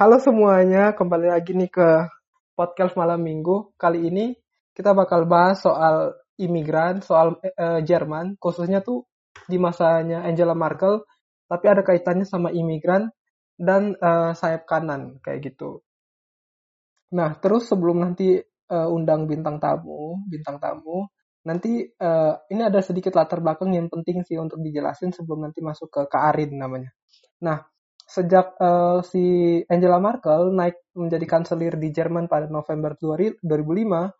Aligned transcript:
Halo 0.00 0.16
semuanya, 0.16 0.96
kembali 0.96 1.28
lagi 1.28 1.52
nih 1.52 1.68
ke 1.68 2.08
podcast 2.56 2.96
malam 2.96 3.20
minggu. 3.20 3.76
Kali 3.76 4.08
ini 4.08 4.32
kita 4.72 4.96
bakal 4.96 5.28
bahas 5.28 5.60
soal 5.60 6.16
imigran, 6.40 7.04
soal 7.04 7.36
uh, 7.36 7.84
Jerman, 7.84 8.40
khususnya 8.40 8.80
tuh 8.80 9.04
di 9.44 9.60
masanya 9.60 10.24
Angela 10.24 10.56
Merkel, 10.56 11.04
tapi 11.44 11.68
ada 11.68 11.84
kaitannya 11.84 12.24
sama 12.24 12.48
imigran 12.48 13.12
dan 13.60 13.92
uh, 14.00 14.32
sayap 14.32 14.64
kanan 14.64 15.20
kayak 15.20 15.52
gitu. 15.52 15.84
Nah, 17.12 17.36
terus 17.36 17.68
sebelum 17.68 18.00
nanti 18.00 18.40
uh, 18.72 18.88
undang 18.88 19.28
bintang 19.28 19.60
tamu, 19.60 20.16
bintang 20.24 20.56
tamu, 20.64 21.12
nanti 21.44 21.84
uh, 22.00 22.40
ini 22.48 22.64
ada 22.64 22.80
sedikit 22.80 23.20
latar 23.20 23.44
belakang 23.44 23.76
yang 23.76 23.92
penting 23.92 24.24
sih 24.24 24.40
untuk 24.40 24.64
dijelasin 24.64 25.12
sebelum 25.12 25.44
nanti 25.44 25.60
masuk 25.60 25.92
ke 25.92 26.08
Kak 26.08 26.24
Arin 26.32 26.56
namanya. 26.56 26.88
Nah, 27.44 27.60
sejak 28.10 28.58
uh, 28.58 28.98
si 29.06 29.22
Angela 29.70 30.02
Merkel 30.02 30.50
naik 30.50 30.82
menjadi 30.98 31.26
kanselir 31.30 31.78
di 31.78 31.94
Jerman 31.94 32.26
pada 32.26 32.50
November 32.50 32.98
2005, 32.98 33.46
uh, 33.46 34.10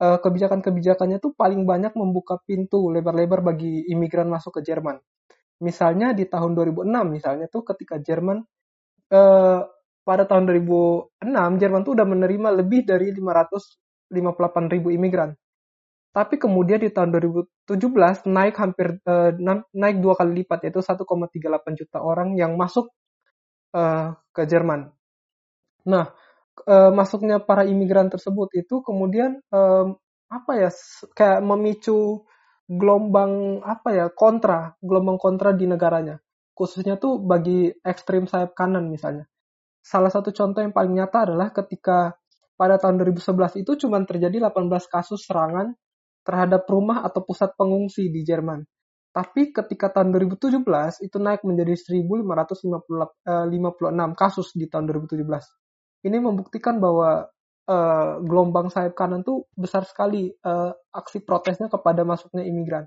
kebijakan-kebijakannya 0.00 1.20
tuh 1.20 1.36
paling 1.36 1.68
banyak 1.68 1.92
membuka 1.92 2.40
pintu 2.40 2.88
lebar-lebar 2.88 3.44
bagi 3.44 3.84
imigran 3.92 4.32
masuk 4.32 4.60
ke 4.60 4.72
Jerman. 4.72 4.96
Misalnya 5.60 6.16
di 6.16 6.24
tahun 6.24 6.56
2006 6.56 6.88
misalnya 7.12 7.46
tuh 7.52 7.62
ketika 7.68 8.00
Jerman 8.00 8.40
uh, 9.12 9.60
pada 10.04 10.24
tahun 10.24 10.48
2006 10.48 11.60
Jerman 11.60 11.80
tuh 11.84 11.92
udah 12.00 12.06
menerima 12.08 12.48
lebih 12.64 12.88
dari 12.88 13.12
558 13.12 14.72
ribu 14.72 14.88
imigran. 14.88 15.36
Tapi 16.14 16.38
kemudian 16.38 16.78
di 16.78 16.94
tahun 16.94 17.10
2017 17.66 17.74
naik 18.30 18.54
hampir 18.54 19.02
naik 19.74 19.96
dua 19.98 20.14
kali 20.14 20.46
lipat 20.46 20.70
yaitu 20.70 20.78
1,38 20.78 21.02
juta 21.74 21.98
orang 21.98 22.38
yang 22.38 22.54
masuk 22.54 22.86
uh, 23.74 24.14
ke 24.30 24.42
Jerman. 24.46 24.88
Nah, 25.90 26.08
uh, 26.64 26.90
masuknya 26.94 27.42
para 27.42 27.66
imigran 27.66 28.08
tersebut 28.08 28.54
itu 28.54 28.80
kemudian 28.80 29.42
um, 29.50 29.98
apa 30.30 30.52
ya 30.56 30.70
kayak 31.12 31.44
memicu 31.44 32.24
gelombang 32.70 33.60
apa 33.60 33.88
ya 33.92 34.06
kontra, 34.08 34.72
gelombang 34.80 35.20
kontra 35.20 35.52
di 35.52 35.68
negaranya. 35.68 36.16
Khususnya 36.54 36.96
tuh 36.96 37.20
bagi 37.20 37.68
ekstrim 37.82 38.30
sayap 38.30 38.54
kanan 38.56 38.88
misalnya. 38.88 39.26
Salah 39.84 40.08
satu 40.08 40.32
contoh 40.32 40.64
yang 40.64 40.72
paling 40.72 40.96
nyata 40.96 41.28
adalah 41.28 41.52
ketika 41.52 42.16
pada 42.54 42.80
tahun 42.80 43.02
2011 43.02 43.60
itu 43.66 43.72
cuma 43.84 44.00
terjadi 44.06 44.48
18 44.48 44.70
kasus 44.88 45.26
serangan 45.26 45.74
terhadap 46.24 46.64
rumah 46.70 47.04
atau 47.04 47.20
pusat 47.20 47.52
pengungsi 47.58 48.08
di 48.08 48.24
Jerman. 48.24 48.64
Tapi 49.14 49.54
ketika 49.54 49.94
tahun 49.94 50.10
2017 50.10 50.66
itu 51.06 51.16
naik 51.22 51.46
menjadi 51.46 51.70
1.556 51.78 52.66
eh, 53.30 54.10
kasus 54.18 54.48
di 54.58 54.66
tahun 54.66 54.90
2017. 54.90 55.22
Ini 56.04 56.18
membuktikan 56.18 56.82
bahwa 56.82 57.30
uh, 57.70 58.20
gelombang 58.20 58.68
sayap 58.68 58.92
kanan 58.92 59.24
tuh 59.24 59.48
besar 59.56 59.88
sekali 59.88 60.28
uh, 60.28 60.74
aksi 60.92 61.24
protesnya 61.24 61.70
kepada 61.70 62.04
masuknya 62.04 62.44
imigran. 62.44 62.84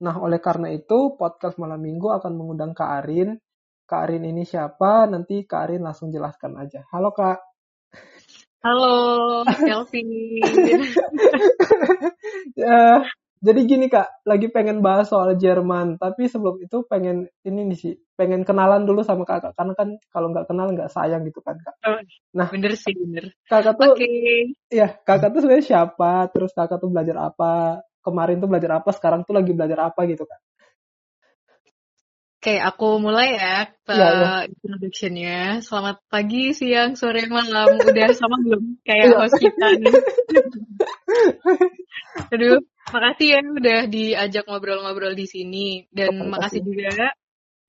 Nah, 0.00 0.16
oleh 0.16 0.40
karena 0.40 0.72
itu 0.72 1.14
podcast 1.20 1.60
malam 1.60 1.78
minggu 1.78 2.08
akan 2.08 2.32
mengundang 2.32 2.72
Kak 2.72 3.04
Arin. 3.04 3.36
Kak 3.84 4.08
Arin 4.08 4.24
ini 4.24 4.48
siapa? 4.48 5.04
Nanti 5.06 5.44
Kak 5.44 5.68
Arin 5.68 5.84
langsung 5.84 6.08
jelaskan 6.08 6.56
aja. 6.56 6.88
Halo 6.88 7.12
Kak. 7.12 7.38
Halo, 8.60 8.96
Kelvin. 9.68 10.08
uh, 12.60 13.00
jadi 13.40 13.60
gini 13.64 13.86
kak, 13.88 14.20
lagi 14.28 14.52
pengen 14.52 14.84
bahas 14.84 15.08
soal 15.08 15.32
Jerman, 15.32 15.96
tapi 15.96 16.28
sebelum 16.28 16.60
itu 16.60 16.84
pengen 16.84 17.24
ini 17.40 17.72
nih 17.72 17.78
sih, 17.80 17.94
pengen 18.12 18.44
kenalan 18.44 18.84
dulu 18.84 19.00
sama 19.00 19.24
kakak, 19.24 19.56
karena 19.56 19.72
kan 19.72 19.88
kalau 20.12 20.28
nggak 20.28 20.44
kenal 20.44 20.68
nggak 20.68 20.92
sayang 20.92 21.24
gitu 21.24 21.40
kan 21.40 21.56
kak. 21.56 21.74
Oh, 21.88 22.00
nah, 22.36 22.52
bener 22.52 22.76
sih 22.76 22.92
bener. 22.92 23.32
Kakak 23.48 23.80
tuh, 23.80 23.96
okay. 23.96 24.52
ya 24.68 24.92
kakak 24.92 25.32
tuh 25.32 25.40
sebenarnya 25.40 25.64
siapa, 25.64 26.28
terus 26.28 26.52
kakak 26.52 26.84
tuh 26.84 26.92
belajar 26.92 27.32
apa, 27.32 27.80
kemarin 28.04 28.44
tuh 28.44 28.48
belajar 28.52 28.84
apa, 28.84 28.92
sekarang 28.92 29.24
tuh 29.24 29.32
lagi 29.32 29.56
belajar 29.56 29.88
apa 29.88 30.00
gitu 30.04 30.28
kak. 30.28 30.40
Oke, 32.40 32.56
aku 32.56 32.96
mulai 33.04 33.36
ya 33.36 33.68
ke 33.68 33.92
ya, 33.92 34.08
ya. 34.16 34.32
introduction-nya. 34.48 35.60
Selamat 35.60 36.00
pagi, 36.08 36.56
siang, 36.56 36.96
sore, 36.96 37.28
malam. 37.28 37.76
Udah 37.76 38.16
sama 38.16 38.40
belum? 38.40 38.64
Kayak 38.88 39.12
ya. 39.12 39.16
host 39.20 39.36
kita 39.36 39.66
nih. 39.76 39.92
Aduh, 42.32 42.64
makasih 42.90 43.26
ya 43.34 43.40
udah 43.42 43.80
diajak 43.86 44.44
ngobrol-ngobrol 44.46 45.14
di 45.14 45.26
sini. 45.26 45.66
Dan 45.90 46.20
oh, 46.20 46.28
makasih 46.30 46.60
juga 46.62 47.14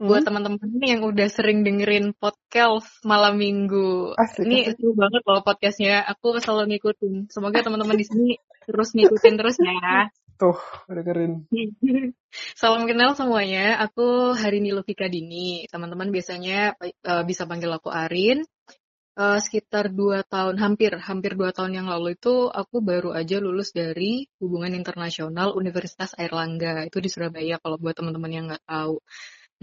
hmm? 0.02 0.06
buat 0.06 0.22
teman-teman 0.26 0.70
yang 0.82 1.02
udah 1.06 1.28
sering 1.30 1.62
dengerin 1.62 2.14
podcast 2.18 2.90
malam 3.06 3.38
minggu. 3.38 4.18
Asik, 4.18 4.46
Ini 4.46 4.74
seru 4.74 4.98
banget 4.98 5.22
loh 5.26 5.42
podcastnya. 5.46 6.02
Aku 6.10 6.38
selalu 6.42 6.78
ngikutin. 6.78 7.30
Semoga 7.30 7.62
teman-teman 7.62 7.98
di 7.98 8.06
sini 8.06 8.30
terus 8.66 8.94
ngikutin 8.98 9.36
terus 9.38 9.58
ya. 9.62 10.10
Tuh, 10.42 10.58
dengerin. 10.90 11.46
Salam 12.60 12.90
kenal 12.90 13.14
semuanya. 13.14 13.78
Aku 13.86 14.34
Harini 14.34 14.74
Lufika 14.74 15.06
Dini. 15.06 15.70
Teman-teman 15.70 16.10
biasanya 16.10 16.74
uh, 16.82 17.22
bisa 17.22 17.46
panggil 17.46 17.70
aku 17.70 17.94
Arin. 17.94 18.42
Uh, 19.12 19.44
sekitar 19.44 19.92
dua 19.92 20.24
tahun, 20.24 20.56
hampir 20.56 20.96
hampir 20.96 21.36
dua 21.36 21.52
tahun 21.52 21.84
yang 21.84 21.88
lalu 21.92 22.16
itu 22.16 22.48
aku 22.48 22.80
baru 22.80 23.12
aja 23.12 23.44
lulus 23.44 23.76
dari 23.76 24.24
Hubungan 24.40 24.72
Internasional 24.72 25.52
Universitas 25.52 26.16
Airlangga. 26.16 26.88
Itu 26.88 27.04
di 27.04 27.12
Surabaya 27.12 27.60
kalau 27.60 27.76
buat 27.76 27.92
teman-teman 27.92 28.32
yang 28.32 28.46
nggak 28.48 28.64
tahu. 28.64 29.04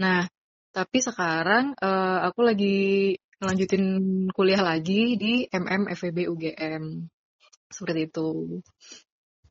Nah, 0.05 0.29
tapi 0.69 0.97
sekarang 1.01 1.73
uh, 1.81 2.29
aku 2.29 2.45
lagi 2.45 3.17
melanjutin 3.41 3.83
kuliah 4.35 4.61
lagi 4.61 5.17
di 5.17 5.49
MM 5.49 5.89
FEB 5.97 6.29
UGM. 6.29 6.83
Seperti 7.73 7.99
itu. 8.05 8.27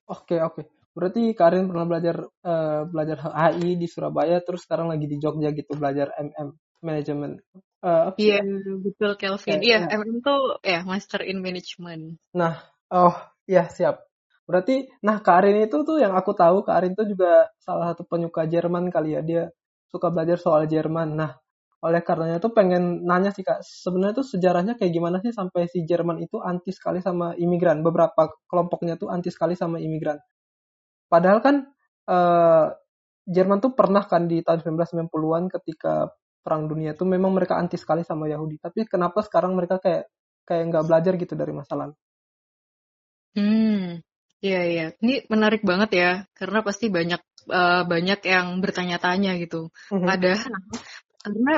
Oke, 0.06 0.38
oke. 0.38 0.62
Berarti 0.94 1.30
Karin 1.34 1.66
pernah 1.70 1.86
belajar 1.86 2.16
uh, 2.22 2.82
belajar 2.86 3.18
HI 3.22 3.78
di 3.78 3.86
Surabaya, 3.86 4.42
terus 4.42 4.66
sekarang 4.66 4.90
lagi 4.90 5.06
di 5.06 5.18
Jogja 5.18 5.50
gitu 5.54 5.74
belajar 5.78 6.10
MM 6.18 6.54
Management. 6.82 7.42
Uh, 7.78 8.10
iya 8.18 8.42
betul 8.82 9.14
Kelvin. 9.14 9.62
Iya 9.62 9.86
ya. 9.86 10.02
MM 10.02 10.18
tuh 10.18 10.58
ya 10.66 10.82
Master 10.82 11.22
in 11.22 11.38
Management. 11.38 12.18
Nah, 12.34 12.58
oh 12.90 13.14
ya 13.46 13.70
siap. 13.70 14.02
Berarti, 14.48 14.88
nah 15.04 15.20
Karin 15.20 15.60
itu 15.62 15.84
tuh 15.84 16.00
yang 16.00 16.16
aku 16.16 16.32
tahu 16.34 16.64
Karin 16.66 16.96
tuh 16.98 17.06
juga 17.06 17.52
salah 17.60 17.92
satu 17.92 18.02
penyuka 18.08 18.48
Jerman 18.50 18.90
kali 18.90 19.14
ya. 19.14 19.20
Dia 19.22 19.42
suka 19.86 20.10
belajar 20.10 20.40
soal 20.40 20.66
Jerman. 20.66 21.14
Nah, 21.14 21.36
oleh 21.78 22.02
karenanya 22.02 22.42
tuh 22.42 22.50
pengen 22.50 23.06
nanya 23.06 23.30
sih 23.30 23.46
kak, 23.46 23.62
sebenarnya 23.62 24.18
tuh 24.18 24.26
sejarahnya 24.26 24.74
kayak 24.74 24.90
gimana 24.90 25.22
sih 25.22 25.30
sampai 25.30 25.70
si 25.70 25.86
Jerman 25.86 26.18
itu 26.18 26.42
anti 26.42 26.74
sekali 26.74 26.98
sama 26.98 27.38
imigran? 27.38 27.86
Beberapa 27.86 28.34
kelompoknya 28.50 28.98
tuh 28.98 29.12
anti 29.14 29.30
sekali 29.30 29.54
sama 29.54 29.78
imigran. 29.78 30.18
Padahal 31.06 31.38
kan 31.38 31.56
uh, 32.10 32.66
Jerman 33.28 33.60
tuh 33.62 33.76
pernah 33.76 34.02
kan 34.08 34.26
di 34.26 34.40
tahun 34.42 34.64
1990-an 34.64 35.44
ketika 35.60 36.08
perang 36.40 36.70
dunia 36.70 36.94
itu 36.96 37.04
memang 37.04 37.34
mereka 37.34 37.58
anti 37.58 37.76
sekali 37.76 38.02
sama 38.06 38.30
Yahudi. 38.30 38.58
Tapi 38.62 38.86
kenapa 38.88 39.20
sekarang 39.26 39.54
mereka 39.58 39.82
kayak 39.82 40.08
kayak 40.48 40.64
nggak 40.72 40.84
belajar 40.88 41.12
gitu 41.20 41.34
dari 41.36 41.52
masa 41.52 41.74
lalu? 41.76 41.94
Hmm, 43.36 44.00
iya 44.40 44.60
iya. 44.64 44.86
Ini 44.98 45.28
menarik 45.28 45.62
banget 45.62 45.90
ya, 45.94 46.10
karena 46.32 46.64
pasti 46.64 46.88
banyak 46.88 47.20
uh, 47.52 47.82
banyak 47.84 48.20
yang 48.24 48.58
bertanya-tanya 48.64 49.36
gitu. 49.38 49.68
Mm-hmm. 49.92 50.06
Padahal 50.08 50.50
karena 51.18 51.54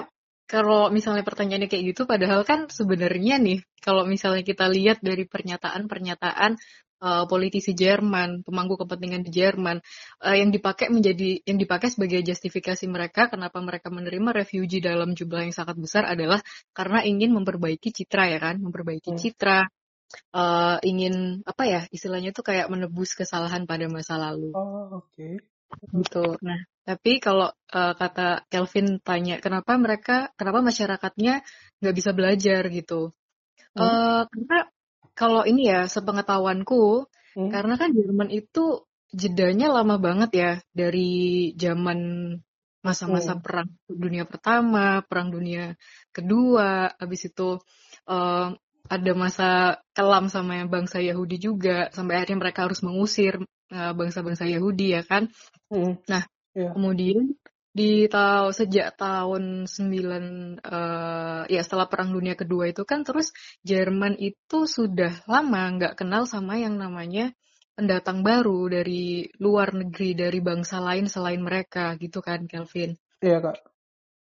kalau 0.50 0.90
misalnya 0.90 1.22
pertanyaannya 1.22 1.70
kayak 1.70 1.94
gitu, 1.94 2.02
padahal 2.10 2.42
kan 2.42 2.66
sebenarnya 2.66 3.38
nih, 3.38 3.62
kalau 3.78 4.02
misalnya 4.02 4.42
kita 4.42 4.66
lihat 4.66 4.98
dari 4.98 5.22
pernyataan-pernyataan 5.30 6.58
uh, 7.00 7.24
politisi 7.26 7.72
Jerman, 7.72 8.44
pemangku 8.44 8.76
kepentingan 8.76 9.24
di 9.26 9.32
Jerman, 9.32 9.80
uh, 10.22 10.36
yang 10.36 10.52
dipakai 10.52 10.92
menjadi 10.92 11.42
yang 11.48 11.58
dipakai 11.58 11.90
sebagai 11.90 12.20
justifikasi 12.22 12.84
mereka 12.86 13.32
kenapa 13.32 13.58
mereka 13.58 13.88
menerima 13.88 14.30
refugee 14.36 14.84
dalam 14.84 15.16
jumlah 15.16 15.50
yang 15.50 15.54
sangat 15.56 15.76
besar 15.80 16.06
adalah 16.06 16.38
karena 16.76 17.02
ingin 17.02 17.32
memperbaiki 17.34 17.90
citra 17.90 18.30
ya 18.30 18.38
kan, 18.38 18.60
memperbaiki 18.60 19.16
hmm. 19.16 19.20
citra, 19.20 19.66
uh, 20.34 20.76
ingin 20.84 21.42
apa 21.46 21.62
ya 21.66 21.80
istilahnya 21.90 22.30
itu 22.36 22.42
kayak 22.44 22.68
menebus 22.68 23.16
kesalahan 23.16 23.64
pada 23.64 23.88
masa 23.88 24.20
lalu. 24.20 24.52
Oh 24.54 25.02
oke. 25.02 25.16
Okay. 25.16 25.34
Gitu. 25.94 26.24
Nah 26.42 26.60
tapi 26.82 27.22
kalau 27.22 27.54
uh, 27.70 27.94
kata 27.94 28.50
Kelvin 28.50 28.98
tanya 28.98 29.38
kenapa 29.38 29.78
mereka 29.78 30.34
kenapa 30.34 30.58
masyarakatnya 30.64 31.46
nggak 31.78 31.94
bisa 31.94 32.10
belajar 32.10 32.62
gitu. 32.68 33.14
Hmm. 33.78 33.78
Uh, 33.78 34.22
karena 34.26 34.58
kalau 35.20 35.44
ini 35.44 35.68
ya 35.68 35.84
sepengetahuanku, 35.84 37.04
hmm. 37.36 37.52
karena 37.52 37.76
kan 37.76 37.92
Jerman 37.92 38.32
itu 38.32 38.88
jedanya 39.12 39.68
lama 39.68 40.00
banget 40.00 40.30
ya 40.32 40.52
dari 40.72 41.52
zaman 41.60 42.00
masa-masa 42.80 43.36
hmm. 43.36 43.42
perang 43.44 43.68
dunia 43.84 44.24
pertama, 44.24 45.04
perang 45.04 45.28
dunia 45.28 45.76
kedua, 46.16 46.96
habis 46.96 47.28
itu 47.28 47.60
uh, 48.08 48.48
ada 48.88 49.12
masa 49.12 49.50
kelam 49.92 50.32
sama 50.32 50.64
yang 50.64 50.72
bangsa 50.72 51.04
Yahudi 51.04 51.36
juga, 51.36 51.92
sampai 51.92 52.16
akhirnya 52.16 52.48
mereka 52.48 52.64
harus 52.64 52.80
mengusir 52.80 53.36
uh, 53.76 53.92
bangsa-bangsa 53.92 54.48
Yahudi 54.48 54.96
ya 54.96 55.04
kan. 55.04 55.28
Hmm. 55.68 56.00
Nah, 56.08 56.24
yeah. 56.56 56.72
kemudian 56.72 57.36
di 57.70 58.10
tahu 58.10 58.50
sejak 58.50 58.98
tahun 58.98 59.70
9 59.70 60.58
uh, 60.58 61.42
ya 61.46 61.62
setelah 61.62 61.86
Perang 61.86 62.10
Dunia 62.10 62.34
Kedua 62.34 62.66
itu 62.66 62.82
kan 62.82 63.06
terus 63.06 63.30
Jerman 63.62 64.18
itu 64.18 64.66
sudah 64.66 65.22
lama 65.30 65.62
nggak 65.78 65.94
kenal 65.94 66.26
sama 66.26 66.58
yang 66.58 66.74
namanya 66.74 67.30
pendatang 67.78 68.26
baru 68.26 68.66
dari 68.68 69.30
luar 69.38 69.72
negeri 69.72 70.18
dari 70.18 70.42
bangsa 70.42 70.82
lain 70.82 71.06
selain 71.06 71.40
mereka 71.40 71.94
gitu 71.96 72.18
kan 72.20 72.44
Kelvin. 72.50 72.98
Iya 73.22 73.38
kak. 73.38 73.56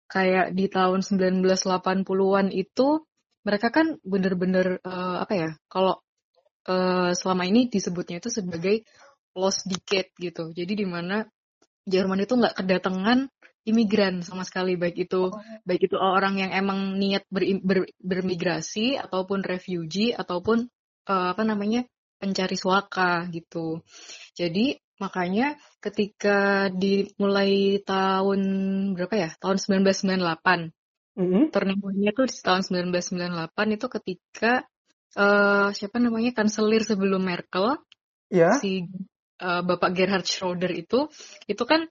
Kayak 0.06 0.46
di 0.54 0.70
tahun 0.70 1.02
1980-an 1.02 2.48
itu 2.54 2.88
mereka 3.42 3.68
kan 3.74 3.98
bener-bener 4.06 4.78
uh, 4.86 5.18
apa 5.20 5.34
ya 5.34 5.50
kalau 5.66 5.98
uh, 6.70 7.10
selama 7.10 7.42
ini 7.44 7.66
disebutnya 7.66 8.22
itu 8.22 8.30
sebagai 8.30 8.86
lost 9.34 9.66
decade 9.66 10.14
gitu. 10.16 10.54
Jadi 10.54 10.72
di 10.72 10.86
mana 10.86 11.26
Jerman 11.86 12.22
itu 12.22 12.34
nggak 12.38 12.62
kedatangan 12.62 13.26
imigran 13.62 14.26
sama 14.26 14.42
sekali 14.42 14.74
baik 14.74 15.06
itu 15.06 15.30
oh. 15.30 15.38
baik 15.62 15.86
itu 15.86 15.96
orang 15.98 16.38
yang 16.38 16.50
emang 16.50 16.98
niat 16.98 17.22
ber, 17.30 17.46
ber, 17.62 17.86
bermigrasi 18.02 18.98
ataupun 18.98 19.46
refugee 19.46 20.10
ataupun 20.10 20.66
uh, 21.06 21.28
apa 21.34 21.42
namanya 21.46 21.86
pencari 22.18 22.54
suaka 22.54 23.26
gitu. 23.34 23.82
Jadi 24.34 24.78
makanya 25.02 25.58
ketika 25.82 26.70
dimulai 26.70 27.82
tahun 27.82 28.40
berapa 28.94 29.14
ya? 29.18 29.30
Tahun 29.42 29.58
1998. 29.58 30.70
Mm-hmm. 31.12 31.42
Turning 31.52 31.78
tuh 32.16 32.24
di 32.24 32.38
tahun 32.40 32.62
1998 32.88 33.76
itu 33.76 33.86
ketika 33.90 34.52
uh, 35.18 35.68
siapa 35.74 36.00
namanya 36.00 36.32
kanselir 36.32 36.86
sebelum 36.86 37.20
Merkel, 37.20 37.76
yeah. 38.32 38.56
si 38.56 38.88
uh, 39.42 39.62
Bapak 39.66 39.90
Gerhard 39.92 40.24
Schroeder 40.24 40.70
itu, 40.70 41.10
itu 41.50 41.62
kan 41.66 41.90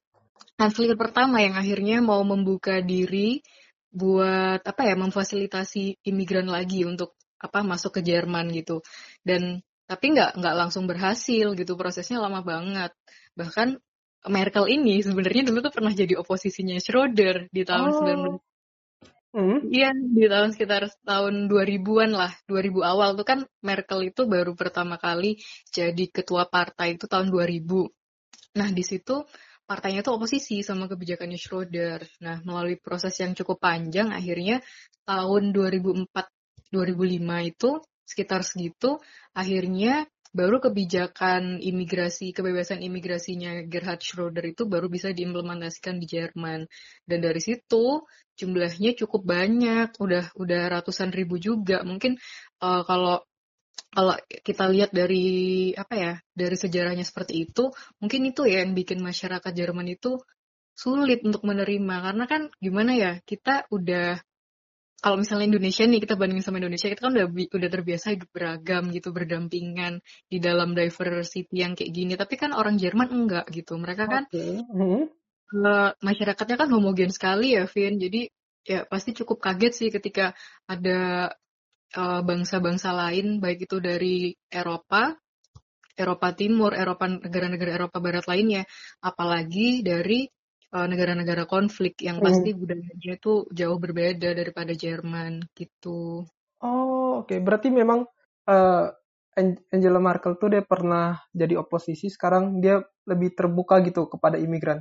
kanselir 0.56 0.96
pertama 0.96 1.44
yang 1.44 1.60
akhirnya 1.60 2.00
mau 2.00 2.24
membuka 2.24 2.80
diri 2.80 3.44
buat 3.92 4.64
apa 4.64 4.88
ya 4.88 4.96
memfasilitasi 4.96 6.00
imigran 6.08 6.48
lagi 6.48 6.88
untuk 6.88 7.20
apa 7.42 7.60
masuk 7.66 8.00
ke 8.00 8.02
Jerman 8.06 8.48
gitu 8.56 8.80
dan 9.28 9.60
tapi 9.84 10.16
nggak 10.16 10.40
nggak 10.40 10.56
langsung 10.56 10.88
berhasil 10.88 11.52
gitu 11.52 11.76
prosesnya 11.76 12.24
lama 12.24 12.40
banget 12.40 12.96
bahkan 13.36 13.76
Merkel 14.22 14.70
ini 14.70 15.02
sebenarnya 15.02 15.50
dulu 15.50 15.66
tuh 15.66 15.74
pernah 15.74 15.92
jadi 15.92 16.14
oposisinya 16.16 16.78
Schroeder 16.78 17.50
di 17.50 17.66
tahun 17.66 17.90
oh. 17.92 18.40
19 19.32 19.42
Hmm? 19.42 19.72
Iya, 19.72 19.96
di 19.96 20.28
tahun 20.28 20.52
sekitar 20.52 20.92
tahun 21.08 21.48
2000-an 21.48 22.12
lah, 22.12 22.36
2000 22.52 22.84
awal 22.84 23.16
tuh 23.16 23.24
kan 23.24 23.40
Merkel 23.64 24.12
itu 24.12 24.28
baru 24.28 24.52
pertama 24.60 25.00
kali 25.00 25.40
jadi 25.72 26.04
ketua 26.12 26.52
partai 26.52 27.00
itu 27.00 27.08
tahun 27.08 27.32
2000. 27.32 27.88
Nah, 28.60 28.70
di 28.76 28.84
situ 28.84 29.24
partainya 29.64 30.04
tuh 30.04 30.20
oposisi 30.20 30.60
sama 30.68 30.92
kebijakannya 30.92 31.40
Schroeder. 31.40 32.04
Nah, 32.20 32.44
melalui 32.44 32.76
proses 32.76 33.16
yang 33.24 33.32
cukup 33.32 33.64
panjang, 33.64 34.12
akhirnya 34.12 34.60
tahun 35.08 35.56
2004-2005 35.56 37.48
itu 37.48 37.70
sekitar 38.04 38.44
segitu, 38.44 39.00
akhirnya 39.32 40.12
baru 40.32 40.64
kebijakan 40.64 41.60
imigrasi, 41.60 42.32
kebebasan 42.32 42.80
imigrasinya 42.80 43.68
Gerhard 43.68 44.00
Schroeder 44.00 44.48
itu 44.48 44.64
baru 44.64 44.88
bisa 44.88 45.12
diimplementasikan 45.12 46.00
di 46.00 46.08
Jerman. 46.08 46.66
Dan 47.04 47.20
dari 47.20 47.44
situ 47.44 48.08
jumlahnya 48.40 48.96
cukup 48.96 49.28
banyak, 49.28 50.00
udah 50.00 50.32
udah 50.40 50.62
ratusan 50.72 51.12
ribu 51.12 51.36
juga. 51.36 51.84
Mungkin 51.84 52.16
uh, 52.64 52.84
kalau 52.88 53.28
kalau 53.92 54.16
kita 54.28 54.72
lihat 54.72 54.96
dari 54.96 55.72
apa 55.76 55.96
ya, 56.00 56.14
dari 56.32 56.56
sejarahnya 56.56 57.04
seperti 57.04 57.44
itu, 57.44 57.76
mungkin 58.00 58.32
itu 58.32 58.48
ya 58.48 58.64
yang 58.64 58.72
bikin 58.72 59.04
masyarakat 59.04 59.52
Jerman 59.52 59.92
itu 59.92 60.16
sulit 60.72 61.22
untuk 61.28 61.44
menerima 61.44 61.96
karena 62.08 62.26
kan 62.26 62.42
gimana 62.64 62.96
ya, 62.96 63.12
kita 63.28 63.68
udah 63.68 64.16
kalau 65.02 65.18
misalnya 65.18 65.58
Indonesia 65.58 65.82
nih 65.90 65.98
kita 65.98 66.14
bandingin 66.14 66.46
sama 66.46 66.62
Indonesia 66.62 66.86
kita 66.86 67.10
kan 67.10 67.12
udah 67.18 67.28
udah 67.34 67.70
terbiasa 67.74 68.14
hidup 68.14 68.30
beragam 68.30 68.94
gitu 68.94 69.10
berdampingan 69.10 69.98
di 70.30 70.38
dalam 70.38 70.78
diversity 70.78 71.66
yang 71.66 71.74
kayak 71.74 71.90
gini. 71.90 72.14
Tapi 72.14 72.38
kan 72.38 72.54
orang 72.54 72.78
Jerman 72.78 73.10
enggak 73.10 73.50
gitu. 73.50 73.82
Mereka 73.82 74.06
kan 74.06 74.24
okay. 74.30 74.62
uh, 74.62 75.92
masyarakatnya 76.06 76.56
kan 76.62 76.70
homogen 76.70 77.10
sekali 77.10 77.58
ya 77.58 77.66
Vin. 77.66 77.98
Jadi 77.98 78.30
ya 78.62 78.86
pasti 78.86 79.18
cukup 79.18 79.42
kaget 79.42 79.74
sih 79.74 79.90
ketika 79.90 80.38
ada 80.70 81.34
uh, 81.98 82.22
bangsa-bangsa 82.22 82.94
lain 82.94 83.42
baik 83.42 83.66
itu 83.66 83.82
dari 83.82 84.38
Eropa 84.54 85.18
Eropa 85.98 86.30
Timur 86.38 86.78
Eropa 86.78 87.10
negara-negara 87.10 87.74
Eropa 87.74 87.98
Barat 87.98 88.30
lainnya. 88.30 88.70
Apalagi 89.02 89.82
dari 89.82 90.30
negara-negara 90.72 91.44
konflik 91.52 92.00
yang 92.00 92.24
hmm. 92.24 92.26
pasti 92.26 92.50
budayanya 92.56 93.20
itu 93.20 93.44
jauh 93.52 93.76
berbeda 93.76 94.32
daripada 94.32 94.72
Jerman 94.72 95.44
gitu. 95.52 96.24
Oh, 96.64 97.24
oke. 97.24 97.28
Okay. 97.28 97.40
Berarti 97.44 97.68
memang 97.68 98.08
uh, 98.48 98.86
Angela 99.72 100.00
Merkel 100.00 100.40
tuh 100.40 100.56
dia 100.56 100.64
pernah 100.64 101.20
jadi 101.36 101.60
oposisi, 101.60 102.08
sekarang 102.08 102.64
dia 102.64 102.80
lebih 103.04 103.36
terbuka 103.36 103.84
gitu 103.84 104.08
kepada 104.08 104.40
imigran. 104.40 104.80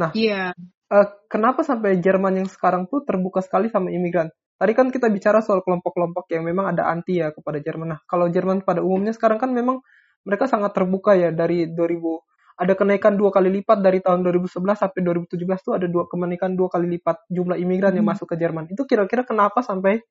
Nah, 0.00 0.16
iya. 0.16 0.52
Yeah. 0.56 0.90
Uh, 0.92 1.08
kenapa 1.28 1.64
sampai 1.64 2.00
Jerman 2.04 2.44
yang 2.44 2.48
sekarang 2.48 2.84
tuh 2.88 3.04
terbuka 3.04 3.40
sekali 3.40 3.72
sama 3.72 3.88
imigran? 3.88 4.28
Tadi 4.60 4.72
kan 4.76 4.92
kita 4.92 5.08
bicara 5.08 5.40
soal 5.40 5.64
kelompok-kelompok 5.64 6.28
yang 6.32 6.44
memang 6.44 6.76
ada 6.76 6.88
anti 6.88 7.18
ya 7.18 7.32
kepada 7.32 7.58
Jerman. 7.58 7.96
Nah, 7.96 8.00
kalau 8.04 8.28
Jerman 8.28 8.62
pada 8.62 8.84
umumnya 8.84 9.16
sekarang 9.16 9.40
kan 9.40 9.50
memang 9.50 9.80
mereka 10.22 10.46
sangat 10.46 10.76
terbuka 10.76 11.18
ya 11.18 11.34
dari 11.34 11.66
2000 11.66 12.31
ada 12.56 12.72
kenaikan 12.76 13.16
dua 13.16 13.32
kali 13.32 13.48
lipat 13.60 13.80
dari 13.80 14.04
tahun 14.04 14.22
2011 14.24 14.60
sampai 14.76 15.00
2017 15.00 15.40
tuh 15.64 15.72
ada 15.76 15.86
dua 15.88 16.04
kenaikan 16.06 16.52
dua 16.52 16.68
kali 16.68 16.86
lipat 16.98 17.24
jumlah 17.32 17.56
imigran 17.56 17.92
hmm. 17.92 17.98
yang 18.02 18.06
masuk 18.12 18.26
ke 18.32 18.36
Jerman. 18.36 18.68
Itu 18.68 18.84
kira-kira 18.84 19.24
kenapa 19.24 19.64
sampai 19.64 20.04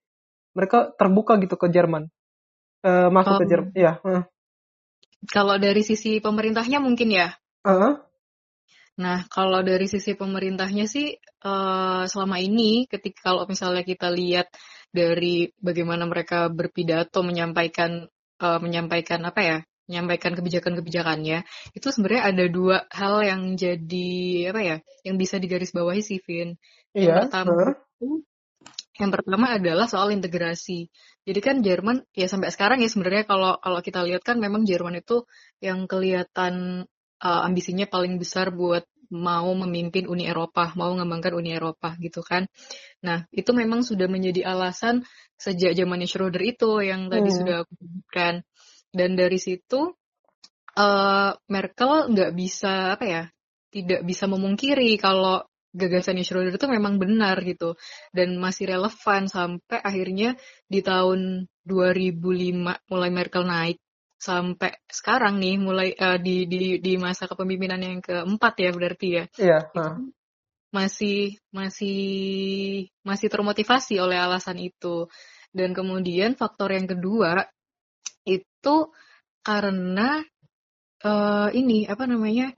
mereka 0.58 0.92
terbuka 0.98 1.38
gitu 1.40 1.56
ke 1.56 1.72
Jerman? 1.72 2.10
Uh, 2.82 3.14
masuk 3.14 3.38
um, 3.38 3.40
ke 3.42 3.46
Jerman, 3.46 3.72
ya. 3.78 3.94
Uh. 4.02 4.24
Kalau 5.30 5.62
dari 5.62 5.86
sisi 5.86 6.18
pemerintahnya 6.18 6.82
mungkin 6.82 7.14
ya. 7.14 7.30
Uh. 7.62 8.02
Nah, 9.02 9.26
kalau 9.32 9.64
dari 9.64 9.88
sisi 9.88 10.18
pemerintahnya 10.18 10.86
sih 10.86 11.16
uh, 11.46 12.04
selama 12.06 12.38
ini 12.42 12.86
ketika 12.86 13.32
kalau 13.32 13.48
misalnya 13.48 13.88
kita 13.88 14.12
lihat 14.12 14.52
dari 14.92 15.48
bagaimana 15.58 16.04
mereka 16.04 16.52
berpidato 16.52 17.24
menyampaikan 17.24 18.12
uh, 18.44 18.60
menyampaikan 18.60 19.24
apa 19.24 19.42
ya 19.42 19.58
menyampaikan 19.92 20.32
kebijakan-kebijakannya 20.40 21.44
itu 21.76 21.88
sebenarnya 21.92 22.24
ada 22.32 22.46
dua 22.48 22.88
hal 22.88 23.28
yang 23.28 23.60
jadi 23.60 24.12
apa 24.56 24.62
ya 24.64 24.78
yang 25.04 25.20
bisa 25.20 25.36
digarisbawahi 25.36 26.00
sih 26.00 26.24
Vin. 26.24 26.56
Yang 26.96 27.04
yeah. 27.12 27.20
pertama 27.28 27.52
huh? 28.00 28.20
yang 28.96 29.12
pertama 29.12 29.46
adalah 29.60 29.92
soal 29.92 30.16
integrasi. 30.16 30.88
Jadi 31.28 31.40
kan 31.44 31.60
Jerman 31.60 32.08
ya 32.16 32.32
sampai 32.32 32.56
sekarang 32.56 32.80
ya 32.80 32.88
sebenarnya 32.88 33.28
kalau 33.28 33.60
kalau 33.60 33.83
kita 33.83 34.00
lihat 34.07 34.24
kan 34.24 34.40
memang 34.40 34.64
Jerman 34.64 35.04
itu 35.04 35.28
yang 35.60 35.92
kelihatan 35.92 36.88
uh, 37.19 37.42
ambisinya 37.44 37.83
paling 37.83 38.16
besar 38.16 38.56
buat 38.56 38.88
mau 39.12 39.52
memimpin 39.52 40.07
Uni 40.07 40.24
Eropa, 40.24 40.71
mau 40.80 40.95
mengembangkan 40.95 41.36
Uni 41.36 41.52
Eropa 41.52 42.00
gitu 42.00 42.24
kan. 42.24 42.48
Nah, 43.04 43.28
itu 43.36 43.52
memang 43.52 43.83
sudah 43.83 44.07
menjadi 44.07 44.48
alasan 44.48 45.04
sejak 45.36 45.76
zamannya 45.76 46.07
Schroeder 46.07 46.40
itu 46.40 46.80
yang 46.80 47.12
tadi 47.12 47.28
hmm. 47.28 47.38
sudah 47.44 47.56
aku 47.68 47.74
sebutkan. 47.76 48.33
Dan 48.92 49.16
dari 49.16 49.40
situ 49.40 49.92
uh, 50.76 51.31
Merkel 51.48 52.12
nggak 52.12 52.31
bisa 52.36 52.95
apa 53.00 53.06
ya, 53.07 53.24
tidak 53.71 54.04
bisa 54.04 54.28
memungkiri 54.28 55.00
kalau 55.00 55.44
gagasan 55.71 56.19
Schroeder 56.19 56.60
itu 56.60 56.68
memang 56.68 57.00
benar 57.00 57.40
gitu 57.48 57.80
dan 58.12 58.36
masih 58.36 58.76
relevan 58.76 59.31
sampai 59.31 59.80
akhirnya 59.80 60.36
di 60.68 60.83
tahun 60.83 61.48
2005 61.64 62.92
mulai 62.92 63.10
Merkel 63.10 63.48
naik 63.48 63.80
sampai 64.21 64.78
sekarang 64.86 65.42
nih 65.42 65.56
mulai 65.57 65.90
uh, 65.98 66.19
di 66.21 66.45
di 66.45 66.78
di 66.78 66.94
masa 67.00 67.26
kepemimpinan 67.26 67.81
yang 67.81 68.00
keempat 68.04 68.54
ya 68.62 68.69
berarti 68.69 69.07
ya. 69.18 69.26
Iya. 69.40 69.60
Masih 70.71 71.42
masih 71.50 72.00
masih 73.02 73.28
termotivasi 73.33 73.98
oleh 73.98 74.21
alasan 74.21 74.62
itu. 74.62 75.10
Dan 75.52 75.76
kemudian 75.76 76.38
faktor 76.38 76.71
yang 76.71 76.88
kedua 76.88 77.44
itu 78.25 78.75
karena 79.42 80.21
uh, 81.01 81.49
ini 81.51 81.90
apa 81.90 82.06
namanya 82.06 82.54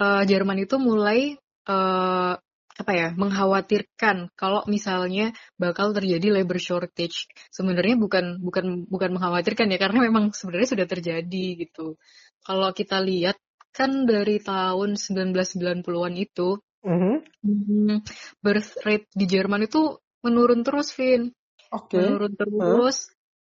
uh, 0.00 0.24
Jerman 0.24 0.64
itu 0.64 0.80
mulai 0.80 1.36
uh, 1.68 2.34
apa 2.76 2.92
ya 2.92 3.08
mengkhawatirkan 3.16 4.36
kalau 4.36 4.60
misalnya 4.68 5.32
bakal 5.56 5.96
terjadi 5.96 6.28
labor 6.28 6.60
shortage 6.60 7.24
sebenarnya 7.48 7.96
bukan 7.96 8.36
bukan 8.44 8.84
bukan 8.84 9.16
mengkhawatirkan 9.16 9.72
ya 9.72 9.80
karena 9.80 10.04
memang 10.04 10.36
sebenarnya 10.36 10.76
sudah 10.76 10.86
terjadi 10.86 11.46
gitu 11.56 11.96
kalau 12.44 12.68
kita 12.76 13.00
lihat 13.00 13.40
kan 13.72 14.04
dari 14.04 14.44
tahun 14.44 15.00
1990-an 15.00 16.14
itu 16.20 16.60
mm-hmm. 16.84 18.04
birth 18.44 18.72
rate 18.84 19.08
di 19.12 19.24
Jerman 19.24 19.64
itu 19.64 19.96
menurun 20.20 20.60
terus 20.60 20.92
Vin 20.92 21.32
okay. 21.72 21.96
menurun 21.96 22.36
terus? 22.36 23.15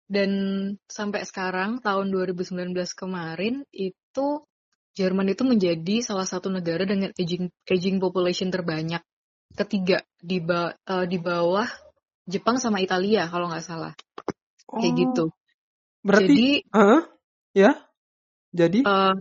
Dan 0.09 0.29
sampai 0.89 1.21
sekarang 1.23 1.85
tahun 1.85 2.09
2019 2.09 2.73
kemarin 2.97 3.61
itu 3.69 4.43
Jerman 4.97 5.31
itu 5.31 5.47
menjadi 5.47 6.03
salah 6.03 6.27
satu 6.27 6.51
negara 6.51 6.83
dengan 6.83 7.13
aging 7.15 7.47
aging 7.69 8.03
population 8.03 8.51
terbanyak. 8.51 8.99
Ketiga 9.55 10.03
di 10.19 10.43
ba 10.43 10.75
uh, 10.75 11.05
di 11.07 11.15
bawah 11.21 11.69
Jepang 12.27 12.59
sama 12.59 12.83
Italia 12.83 13.29
kalau 13.31 13.47
nggak 13.47 13.63
salah. 13.63 13.93
Oh, 14.67 14.81
kayak 14.81 14.93
gitu. 14.99 15.23
Berarti 16.03 16.27
jadi 16.27 16.49
uh, 16.75 17.01
ya? 17.55 17.71
Jadi? 18.51 18.79
Uh, 18.83 19.15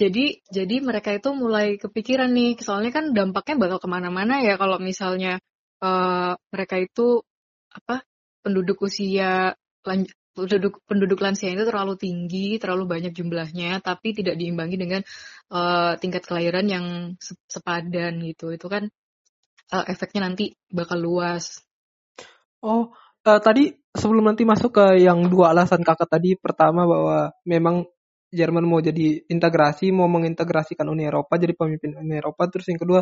jadi 0.00 0.24
jadi 0.48 0.76
mereka 0.80 1.12
itu 1.12 1.28
mulai 1.34 1.76
kepikiran 1.76 2.30
nih 2.32 2.56
soalnya 2.64 2.92
kan 2.94 3.12
dampaknya 3.12 3.68
bakal 3.68 3.78
ke 3.84 3.88
mana-mana 3.90 4.40
ya 4.40 4.56
kalau 4.56 4.80
misalnya 4.80 5.42
uh, 5.82 6.34
mereka 6.50 6.78
itu 6.80 7.20
apa 7.68 8.02
penduduk 8.42 8.80
usia 8.86 9.54
penduduk 9.82 10.78
penduduk 10.86 11.18
lansia 11.18 11.50
itu 11.50 11.66
terlalu 11.66 11.98
tinggi, 11.98 12.62
terlalu 12.62 12.86
banyak 12.86 13.12
jumlahnya, 13.14 13.82
tapi 13.82 14.14
tidak 14.14 14.38
diimbangi 14.38 14.76
dengan 14.78 15.00
uh, 15.50 15.98
tingkat 15.98 16.22
kelahiran 16.22 16.66
yang 16.70 16.86
sepadan 17.50 18.22
gitu. 18.22 18.54
Itu 18.54 18.70
kan 18.70 18.86
uh, 19.74 19.84
efeknya 19.90 20.30
nanti 20.30 20.54
bakal 20.70 21.02
luas. 21.02 21.58
Oh, 22.62 22.94
uh, 23.26 23.40
tadi 23.42 23.74
sebelum 23.94 24.30
nanti 24.30 24.46
masuk 24.46 24.78
ke 24.78 24.86
yang 25.02 25.26
dua 25.26 25.50
alasan 25.50 25.82
kakak 25.82 26.06
tadi, 26.06 26.38
pertama 26.38 26.86
bahwa 26.86 27.34
memang 27.42 27.86
Jerman 28.28 28.68
mau 28.68 28.76
jadi 28.76 29.24
integrasi, 29.24 29.88
mau 29.88 30.04
mengintegrasikan 30.04 30.84
Uni 30.92 31.08
Eropa 31.08 31.40
jadi 31.40 31.56
pemimpin 31.56 31.96
Uni 31.96 32.20
Eropa. 32.20 32.44
Terus 32.52 32.68
yang 32.68 32.76
kedua 32.76 33.00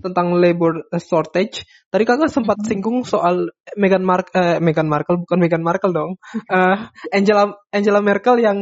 tentang 0.00 0.36
labor 0.36 0.86
shortage. 1.00 1.64
Tadi 1.88 2.04
kakak 2.04 2.28
sempat 2.28 2.60
mm-hmm. 2.60 2.68
singgung 2.68 2.98
soal 3.02 3.48
Meghan 3.74 4.04
Markle, 4.04 4.36
eh, 4.36 4.58
Meghan 4.60 4.88
Markle 4.88 5.20
bukan 5.24 5.38
Meghan 5.40 5.64
Markle 5.64 5.92
dong, 5.92 6.12
uh, 6.52 6.76
Angela 7.12 7.56
Angela 7.72 8.00
Merkel 8.04 8.36
yang 8.44 8.58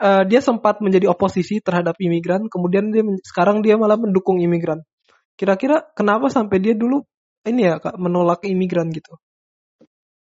uh, 0.00 0.22
dia 0.28 0.40
sempat 0.44 0.84
menjadi 0.84 1.08
oposisi 1.08 1.64
terhadap 1.64 1.96
imigran, 1.98 2.46
kemudian 2.52 2.92
dia 2.92 3.04
sekarang 3.24 3.64
dia 3.64 3.80
malah 3.80 3.96
mendukung 3.96 4.38
imigran. 4.40 4.84
Kira-kira 5.34 5.88
kenapa 5.96 6.28
sampai 6.28 6.60
dia 6.60 6.76
dulu 6.76 7.00
ini 7.48 7.64
ya 7.64 7.80
kak 7.80 7.96
menolak 7.96 8.44
imigran 8.44 8.92
gitu? 8.92 9.16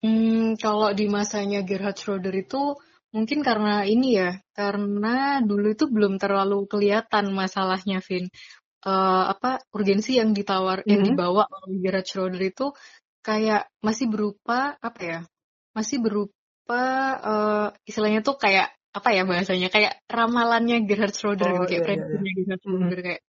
Hmm, 0.04 0.58
kalau 0.58 0.92
di 0.92 1.08
masanya 1.08 1.64
Gerhard 1.64 1.96
Schroeder 1.96 2.34
itu 2.34 2.76
Mungkin 3.14 3.46
karena 3.46 3.86
ini 3.86 4.18
ya, 4.18 4.42
karena 4.58 5.38
dulu 5.38 5.70
itu 5.70 5.86
belum 5.86 6.18
terlalu 6.18 6.66
kelihatan 6.66 7.30
masalahnya, 7.30 8.02
Vin. 8.02 8.26
Uh, 8.84 9.32
apa 9.32 9.64
urgensi 9.72 10.20
yang 10.20 10.36
ditawar 10.36 10.80
mm 10.80 10.84
-hmm. 10.84 10.90
yang 10.92 11.00
mm-hmm. 11.08 11.16
dibawa 11.16 11.44
oleh 11.48 11.80
Gerard 11.80 12.04
Schroeder 12.04 12.42
itu 12.44 12.66
kayak 13.24 13.72
masih 13.80 14.06
berupa 14.12 14.76
apa 14.76 15.00
ya? 15.00 15.18
Masih 15.72 16.04
berupa 16.04 16.84
uh, 17.24 17.68
istilahnya 17.88 18.20
tuh 18.20 18.36
kayak 18.36 18.76
apa 18.94 19.08
ya 19.10 19.26
bahasanya 19.26 19.72
kayak 19.72 20.04
ramalannya 20.06 20.86
Gerhard 20.86 21.16
Schroeder 21.16 21.50
oh, 21.50 21.66
gitu, 21.66 21.82
kayak 21.82 21.98
iya, 21.98 22.06
iya. 22.12 22.20
iya. 22.20 22.32
Gerhard 22.44 22.60
Schroeder 22.60 22.84
mm 22.84 22.92
-hmm. 22.92 23.06
kayak 23.08 23.22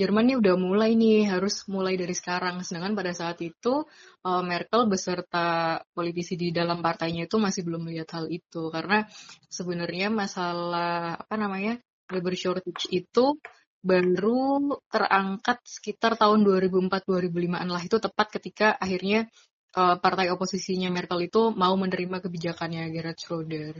Jerman 0.00 0.32
nih 0.32 0.36
udah 0.40 0.56
mulai 0.56 0.96
nih 0.96 1.28
harus 1.28 1.68
mulai 1.68 2.00
dari 2.00 2.16
sekarang. 2.16 2.64
Sedangkan 2.64 2.96
pada 2.96 3.12
saat 3.12 3.36
itu 3.44 3.84
uh, 4.24 4.40
Merkel 4.40 4.88
beserta 4.88 5.76
politisi 5.92 6.40
di 6.40 6.48
dalam 6.56 6.80
partainya 6.80 7.28
itu 7.28 7.36
masih 7.36 7.68
belum 7.68 7.84
melihat 7.84 8.08
hal 8.16 8.32
itu 8.32 8.72
karena 8.72 9.04
sebenarnya 9.52 10.08
masalah 10.08 11.20
apa 11.20 11.36
namanya 11.36 11.76
labor 12.08 12.32
shortage 12.32 12.88
itu 12.88 13.36
baru 13.80 14.76
terangkat 14.92 15.64
sekitar 15.64 16.20
tahun 16.20 16.44
2004-2005an 16.44 17.68
lah 17.68 17.82
itu 17.82 17.96
tepat 17.96 18.28
ketika 18.36 18.76
akhirnya 18.76 19.28
uh, 19.76 19.96
partai 19.96 20.28
oposisinya 20.32 20.92
Merkel 20.92 21.30
itu 21.32 21.52
mau 21.56 21.72
menerima 21.80 22.20
kebijakannya 22.20 22.92
Gerhard 22.92 23.18
Schroeder. 23.18 23.74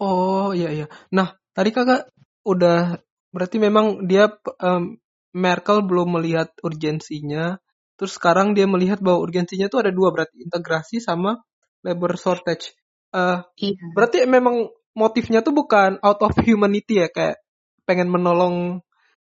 Oh 0.00 0.52
iya 0.56 0.72
iya. 0.72 0.86
Nah 1.12 1.36
tadi 1.52 1.72
kakak 1.72 2.08
udah 2.48 3.00
berarti 3.32 3.56
memang 3.60 4.08
dia 4.08 4.32
um, 4.60 4.96
Merkel 5.36 5.84
belum 5.84 6.16
melihat 6.20 6.52
urgensinya. 6.64 7.60
Terus 7.96 8.16
sekarang 8.20 8.52
dia 8.52 8.68
melihat 8.68 9.00
bahwa 9.00 9.24
urgensinya 9.24 9.68
itu 9.72 9.80
ada 9.80 9.88
dua 9.88 10.12
berarti 10.12 10.44
integrasi 10.44 11.00
sama 11.00 11.40
labor 11.84 12.16
shortage. 12.16 12.76
Uh, 13.12 13.40
iya. 13.56 13.76
Berarti 13.92 14.24
memang 14.28 14.68
motifnya 14.96 15.44
tuh 15.44 15.52
bukan 15.52 16.00
out 16.00 16.20
of 16.24 16.32
humanity 16.40 17.04
ya 17.04 17.08
kayak 17.12 17.40
pengen 17.88 18.08
menolong 18.08 18.84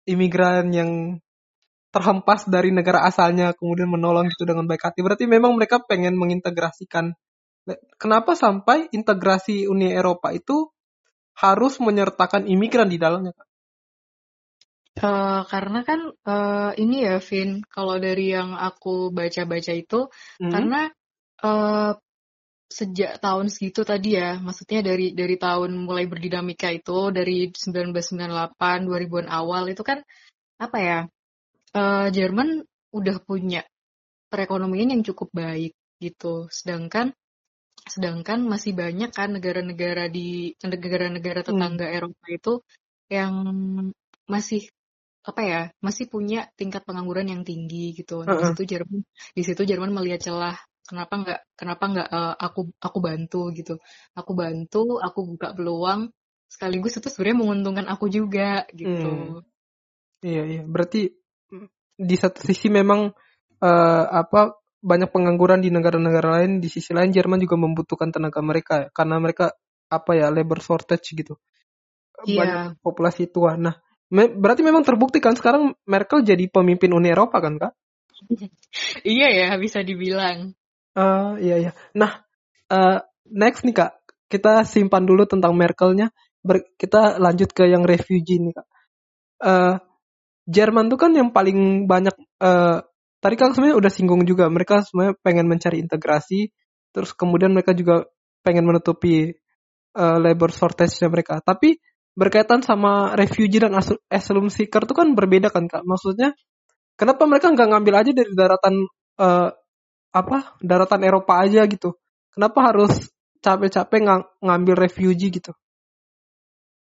imigran 0.06 0.70
yang 0.72 0.90
terhempas 1.90 2.44
dari 2.46 2.70
negara 2.70 3.02
asalnya 3.08 3.56
kemudian 3.56 3.88
menolong 3.88 4.28
gitu 4.30 4.44
dengan 4.44 4.68
baik 4.68 4.86
hati. 4.86 5.00
Berarti 5.00 5.24
memang 5.24 5.56
mereka 5.56 5.82
pengen 5.82 6.14
mengintegrasikan. 6.14 7.16
Kenapa 7.98 8.38
sampai 8.38 8.86
integrasi 8.94 9.66
Uni 9.66 9.90
Eropa 9.90 10.30
itu 10.30 10.70
harus 11.34 11.82
menyertakan 11.82 12.46
imigran 12.46 12.86
di 12.86 12.96
dalamnya, 12.96 13.34
Kak? 13.34 13.48
Uh, 14.96 15.44
karena 15.52 15.84
kan 15.84 16.00
uh, 16.08 16.72
ini 16.80 17.04
ya 17.04 17.20
Vin, 17.20 17.60
kalau 17.68 18.00
dari 18.00 18.32
yang 18.32 18.56
aku 18.56 19.12
baca-baca 19.12 19.76
itu 19.76 20.08
hmm. 20.40 20.48
karena 20.48 20.88
uh, 21.44 21.92
sejak 22.66 23.22
tahun 23.22 23.46
segitu 23.46 23.86
tadi 23.86 24.18
ya, 24.18 24.42
maksudnya 24.42 24.82
dari 24.82 25.14
dari 25.14 25.36
tahun 25.38 25.86
mulai 25.86 26.10
berdinamika 26.10 26.74
itu 26.74 27.14
dari 27.14 27.50
1998 27.54 28.86
2000-an 28.86 29.28
awal 29.30 29.70
itu 29.70 29.82
kan 29.86 30.02
apa 30.58 30.78
ya? 30.78 30.98
Uh, 31.76 32.08
Jerman 32.08 32.64
udah 32.94 33.16
punya 33.20 33.60
perekonomian 34.32 34.96
yang 34.96 35.02
cukup 35.06 35.30
baik 35.32 35.76
gitu. 36.02 36.48
Sedangkan 36.50 37.12
sedangkan 37.86 38.42
masih 38.42 38.74
banyak 38.74 39.14
kan 39.14 39.30
negara-negara 39.36 40.10
di 40.10 40.50
negara-negara 40.58 41.46
hmm. 41.46 41.48
tetangga 41.48 41.86
hmm. 41.86 41.96
Eropa 41.96 42.26
itu 42.32 42.52
yang 43.06 43.34
masih 44.26 44.66
apa 45.26 45.42
ya 45.42 45.60
masih 45.82 46.06
punya 46.06 46.50
tingkat 46.54 46.82
pengangguran 46.86 47.30
yang 47.30 47.42
tinggi 47.42 47.94
gitu. 47.94 48.22
Nah, 48.22 48.34
uh 48.34 48.38
-uh. 48.38 48.42
di 48.42 48.46
situ 48.54 48.62
Jerman 48.66 49.00
di 49.34 49.42
situ 49.42 49.62
Jerman 49.66 49.90
melihat 49.94 50.20
celah 50.22 50.56
kenapa 50.86 51.14
nggak 51.20 51.40
kenapa 51.58 51.84
nggak 51.90 52.08
uh, 52.08 52.34
aku 52.38 52.72
aku 52.78 52.98
bantu 53.02 53.50
gitu. 53.52 53.76
Aku 54.14 54.32
bantu, 54.32 55.02
aku 55.02 55.36
buka 55.36 55.52
peluang 55.52 56.08
sekaligus 56.46 56.96
itu 57.02 57.10
sebenarnya 57.10 57.38
menguntungkan 57.42 57.86
aku 57.90 58.06
juga 58.06 58.64
gitu. 58.70 59.42
Hmm. 59.42 59.44
Iya 60.22 60.42
iya, 60.46 60.62
berarti 60.64 61.12
di 61.96 62.16
satu 62.16 62.40
sisi 62.40 62.72
memang 62.72 63.12
uh, 63.60 64.04
apa 64.08 64.56
banyak 64.80 65.10
pengangguran 65.10 65.60
di 65.60 65.74
negara-negara 65.74 66.40
lain, 66.40 66.62
di 66.62 66.70
sisi 66.70 66.94
lain 66.94 67.10
Jerman 67.10 67.42
juga 67.42 67.58
membutuhkan 67.58 68.14
tenaga 68.14 68.40
mereka 68.40 68.88
karena 68.94 69.18
mereka 69.18 69.52
apa 69.90 70.10
ya 70.14 70.30
labor 70.30 70.62
shortage 70.62 71.12
gitu. 71.12 71.34
Iya. 72.24 72.38
Banyak 72.40 72.62
populasi 72.80 73.28
tua. 73.28 73.58
Nah, 73.58 73.76
Berarti 74.10 74.62
memang 74.62 74.86
terbukti 74.86 75.18
kan 75.18 75.34
sekarang 75.34 75.74
Merkel 75.82 76.22
jadi 76.22 76.46
pemimpin 76.46 76.94
Uni 76.94 77.10
Eropa 77.10 77.42
kan 77.42 77.58
kak? 77.58 77.72
iya 79.02 79.28
ya 79.34 79.48
bisa 79.58 79.82
dibilang. 79.82 80.54
Uh, 80.96 81.36
iya 81.44 81.56
iya. 81.60 81.72
Nah 81.92 82.24
uh, 82.72 83.04
next 83.28 83.68
nih 83.68 83.76
kak 83.76 83.92
kita 84.32 84.64
simpan 84.64 85.04
dulu 85.04 85.28
tentang 85.28 85.52
Merkelnya. 85.52 86.08
Ber 86.40 86.64
kita 86.80 87.20
lanjut 87.20 87.52
ke 87.52 87.68
yang 87.68 87.84
refugee 87.84 88.40
nih 88.40 88.56
kak. 88.56 88.66
Uh, 89.44 89.74
Jerman 90.48 90.88
tuh 90.88 90.96
kan 90.96 91.12
yang 91.12 91.30
paling 91.36 91.84
banyak. 91.84 92.16
Uh, 92.40 92.80
tadi 93.20 93.34
kan 93.36 93.52
sebenarnya 93.52 93.76
udah 93.76 93.92
singgung 93.92 94.22
juga 94.24 94.48
mereka 94.48 94.80
sebenarnya 94.80 95.14
pengen 95.20 95.46
mencari 95.52 95.84
integrasi. 95.84 96.48
Terus 96.96 97.12
kemudian 97.12 97.52
mereka 97.52 97.76
juga 97.76 98.08
pengen 98.40 98.64
menutupi 98.64 99.36
uh, 99.98 100.16
labor 100.16 100.48
shortage 100.48 100.96
mereka. 101.12 101.44
Tapi 101.44 101.76
berkaitan 102.16 102.64
sama 102.64 103.12
refugee 103.12 103.60
dan 103.60 103.76
asylum 104.08 104.48
seeker 104.48 104.88
itu 104.88 104.94
kan 104.96 105.12
berbeda 105.12 105.52
kan 105.52 105.68
kak 105.68 105.84
maksudnya 105.84 106.32
kenapa 106.96 107.28
mereka 107.28 107.52
nggak 107.52 107.68
ngambil 107.76 107.94
aja 108.00 108.10
dari 108.16 108.32
daratan 108.32 108.74
uh, 109.20 109.52
apa 110.16 110.56
daratan 110.64 111.04
Eropa 111.04 111.36
aja 111.44 111.68
gitu. 111.68 111.96
Kenapa 112.32 112.72
harus 112.72 113.12
capek-capek 113.44 114.00
ng 114.00 114.22
ngambil 114.40 114.74
refugee 114.88 115.28
gitu? 115.28 115.52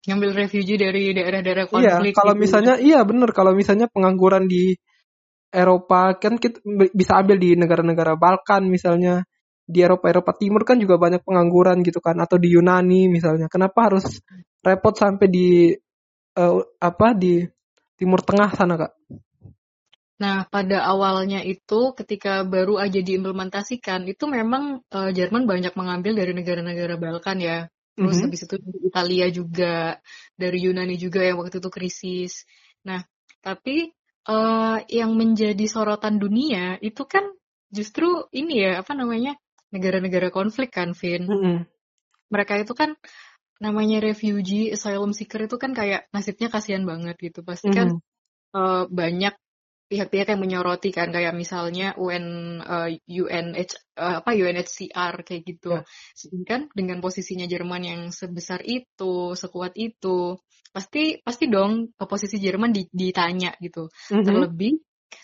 Ngambil 0.05 0.45
refugee 0.45 0.77
dari 0.77 1.15
daerah-daerah 1.15 1.65
iya, 1.65 1.71
konflik 1.71 2.13
iya 2.13 2.17
kalau 2.17 2.33
gitu. 2.33 2.37
Ya? 2.37 2.43
misalnya 2.45 2.73
iya 2.77 2.99
bener. 3.01 3.29
Kalau 3.33 3.51
misalnya 3.57 3.87
pengangguran 3.89 4.45
di 4.45 4.77
Eropa 5.53 6.17
kan 6.17 6.37
kita 6.41 6.61
bisa 6.93 7.21
ambil 7.21 7.37
di 7.37 7.57
negara-negara 7.57 8.13
Balkan 8.17 8.69
misalnya. 8.69 9.25
Di 9.63 9.79
Eropa 9.79 10.11
Eropa 10.11 10.35
Timur 10.35 10.67
kan 10.67 10.75
juga 10.75 10.99
banyak 10.99 11.23
pengangguran 11.23 11.87
gitu 11.87 12.03
kan 12.03 12.19
atau 12.19 12.35
di 12.35 12.51
Yunani 12.51 13.07
misalnya. 13.07 13.47
Kenapa 13.47 13.87
harus 13.87 14.19
repot 14.59 14.91
sampai 14.91 15.31
di 15.31 15.71
uh, 16.35 16.59
apa 16.83 17.15
di 17.15 17.39
Timur 17.95 18.19
Tengah 18.19 18.51
sana 18.51 18.75
kak 18.75 18.91
Nah, 20.21 20.45
pada 20.45 20.85
awalnya 20.85 21.41
itu 21.41 21.97
ketika 21.97 22.45
baru 22.45 22.77
aja 22.77 23.01
diimplementasikan, 23.01 24.05
itu 24.05 24.29
memang 24.29 24.85
uh, 24.93 25.09
Jerman 25.09 25.49
banyak 25.49 25.73
mengambil 25.73 26.13
dari 26.13 26.33
negara-negara 26.37 26.95
Balkan 27.01 27.41
ya. 27.41 27.67
Terus 27.93 28.09
mm 28.09 28.09
-hmm. 28.17 28.25
habis 28.29 28.41
itu 28.45 28.55
dari 28.57 28.79
Italia 28.89 29.25
juga, 29.29 29.77
dari 30.37 30.57
Yunani 30.65 30.95
juga 30.97 31.21
yang 31.25 31.41
waktu 31.41 31.57
itu 31.61 31.69
krisis. 31.69 32.45
Nah, 32.85 33.01
tapi 33.41 33.93
uh, 34.29 34.77
yang 34.89 35.13
menjadi 35.17 35.65
sorotan 35.65 36.17
dunia 36.21 36.77
itu 36.81 37.05
kan 37.05 37.25
justru 37.73 38.29
ini 38.33 38.65
ya, 38.65 38.85
apa 38.85 38.93
namanya, 38.93 39.37
negara-negara 39.73 40.29
konflik 40.29 40.73
kan, 40.73 40.93
Vin. 40.93 41.25
Mm 41.25 41.37
-hmm. 41.37 41.57
Mereka 42.33 42.65
itu 42.65 42.73
kan 42.73 42.97
namanya 43.61 44.03
refugee 44.03 44.75
asylum 44.75 45.15
seeker 45.15 45.47
itu 45.47 45.55
kan 45.55 45.71
kayak 45.71 46.11
nasibnya 46.11 46.51
kasihan 46.51 46.83
banget 46.83 47.15
gitu 47.15 47.47
pasti 47.47 47.71
kan 47.71 47.95
Mhm. 47.95 47.99
eh, 48.59 48.83
banyak 48.91 49.33
pihak-pihak 49.93 50.33
yang 50.33 50.41
menyoroti 50.41 50.89
kan 50.89 51.13
kayak 51.13 51.37
misalnya 51.37 51.93
UN 52.01 52.25
eh, 52.65 52.97
UNH 53.05 53.71
eh, 53.93 54.15
apa 54.25 54.33
UNHCR 54.33 55.21
kayak 55.21 55.43
gitu. 55.45 55.77
Ya. 55.77 55.85
Sedangkan 56.17 56.73
dengan 56.73 56.97
posisinya 56.97 57.45
Jerman 57.45 57.81
yang 57.85 58.01
sebesar 58.09 58.65
itu, 58.65 59.37
sekuat 59.37 59.77
itu, 59.77 60.41
pasti 60.73 61.21
pasti 61.21 61.45
dong 61.45 61.93
posisi 61.93 62.41
Jerman 62.41 62.73
di- 62.73 62.89
ditanya 62.89 63.53
gitu. 63.61 63.93
Mhm. 64.09 64.25
Terlebih 64.25 64.73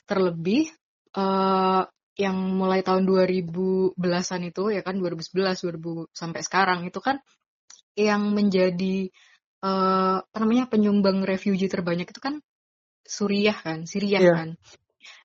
terlebih 0.06 0.70
eh, 1.18 1.84
yang 2.20 2.38
mulai 2.54 2.84
tahun 2.86 3.08
2010-an 3.10 4.42
itu 4.52 4.64
ya 4.76 4.82
kan 4.86 5.00
2011 5.02 5.66
2000 5.66 6.06
sampai 6.14 6.42
sekarang 6.46 6.86
itu 6.86 7.00
kan 7.02 7.18
yang 7.98 8.38
menjadi 8.38 9.10
eh, 9.66 10.18
apa 10.22 10.38
namanya 10.38 10.70
penyumbang 10.70 11.26
refugee 11.26 11.72
terbanyak 11.72 12.06
itu 12.12 12.22
kan 12.22 12.38
Suriah 13.10 13.58
kan, 13.58 13.90
Syria 13.90 14.22
Iya. 14.22 14.34
kan. 14.38 14.50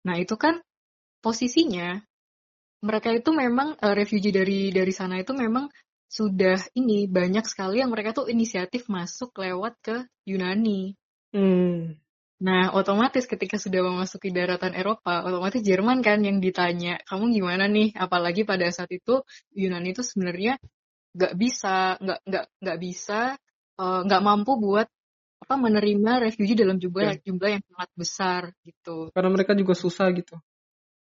Nah, 0.08 0.16
itu 0.16 0.40
kan 0.40 0.64
posisinya 1.20 2.00
mereka 2.80 3.12
itu 3.12 3.30
memang 3.32 3.76
eh, 3.76 3.94
refugee 3.96 4.32
dari 4.32 4.72
dari 4.72 4.92
sana 4.92 5.20
itu 5.20 5.36
memang 5.36 5.68
sudah 6.08 6.60
ini 6.76 7.10
banyak 7.10 7.44
sekali 7.44 7.84
yang 7.84 7.90
mereka 7.92 8.16
tuh 8.16 8.30
inisiatif 8.32 8.88
masuk 8.88 9.36
lewat 9.36 9.74
ke 9.84 9.96
Yunani. 10.24 10.94
Hmm. 11.34 11.96
Nah, 12.44 12.76
otomatis 12.76 13.24
ketika 13.24 13.56
sudah 13.56 13.80
memasuki 13.80 14.28
daratan 14.28 14.76
Eropa, 14.76 15.24
otomatis 15.24 15.64
Jerman 15.64 16.04
kan 16.04 16.20
yang 16.20 16.38
ditanya, 16.44 17.00
kamu 17.08 17.32
gimana 17.34 17.64
nih? 17.66 17.96
Apalagi 17.96 18.44
pada 18.44 18.68
saat 18.68 18.92
itu 18.92 19.24
Yunani 19.56 19.96
itu 19.96 20.04
sebenarnya 20.04 20.60
nggak 21.14 21.34
bisa, 21.40 21.96
nggak 21.98 22.20
nggak 22.26 22.46
nggak 22.62 22.78
bisa, 22.78 23.20
eh, 23.80 24.00
nggak 24.06 24.22
mampu 24.22 24.52
buat 24.60 24.86
apa 25.44 25.54
menerima 25.60 26.24
refugee 26.24 26.56
dalam 26.56 26.80
jumlah 26.80 27.20
jumlah 27.20 27.50
yang 27.60 27.62
sangat 27.68 27.90
besar 27.92 28.42
gitu. 28.64 29.12
Karena 29.12 29.30
mereka 29.30 29.52
juga 29.52 29.76
susah 29.76 30.08
gitu. 30.16 30.34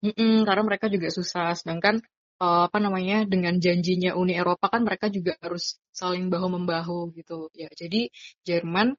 Mm-mm, 0.05 0.47
karena 0.47 0.63
mereka 0.63 0.87
juga 0.87 1.09
susah. 1.11 1.57
Sedangkan 1.57 1.99
eh, 2.39 2.61
apa 2.69 2.77
namanya 2.79 3.25
dengan 3.27 3.57
janjinya 3.57 4.15
Uni 4.15 4.37
Eropa 4.37 4.71
kan 4.71 4.85
mereka 4.87 5.11
juga 5.11 5.35
harus 5.43 5.75
saling 5.91 6.31
bahu 6.31 6.47
membahu 6.61 7.11
gitu. 7.17 7.49
Ya, 7.57 7.67
jadi 7.73 8.07
Jerman 8.47 8.95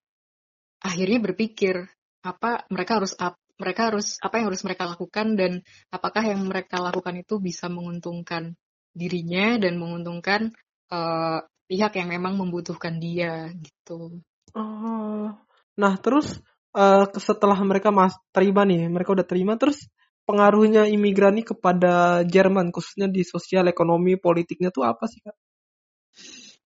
akhirnya 0.80 1.18
berpikir 1.20 1.88
apa 2.20 2.68
mereka 2.68 3.00
harus 3.00 3.16
ap- 3.16 3.40
mereka 3.60 3.92
harus 3.92 4.16
apa 4.24 4.40
yang 4.40 4.46
harus 4.48 4.64
mereka 4.64 4.88
lakukan 4.88 5.36
dan 5.36 5.52
apakah 5.92 6.24
yang 6.24 6.40
mereka 6.48 6.80
lakukan 6.80 7.20
itu 7.20 7.36
bisa 7.40 7.68
menguntungkan 7.68 8.56
dirinya 8.96 9.60
dan 9.60 9.76
menguntungkan 9.76 10.52
eh, 10.92 11.40
pihak 11.70 11.92
yang 11.96 12.08
memang 12.10 12.34
membutuhkan 12.40 12.98
dia 12.98 13.46
gitu. 13.56 14.20
Oh. 14.54 15.30
Nah, 15.78 15.94
terus 16.02 16.38
eh, 16.76 17.04
setelah 17.18 17.58
mereka 17.62 17.88
mas 17.94 18.14
terima 18.34 18.62
nih, 18.66 18.90
mereka 18.90 19.14
udah 19.14 19.26
terima 19.26 19.54
terus 19.60 19.86
pengaruhnya 20.28 20.86
imigran 20.86 21.38
ini 21.38 21.44
kepada 21.46 22.22
Jerman 22.22 22.70
khususnya 22.70 23.10
di 23.10 23.22
sosial, 23.26 23.66
ekonomi, 23.66 24.14
politiknya 24.18 24.70
tuh 24.70 24.86
apa 24.86 25.04
sih, 25.10 25.20
Kak? 25.22 25.36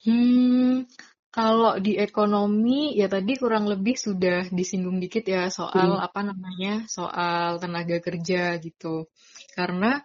Hmm, 0.03 0.83
kalau 1.31 1.79
di 1.79 1.95
ekonomi 1.95 2.91
ya 2.99 3.07
tadi 3.07 3.39
kurang 3.39 3.71
lebih 3.71 3.95
sudah 3.95 4.51
disinggung 4.51 4.99
dikit 4.99 5.23
ya 5.23 5.47
soal 5.47 5.95
Hmm. 5.95 6.03
apa 6.03 6.19
namanya 6.27 6.83
soal 6.91 7.63
tenaga 7.63 7.97
kerja 8.03 8.59
gitu. 8.59 9.07
Karena 9.55 10.03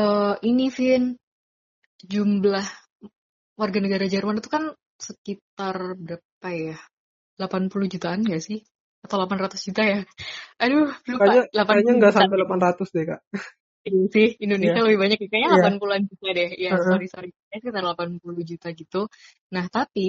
eh, 0.00 0.34
ini 0.48 0.66
Vin 0.72 1.20
jumlah 2.00 2.64
warga 3.60 3.78
negara 3.84 4.08
Jerman 4.08 4.40
itu 4.40 4.48
kan 4.48 4.72
sekitar 5.00 5.96
berapa 5.96 6.48
ya? 6.52 6.76
80 7.40 7.88
jutaan 7.88 8.20
gak 8.24 8.42
sih? 8.44 8.60
Atau 9.00 9.16
800 9.16 9.64
juta 9.64 9.80
ya? 9.80 10.00
Aduh, 10.60 10.92
lupa. 11.08 11.24
Kayaknya 11.24 11.42
80 11.56 11.72
kayaknya 11.72 11.92
nggak 11.96 12.14
sampai 12.14 12.36
800 12.44 12.88
deh, 12.92 13.04
Kak. 13.08 13.20
Iya 13.80 14.02
sih, 14.12 14.28
Indonesia 14.44 14.76
Iya. 14.76 14.84
lebih 14.84 14.98
banyak. 15.00 15.18
Kayaknya 15.24 15.48
Iya. 15.48 15.56
80-an 15.64 16.02
juta 16.04 16.28
deh. 16.36 16.50
Ya, 16.52 16.70
Heeh. 16.76 16.84
sorry, 16.84 17.06
sorry. 17.08 17.28
Kayaknya 17.32 17.58
sekitar 17.64 17.82
80 17.88 18.42
juta 18.44 18.68
gitu. 18.76 19.00
Nah, 19.56 19.64
tapi 19.72 20.06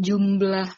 jumlah 0.00 0.68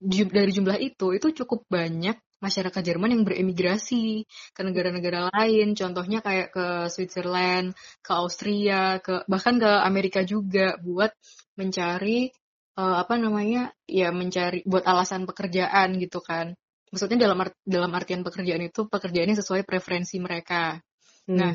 ju- 0.00 0.32
dari 0.32 0.50
jumlah 0.56 0.78
itu, 0.80 1.06
itu 1.12 1.26
cukup 1.44 1.68
banyak 1.68 2.16
masyarakat 2.40 2.82
Jerman 2.84 3.12
yang 3.16 3.22
beremigrasi 3.24 4.28
ke 4.52 4.60
negara-negara 4.62 5.32
lain. 5.32 5.72
Contohnya 5.72 6.20
kayak 6.20 6.52
ke 6.52 6.66
Switzerland, 6.92 7.72
ke 8.04 8.12
Austria, 8.12 9.00
ke 9.00 9.24
bahkan 9.26 9.56
ke 9.56 9.70
Amerika 9.84 10.20
juga 10.22 10.76
buat 10.80 11.12
mencari 11.56 12.28
eh, 12.76 12.96
apa 13.02 13.14
namanya? 13.16 13.72
Ya 13.88 14.12
mencari 14.12 14.60
buat 14.68 14.84
alasan 14.84 15.24
pekerjaan 15.24 15.96
gitu 15.96 16.20
kan. 16.20 16.52
Maksudnya 16.92 17.18
dalam 17.28 17.38
art- 17.42 17.60
dalam 17.66 17.90
artian 17.96 18.22
pekerjaan 18.22 18.62
itu 18.68 18.86
pekerjaannya 18.86 19.36
sesuai 19.40 19.66
preferensi 19.66 20.16
mereka. 20.22 20.78
Hmm. 21.26 21.36
Nah, 21.36 21.54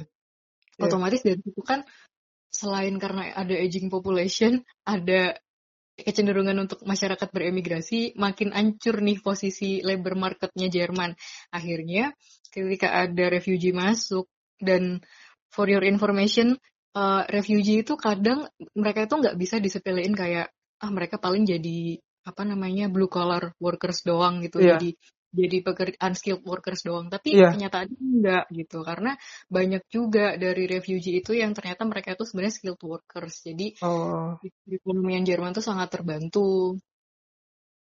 Iya. 0.81 0.87
otomatis 0.89 1.21
dari 1.21 1.37
situ 1.37 1.61
kan 1.61 1.85
selain 2.51 2.97
karena 2.97 3.31
ada 3.37 3.53
aging 3.55 3.87
population, 3.93 4.65
ada 4.83 5.37
kecenderungan 6.05 6.57
untuk 6.67 6.83
masyarakat 6.83 7.29
beremigrasi, 7.31 8.17
makin 8.17 8.51
ancur 8.51 9.01
nih 9.01 9.21
posisi 9.21 9.81
labor 9.81 10.17
marketnya 10.17 10.67
Jerman. 10.67 11.13
Akhirnya 11.53 12.11
ketika 12.51 12.93
ada 12.93 13.25
refugee 13.31 13.71
masuk 13.71 14.27
dan 14.59 14.99
for 15.51 15.67
your 15.67 15.83
information, 15.83 16.57
uh, 16.95 17.23
refugee 17.31 17.83
itu 17.83 17.95
kadang 17.95 18.47
mereka 18.75 19.07
itu 19.07 19.15
nggak 19.17 19.37
bisa 19.37 19.59
disepelein 19.59 20.13
kayak 20.15 20.51
ah 20.81 20.91
mereka 20.91 21.21
paling 21.21 21.45
jadi 21.45 22.01
apa 22.21 22.41
namanya 22.45 22.89
blue 22.89 23.09
collar 23.09 23.53
workers 23.57 24.05
doang 24.05 24.45
gitu, 24.45 24.61
Iya. 24.61 24.77
jadi 24.77 24.89
jadi 25.31 25.57
pekerja 25.63 25.97
unskilled 26.03 26.43
workers 26.43 26.83
doang. 26.83 27.07
Tapi 27.07 27.39
Iya. 27.39 27.55
kenyataannya 27.55 27.97
enggak 27.97 28.45
gitu, 28.51 28.83
karena 28.83 29.15
banyak 29.47 29.83
juga 29.87 30.35
dari 30.35 30.63
refugee 30.67 31.23
itu 31.23 31.31
yang 31.33 31.55
ternyata 31.55 31.87
mereka 31.87 32.13
itu 32.13 32.23
sebenarnya 32.27 32.53
skilled 32.53 32.83
workers. 32.83 33.41
Jadi 33.47 33.79
Oh. 33.81 34.35
perekonomian 34.67 35.23
Jerman 35.23 35.55
tuh 35.55 35.63
sangat 35.63 35.89
terbantu. 35.91 36.75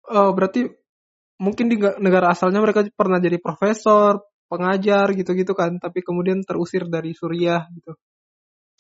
Oh, 0.07 0.31
berarti 0.31 0.71
mungkin 1.37 1.67
di 1.67 1.75
ga- 1.77 1.99
negara 1.99 2.31
asalnya 2.31 2.63
mereka 2.63 2.87
pernah 2.95 3.19
jadi 3.19 3.37
profesor, 3.37 4.23
pengajar 4.47 5.11
gitu-gitu 5.11 5.51
kan, 5.51 5.75
tapi 5.77 5.99
kemudian 6.01 6.39
terusir 6.47 6.87
dari 6.87 7.11
Suriah 7.11 7.67
gitu. 7.75 7.91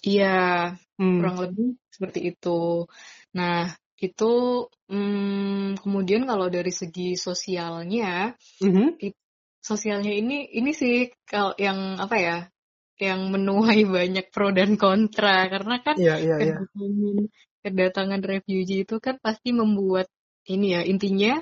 Iya, 0.07 0.77
Hmm. 0.95 1.19
kurang 1.19 1.37
lebih 1.43 1.67
seperti 1.91 2.19
itu. 2.31 2.85
Nah, 3.35 3.67
itu 3.97 4.31
hmm, 4.89 5.81
kemudian 5.81 6.23
kalau 6.29 6.47
dari 6.53 6.69
segi 6.69 7.17
sosialnya, 7.17 8.37
Mhm. 8.61 9.01
it- 9.01 9.19
sosialnya 9.61 10.13
ini 10.13 10.47
ini 10.53 10.71
sih 10.71 11.09
kalau 11.27 11.51
yang 11.57 11.97
apa 11.99 12.15
ya, 12.21 12.37
yang 13.01 13.29
menuai 13.33 13.81
banyak 13.97 14.29
pro 14.33 14.49
dan 14.53 14.77
kontra 14.77 15.49
karena 15.49 15.81
kan 15.81 15.95
Iya, 15.97 16.15
iya, 16.21 16.35
iya. 16.41 16.55
kedatangan 16.61 17.17
kedatangan 17.65 18.21
refugee 18.23 18.85
itu 18.87 18.95
kan 19.03 19.19
pasti 19.19 19.51
membuat 19.51 20.07
ini 20.47 20.77
ya 20.77 20.81
intinya 20.87 21.41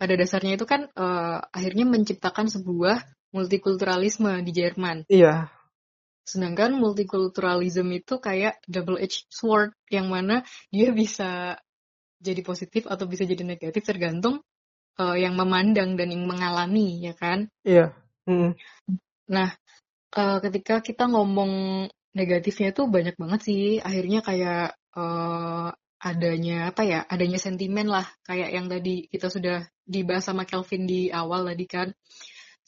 pada 0.00 0.14
dasarnya 0.18 0.58
itu 0.58 0.66
kan 0.66 0.88
eh, 0.90 1.38
akhirnya 1.52 1.86
menciptakan 1.86 2.50
sebuah 2.50 2.98
multikulturalisme 3.36 4.42
di 4.42 4.52
Jerman. 4.54 5.04
Iya. 5.06 5.50
Sedangkan 6.22 6.78
multikulturalism 6.78 7.86
itu 7.94 8.22
kayak 8.22 8.62
double 8.70 8.98
edged 9.02 9.26
sword 9.30 9.74
yang 9.90 10.06
mana 10.10 10.46
dia 10.70 10.94
bisa 10.94 11.58
jadi 12.22 12.40
positif 12.46 12.86
atau 12.86 13.10
bisa 13.10 13.26
jadi 13.26 13.42
negatif 13.42 13.82
tergantung 13.82 14.40
eh, 15.02 15.16
yang 15.18 15.34
memandang 15.34 15.98
dan 15.98 16.08
yang 16.14 16.24
mengalami 16.24 17.02
ya 17.02 17.14
kan. 17.18 17.50
Iya. 17.66 17.90
Mm. 18.30 18.54
Nah, 19.34 19.48
eh, 20.14 20.38
ketika 20.46 20.78
kita 20.78 21.10
ngomong 21.10 21.52
negatifnya 22.14 22.70
itu 22.70 22.86
banyak 22.86 23.16
banget 23.18 23.40
sih. 23.42 23.64
Akhirnya 23.82 24.22
kayak 24.22 24.78
eh, 24.94 25.68
adanya 26.02 26.70
apa 26.70 26.82
ya? 26.86 27.00
Adanya 27.04 27.38
sentimen 27.42 27.90
lah. 27.90 28.06
Kayak 28.22 28.50
yang 28.54 28.66
tadi 28.70 29.10
kita 29.10 29.26
sudah 29.26 29.66
dibahas 29.82 30.24
sama 30.30 30.46
Kelvin 30.46 30.86
di 30.86 31.10
awal 31.10 31.50
tadi 31.50 31.66
kan. 31.66 31.88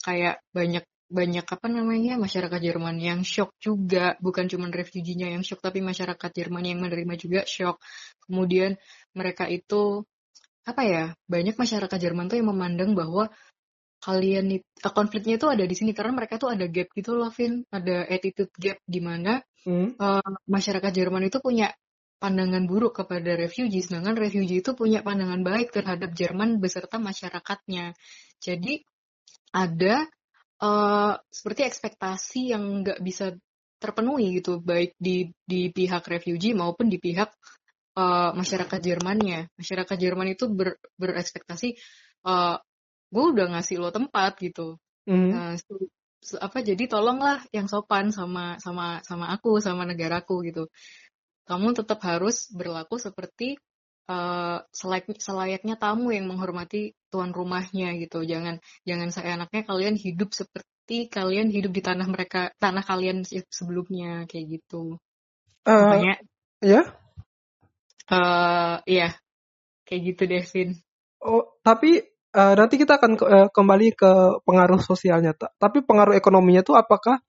Kayak 0.03 0.43
banyak 0.53 0.85
banyak 1.05 1.45
apa 1.45 1.67
namanya 1.69 2.17
masyarakat 2.17 2.59
Jerman 2.61 2.97
yang 2.97 3.21
shock 3.21 3.53
juga. 3.61 4.17
Bukan 4.21 4.49
cuma 4.49 4.67
refugee-nya 4.69 5.33
yang 5.33 5.43
shock 5.45 5.61
tapi 5.61 5.79
masyarakat 5.81 6.29
Jerman 6.33 6.65
yang 6.65 6.79
menerima 6.81 7.13
juga 7.17 7.41
shock. 7.45 7.81
Kemudian 8.25 8.75
mereka 9.13 9.45
itu 9.45 10.01
apa 10.65 10.81
ya 10.81 11.03
banyak 11.29 11.55
masyarakat 11.55 11.97
Jerman 12.01 12.25
tuh 12.25 12.41
yang 12.41 12.49
memandang 12.49 12.97
bahwa 12.97 13.29
kalian 14.01 14.61
it- 14.61 14.67
eh, 14.81 14.93
konfliknya 14.93 15.37
itu 15.37 15.47
ada 15.49 15.63
di 15.65 15.75
sini. 15.77 15.93
Karena 15.93 16.13
mereka 16.13 16.41
tuh 16.41 16.53
ada 16.53 16.65
gap 16.65 16.89
gitu 16.93 17.13
loh 17.13 17.29
Vin. 17.33 17.65
Ada 17.69 18.05
attitude 18.09 18.53
gap 18.57 18.77
di 18.85 18.99
mana 19.01 19.41
Mm. 19.65 19.97
eh, 19.97 20.31
masyarakat 20.45 20.91
Jerman 20.93 21.25
itu 21.25 21.41
punya 21.41 21.73
pandangan 22.21 22.63
buruk 22.65 22.95
kepada 23.03 23.35
refugee 23.35 23.83
sedangkan 23.83 24.15
refugee 24.15 24.63
itu 24.63 24.71
punya 24.73 25.03
pandangan 25.03 25.41
baik 25.43 25.69
terhadap 25.75 26.15
Jerman 26.15 26.57
beserta 26.63 26.97
masyarakatnya. 27.01 27.93
Jadi 28.39 28.81
ada 29.51 30.05
eh, 30.61 31.13
seperti 31.27 31.61
ekspektasi 31.67 32.55
yang 32.55 32.85
nggak 32.85 32.99
bisa 33.03 33.35
terpenuhi 33.75 34.39
gitu 34.39 34.63
baik 34.63 34.95
di 34.95 35.29
di 35.43 35.69
pihak 35.69 36.07
refugee 36.07 36.55
maupun 36.55 36.87
di 36.87 36.97
pihak 36.97 37.29
uh, 37.99 38.31
masyarakat 38.35 38.79
Jermannya. 38.79 39.51
Masyarakat 39.55 39.97
Jerman 39.99 40.33
itu 40.35 40.49
ber, 40.51 40.79
berekspektasi 40.99 41.75
uh, 42.27 42.57
gue 43.11 43.23
udah 43.35 43.55
ngasih 43.55 43.79
lo 43.79 43.89
tempat 43.91 44.39
gitu. 44.41 44.79
Mm. 45.05 45.29
Uh, 45.31 45.55
so, 46.23 46.35
apa 46.41 46.65
jadi 46.65 46.89
tolonglah 46.89 47.45
yang 47.53 47.69
sopan 47.69 48.09
sama 48.09 48.57
sama 48.57 49.05
sama 49.05 49.29
aku 49.31 49.61
sama 49.61 49.85
negaraku 49.85 50.41
gitu. 50.49 50.67
Kamu 51.45 51.77
tetap 51.77 52.01
harus 52.01 52.49
berlaku 52.49 52.97
seperti 52.97 53.61
uh, 54.09 54.61
selayaknya 55.17 55.75
tamu 55.77 56.13
yang 56.13 56.29
menghormati 56.29 56.93
tuan 57.09 57.33
rumahnya 57.33 57.93
gitu. 57.97 58.21
Jangan 58.25 58.61
jangan 58.85 59.09
seenaknya 59.11 59.61
kalian 59.65 59.95
hidup 59.97 60.33
seperti 60.33 61.09
kalian 61.09 61.49
hidup 61.49 61.73
di 61.73 61.81
tanah 61.81 62.07
mereka 62.09 62.53
tanah 62.61 62.85
kalian 62.85 63.25
sebelumnya 63.25 64.29
kayak 64.29 64.61
gitu. 64.61 64.97
Uh, 65.65 65.73
Makanya 65.73 66.15
ya? 66.61 66.81
Uh, 68.05 68.77
iya. 68.85 69.17
Kayak 69.85 70.01
gitu 70.13 70.23
Devin. 70.25 70.69
Oh, 71.21 71.57
tapi 71.61 72.01
uh, 72.33 72.53
nanti 72.57 72.77
kita 72.77 72.97
akan 72.97 73.11
ke, 73.17 73.25
uh, 73.25 73.47
kembali 73.49 73.87
ke 73.97 74.11
pengaruh 74.45 74.81
sosialnya. 74.81 75.33
Tapi 75.33 75.81
pengaruh 75.85 76.13
ekonominya 76.17 76.61
tuh 76.61 76.77
apakah 76.77 77.21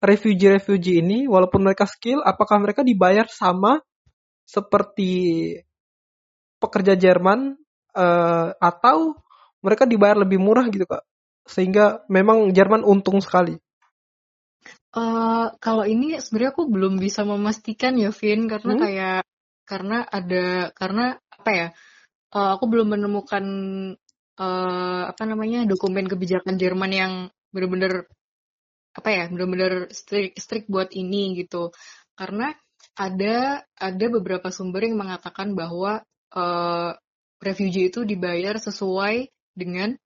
refugee-refugee 0.00 1.04
ini 1.04 1.28
walaupun 1.28 1.60
mereka 1.60 1.84
skill 1.84 2.24
apakah 2.24 2.56
mereka 2.56 2.80
dibayar 2.80 3.28
sama 3.28 3.84
seperti 4.48 5.12
pekerja 6.60 6.94
Jerman 6.94 7.56
uh, 7.96 8.52
atau 8.60 9.16
mereka 9.64 9.88
dibayar 9.88 10.20
lebih 10.20 10.36
murah 10.36 10.68
gitu 10.68 10.84
kak 10.84 11.02
sehingga 11.48 12.04
memang 12.06 12.52
Jerman 12.52 12.84
untung 12.84 13.18
sekali 13.24 13.58
Uh, 14.90 15.54
kalau 15.62 15.86
ini 15.86 16.18
sebenarnya 16.18 16.50
aku 16.50 16.66
belum 16.66 16.98
bisa 16.98 17.22
memastikan 17.22 17.94
ya, 17.94 18.10
Vin, 18.10 18.50
karena 18.50 18.74
hmm? 18.74 18.82
kayak 18.82 19.22
karena 19.62 20.02
ada 20.02 20.74
karena 20.74 21.14
apa 21.30 21.50
ya? 21.54 21.68
Uh, 22.34 22.58
aku 22.58 22.66
belum 22.66 22.98
menemukan 22.98 23.44
uh, 24.34 25.02
apa 25.06 25.22
namanya 25.30 25.62
dokumen 25.66 26.10
kebijakan 26.10 26.58
Jerman 26.58 26.90
yang 26.90 27.12
benar-benar 27.54 28.10
apa 28.90 29.08
ya, 29.14 29.24
benar-benar 29.30 29.94
strict 29.94 30.42
strict 30.42 30.66
buat 30.66 30.90
ini 30.90 31.38
gitu. 31.38 31.70
Karena 32.18 32.50
ada 32.98 33.62
ada 33.78 34.06
beberapa 34.10 34.50
sumber 34.50 34.90
yang 34.90 34.98
mengatakan 34.98 35.54
bahwa 35.54 36.02
uh, 36.34 36.92
refugee 37.40 37.88
itu 37.88 38.04
dibayar 38.04 38.60
sesuai 38.60 39.30
dengan 39.56 39.96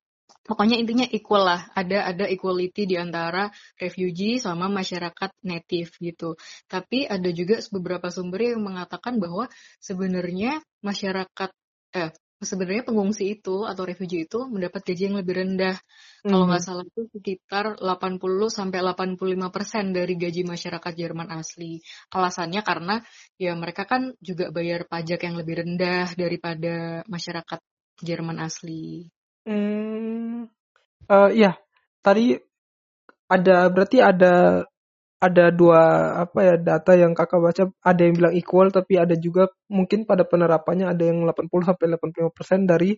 pokoknya 0.44 0.76
intinya 0.80 1.06
equal 1.10 1.44
lah. 1.44 1.60
Ada 1.74 2.14
ada 2.14 2.24
equality 2.28 2.88
di 2.88 2.96
antara 2.96 3.50
refugee 3.80 4.40
sama 4.40 4.70
masyarakat 4.70 5.30
native 5.44 5.90
gitu. 6.00 6.36
Tapi 6.68 7.08
ada 7.08 7.28
juga 7.32 7.60
beberapa 7.72 8.08
sumber 8.08 8.54
yang 8.54 8.62
mengatakan 8.64 9.18
bahwa 9.18 9.50
sebenarnya 9.82 10.62
masyarakat 10.84 11.50
eh 11.94 12.10
sebenarnya 12.42 12.84
pengungsi 12.88 13.38
itu 13.38 13.62
atau 13.68 13.82
refugee 13.86 14.26
itu 14.26 14.46
mendapat 14.50 14.82
gaji 14.82 15.02
yang 15.12 15.16
lebih 15.20 15.34
rendah 15.38 15.76
mm. 16.26 16.30
kalau 16.30 16.44
nggak 16.50 16.62
salah 16.64 16.84
itu 16.84 17.06
sekitar 17.14 17.78
80 17.78 18.18
sampai 18.50 18.78
85 18.82 19.54
persen 19.54 19.84
dari 19.94 20.14
gaji 20.18 20.42
masyarakat 20.42 20.92
Jerman 20.96 21.30
asli 21.30 21.78
alasannya 22.10 22.62
karena 22.66 22.98
ya 23.38 23.54
mereka 23.54 23.86
kan 23.86 24.16
juga 24.18 24.50
bayar 24.50 24.90
pajak 24.90 25.22
yang 25.22 25.38
lebih 25.38 25.62
rendah 25.62 26.10
daripada 26.18 27.06
masyarakat 27.06 27.60
Jerman 28.02 28.42
asli 28.42 29.14
Hmm, 29.44 30.48
uh, 31.12 31.28
iya. 31.28 31.60
Tadi 32.00 32.32
ada 33.28 33.68
berarti 33.68 33.98
ada 34.00 34.64
ada 35.24 35.48
dua 35.48 35.80
apa 36.28 36.38
ya 36.44 36.54
data 36.60 36.92
yang 36.92 37.16
kakak 37.16 37.40
baca 37.40 37.62
ada 37.80 38.00
yang 38.04 38.14
bilang 38.14 38.34
equal 38.36 38.68
tapi 38.68 39.00
ada 39.00 39.16
juga 39.16 39.48
mungkin 39.72 40.04
pada 40.04 40.28
penerapannya 40.28 40.92
ada 40.92 41.00
yang 41.08 41.24
80 41.24 41.48
sampai 41.64 41.84
85 41.96 42.36
persen 42.36 42.60
dari 42.68 42.92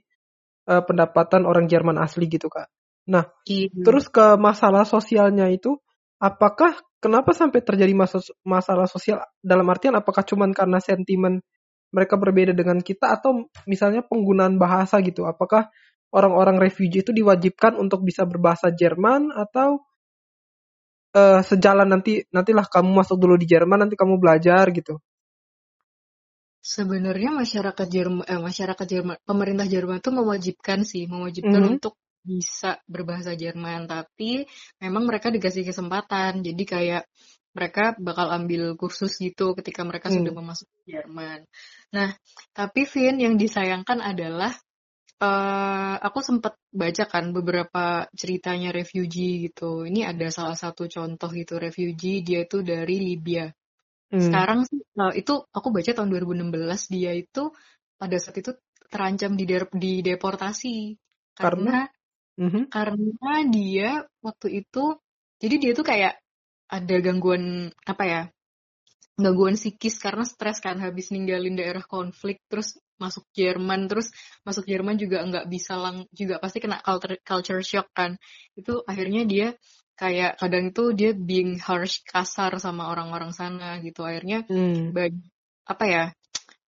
uh, 0.66 0.82
pendapatan 0.82 1.46
orang 1.46 1.70
Jerman 1.70 1.96
asli 2.02 2.26
gitu 2.26 2.50
kak. 2.50 2.66
Nah, 3.06 3.22
iya. 3.46 3.70
terus 3.70 4.10
ke 4.10 4.34
masalah 4.34 4.82
sosialnya 4.82 5.46
itu, 5.46 5.78
apakah 6.18 6.74
kenapa 6.98 7.30
sampai 7.30 7.62
terjadi 7.62 7.94
masalah 8.42 8.90
sosial 8.90 9.22
dalam 9.38 9.66
artian 9.70 9.94
apakah 9.94 10.26
cuman 10.26 10.50
karena 10.50 10.82
sentimen 10.82 11.38
mereka 11.94 12.18
berbeda 12.18 12.50
dengan 12.50 12.82
kita 12.82 13.14
atau 13.14 13.46
misalnya 13.70 14.02
penggunaan 14.02 14.58
bahasa 14.58 14.98
gitu? 15.06 15.22
Apakah 15.22 15.70
orang-orang 16.10 16.58
refugee 16.58 17.06
itu 17.06 17.14
diwajibkan 17.14 17.78
untuk 17.78 18.02
bisa 18.02 18.26
berbahasa 18.26 18.74
Jerman 18.74 19.30
atau 19.30 19.86
uh, 21.16 21.40
sejalan 21.40 21.88
nanti 21.88 22.28
nantilah 22.28 22.68
kamu 22.68 22.92
masuk 22.92 23.16
dulu 23.16 23.40
di 23.40 23.48
Jerman 23.48 23.88
nanti 23.88 23.96
kamu 23.96 24.20
belajar 24.20 24.68
gitu. 24.70 25.00
Sebenarnya 26.60 27.30
masyarakat 27.32 27.86
Jerman 27.88 28.26
eh, 28.26 28.42
masyarakat 28.42 28.86
Jerman 28.86 29.16
pemerintah 29.24 29.64
Jerman 29.64 30.02
itu 30.02 30.10
mewajibkan 30.12 30.84
sih, 30.84 31.08
mewajibkan 31.08 31.56
mm 31.56 31.64
-hmm. 31.64 31.74
untuk 31.78 31.94
bisa 32.26 32.82
berbahasa 32.90 33.38
Jerman, 33.38 33.86
tapi 33.86 34.50
memang 34.82 35.06
mereka 35.06 35.30
dikasih 35.30 35.62
kesempatan. 35.62 36.42
Jadi 36.42 36.62
kayak 36.66 37.06
mereka 37.56 37.96
bakal 37.96 38.28
ambil 38.36 38.76
kursus 38.76 39.16
gitu 39.16 39.56
ketika 39.56 39.80
mereka 39.80 40.12
hmm. 40.12 40.20
sudah 40.20 40.32
memasuki 40.36 40.76
Jerman. 40.84 41.48
Nah, 41.96 42.12
tapi 42.52 42.84
Vin 42.84 43.16
yang 43.16 43.40
disayangkan 43.40 44.04
adalah 44.04 44.52
uh, 45.20 45.94
aku 46.00 46.18
sempat 46.20 46.60
baca 46.72 47.04
kan 47.08 47.32
beberapa 47.32 48.06
ceritanya 48.12 48.72
refugee 48.72 49.48
gitu. 49.48 49.84
Ini 49.88 50.12
ada 50.12 50.28
salah 50.28 50.56
satu 50.56 50.88
contoh 50.88 51.28
gitu 51.32 51.56
refugee 51.56 52.20
dia 52.20 52.44
itu 52.44 52.60
dari 52.60 53.00
Libya. 53.00 53.48
Hmm. 54.12 54.22
Sekarang 54.22 54.60
sih 54.68 54.80
uh, 54.96 55.12
itu 55.16 55.34
aku 55.50 55.68
baca 55.72 55.90
tahun 55.90 56.10
2016 56.12 56.94
dia 56.94 57.12
itu 57.16 57.50
pada 57.96 58.16
saat 58.20 58.36
itu 58.38 58.52
terancam 58.86 59.34
di 59.34 59.44
di 59.74 59.92
deportasi 60.04 60.94
karena 61.36 61.90
karena, 61.90 62.38
mm 62.38 62.48
-hmm. 62.48 62.64
karena 62.70 63.32
dia 63.50 63.90
waktu 64.22 64.62
itu 64.62 64.84
jadi 65.42 65.54
dia 65.58 65.72
tuh 65.74 65.84
kayak 65.84 66.14
ada 66.70 66.96
gangguan 67.02 67.74
apa 67.82 68.04
ya 68.06 68.22
gangguan 69.16 69.56
psikis 69.56 69.96
karena 69.96 70.28
stres 70.28 70.60
kan 70.60 70.76
habis 70.76 71.08
ninggalin 71.08 71.56
daerah 71.56 71.80
konflik 71.80 72.44
terus 72.52 72.76
masuk 73.00 73.24
Jerman 73.32 73.88
terus 73.88 74.12
masuk 74.44 74.68
Jerman 74.68 75.00
juga 75.00 75.24
nggak 75.24 75.48
bisa 75.48 75.76
lang 75.76 76.04
juga 76.12 76.36
pasti 76.36 76.60
kena 76.60 76.80
culture 76.84 77.16
culture 77.24 77.64
shock 77.64 77.88
kan 77.96 78.20
itu 78.56 78.80
akhirnya 78.84 79.24
dia 79.24 79.48
kayak 79.96 80.36
kadang 80.36 80.72
itu 80.72 80.92
dia 80.92 81.10
being 81.16 81.56
harsh 81.56 82.04
kasar 82.04 82.60
sama 82.60 82.92
orang-orang 82.92 83.32
sana 83.32 83.80
gitu 83.80 84.04
akhirnya 84.04 84.44
hmm. 84.44 84.92
apa 85.64 85.84
ya 85.88 86.04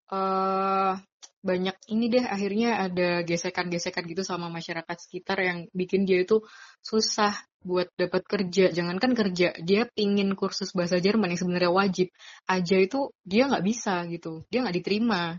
uh, 0.08 0.96
banyak 1.38 1.76
ini 1.92 2.04
deh 2.10 2.24
akhirnya 2.24 2.88
ada 2.88 3.22
gesekan-gesekan 3.22 4.04
gitu 4.08 4.24
sama 4.26 4.50
masyarakat 4.50 4.96
sekitar 4.96 5.38
yang 5.38 5.58
bikin 5.76 6.08
dia 6.08 6.24
itu 6.24 6.42
susah 6.82 7.36
buat 7.62 7.90
dapat 7.98 8.22
kerja. 8.24 8.70
Jangankan 8.70 9.12
kerja, 9.18 9.54
dia 9.58 9.82
pingin 9.92 10.34
kursus 10.38 10.70
bahasa 10.74 11.02
Jerman 11.02 11.34
yang 11.34 11.40
sebenarnya 11.40 11.72
wajib 11.72 12.08
aja 12.46 12.76
itu 12.78 13.10
dia 13.26 13.50
nggak 13.50 13.64
bisa 13.66 14.06
gitu, 14.10 14.46
dia 14.48 14.62
nggak 14.64 14.76
diterima. 14.78 15.38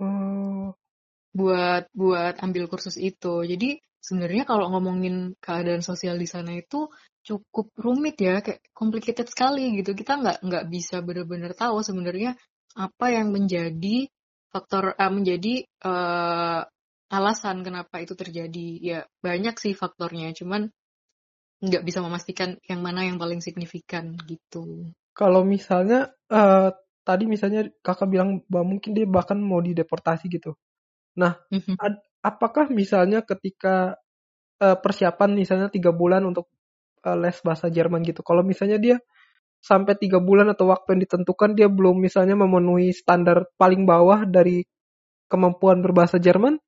Oh. 0.00 0.74
Buat 1.32 1.88
buat 1.96 2.36
ambil 2.44 2.68
kursus 2.68 3.00
itu. 3.00 3.40
Jadi 3.48 3.80
sebenarnya 4.04 4.44
kalau 4.44 4.68
ngomongin 4.68 5.32
keadaan 5.40 5.80
sosial 5.80 6.20
di 6.20 6.28
sana 6.28 6.52
itu 6.60 6.92
cukup 7.24 7.72
rumit 7.80 8.20
ya, 8.20 8.44
kayak 8.44 8.60
complicated 8.76 9.30
sekali 9.32 9.72
gitu. 9.80 9.96
Kita 9.96 10.20
nggak 10.20 10.44
nggak 10.44 10.64
bisa 10.68 11.00
benar-benar 11.00 11.56
tahu 11.56 11.80
sebenarnya 11.80 12.36
apa 12.76 13.06
yang 13.12 13.32
menjadi 13.32 14.08
faktor 14.52 14.92
uh, 14.92 15.12
menjadi 15.12 15.64
uh, 15.84 16.60
alasan 17.12 17.60
kenapa 17.64 18.00
itu 18.00 18.16
terjadi 18.16 18.68
ya 18.80 18.98
banyak 19.20 19.56
sih 19.60 19.72
faktornya 19.76 20.32
cuman 20.32 20.72
nggak 21.62 21.86
bisa 21.86 22.02
memastikan 22.02 22.58
yang 22.66 22.82
mana 22.82 23.06
yang 23.06 23.16
paling 23.16 23.38
signifikan 23.38 24.18
gitu. 24.26 24.90
Kalau 25.14 25.46
misalnya 25.46 26.10
uh, 26.28 26.74
tadi 27.06 27.24
misalnya 27.30 27.70
kakak 27.80 28.10
bilang 28.10 28.42
bahwa 28.50 28.76
mungkin 28.76 28.92
dia 28.98 29.06
bahkan 29.06 29.38
mau 29.38 29.62
dideportasi 29.62 30.26
gitu. 30.26 30.58
Nah 31.14 31.38
mm-hmm. 31.54 31.78
ad, 31.78 32.02
apakah 32.26 32.66
misalnya 32.68 33.22
ketika 33.22 33.94
uh, 34.58 34.76
persiapan 34.76 35.38
misalnya 35.38 35.70
tiga 35.70 35.94
bulan 35.94 36.26
untuk 36.26 36.50
uh, 37.06 37.14
les 37.14 37.38
bahasa 37.46 37.70
Jerman 37.70 38.02
gitu 38.02 38.26
kalau 38.26 38.42
misalnya 38.42 38.82
dia 38.82 38.96
sampai 39.62 39.94
tiga 39.94 40.18
bulan 40.18 40.50
atau 40.50 40.74
waktu 40.74 40.98
yang 40.98 41.02
ditentukan 41.06 41.54
dia 41.54 41.70
belum 41.70 42.02
misalnya 42.02 42.34
memenuhi 42.34 42.90
standar 42.90 43.46
paling 43.54 43.86
bawah 43.86 44.26
dari 44.26 44.66
kemampuan 45.30 45.80
berbahasa 45.80 46.20
Jerman, 46.20 46.60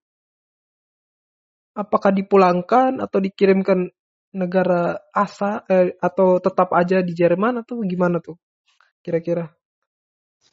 apakah 1.77 2.15
dipulangkan 2.17 3.03
atau 3.03 3.19
dikirimkan 3.21 3.93
negara 4.35 4.99
asa 5.15 5.63
eh, 5.71 5.95
atau 6.03 6.43
tetap 6.43 6.75
aja 6.75 7.01
di 7.01 7.15
Jerman 7.15 7.63
atau 7.63 7.81
gimana 7.87 8.19
tuh 8.19 8.37
kira-kira? 9.01 9.55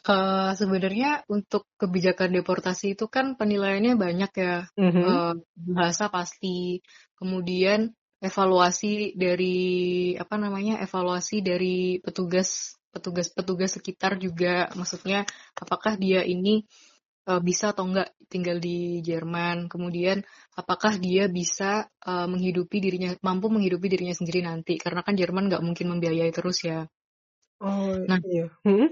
Uh, 0.01 0.57
sebenarnya 0.57 1.21
untuk 1.29 1.69
kebijakan 1.77 2.33
deportasi 2.33 2.97
itu 2.97 3.05
kan 3.05 3.37
penilaiannya 3.37 3.93
banyak 3.93 4.31
ya 4.33 4.65
mm 4.73 4.89
-hmm. 4.89 5.03
uh, 5.05 5.33
bahasa 5.77 6.09
pasti 6.09 6.81
kemudian 7.13 7.93
evaluasi 8.17 9.13
dari 9.13 9.59
apa 10.17 10.41
namanya 10.41 10.81
evaluasi 10.81 11.45
dari 11.45 12.01
petugas 12.01 12.81
petugas-petugas 12.89 13.77
sekitar 13.77 14.17
juga 14.17 14.73
maksudnya 14.73 15.25
apakah 15.53 16.01
dia 16.01 16.25
ini 16.25 16.65
uh, 17.27 17.41
bisa 17.41 17.75
atau 17.75 17.89
enggak 17.89 18.13
tinggal 18.31 18.57
di 18.57 19.03
Jerman. 19.03 19.67
Kemudian 19.67 20.23
apakah 20.55 20.97
dia 20.97 21.27
bisa 21.27 21.89
uh, 22.05 22.27
menghidupi 22.29 22.79
dirinya 22.79 23.13
mampu 23.21 23.51
menghidupi 23.51 23.91
dirinya 23.91 24.15
sendiri 24.15 24.41
nanti? 24.45 24.79
Karena 24.79 25.01
kan 25.05 25.17
Jerman 25.17 25.51
nggak 25.51 25.63
mungkin 25.65 25.88
membiayai 25.97 26.31
terus 26.34 26.63
ya. 26.65 26.88
Oh 27.62 27.93
nah 28.10 28.17
iya. 28.25 28.49
Hmm? 28.65 28.89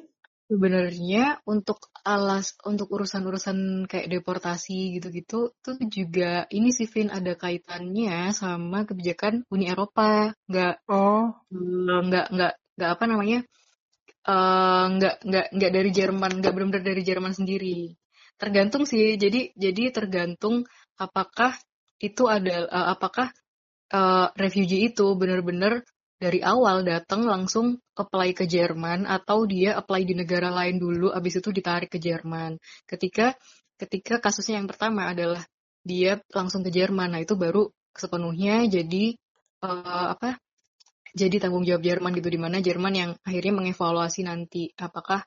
sebenarnya 0.50 1.38
untuk 1.46 1.94
alas 2.02 2.58
untuk 2.66 2.90
urusan-urusan 2.90 3.86
kayak 3.86 4.10
deportasi 4.10 4.98
gitu-gitu 4.98 5.54
tuh 5.62 5.78
juga 5.94 6.50
ini 6.50 6.74
sih 6.74 6.90
Vin 6.90 7.14
ada 7.14 7.38
kaitannya 7.38 8.34
sama 8.34 8.90
kebijakan 8.90 9.46
Uni 9.54 9.70
Eropa. 9.70 10.34
Nggak 10.50 10.90
oh. 10.90 11.38
nggak 11.54 12.34
nggak 12.34 12.54
nggak 12.76 12.90
apa 12.98 13.04
namanya 13.06 13.40
uh, 14.26 14.86
nggak 14.98 15.16
nggak 15.22 15.48
nggak 15.54 15.72
dari 15.72 15.90
Jerman 15.94 16.32
nggak 16.42 16.54
benar-benar 16.58 16.84
dari 16.84 17.02
Jerman 17.06 17.34
sendiri 17.38 17.94
tergantung 18.40 18.88
sih. 18.88 19.20
Jadi 19.20 19.52
jadi 19.54 19.92
tergantung 19.92 20.64
apakah 20.96 21.54
itu 22.00 22.26
ada 22.32 22.66
uh, 22.66 22.88
apakah 22.96 23.30
uh, 23.92 24.32
refugee 24.40 24.90
itu 24.90 25.14
benar-benar 25.20 25.84
dari 26.20 26.44
awal 26.44 26.84
datang 26.84 27.24
langsung 27.28 27.80
apply 27.96 28.36
ke 28.36 28.44
Jerman 28.48 29.08
atau 29.08 29.48
dia 29.48 29.76
apply 29.80 30.04
di 30.04 30.16
negara 30.16 30.52
lain 30.52 30.80
dulu 30.80 31.12
abis 31.12 31.44
itu 31.44 31.52
ditarik 31.52 31.92
ke 31.92 32.00
Jerman. 32.00 32.56
Ketika 32.88 33.36
ketika 33.80 34.20
kasusnya 34.20 34.60
yang 34.60 34.68
pertama 34.68 35.12
adalah 35.12 35.44
dia 35.84 36.20
langsung 36.36 36.62
ke 36.62 36.72
Jerman 36.72 37.16
nah 37.16 37.22
itu 37.24 37.40
baru 37.40 37.72
sepenuhnya 37.96 38.68
jadi 38.68 39.16
uh, 39.64 40.20
apa 40.20 40.36
jadi 41.16 41.42
tanggung 41.42 41.66
jawab 41.66 41.82
Jerman 41.82 42.14
gitu 42.20 42.30
di 42.30 42.40
mana 42.40 42.62
Jerman 42.62 42.94
yang 42.94 43.12
akhirnya 43.24 43.54
mengevaluasi 43.56 44.28
nanti 44.28 44.70
apakah 44.78 45.24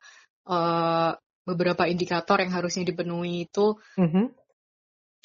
uh, 0.47 1.17
beberapa 1.43 1.87
indikator 1.91 2.39
yang 2.39 2.53
harusnya 2.55 2.87
dipenuhi 2.87 3.51
itu 3.51 3.79
mm-hmm. 3.99 4.27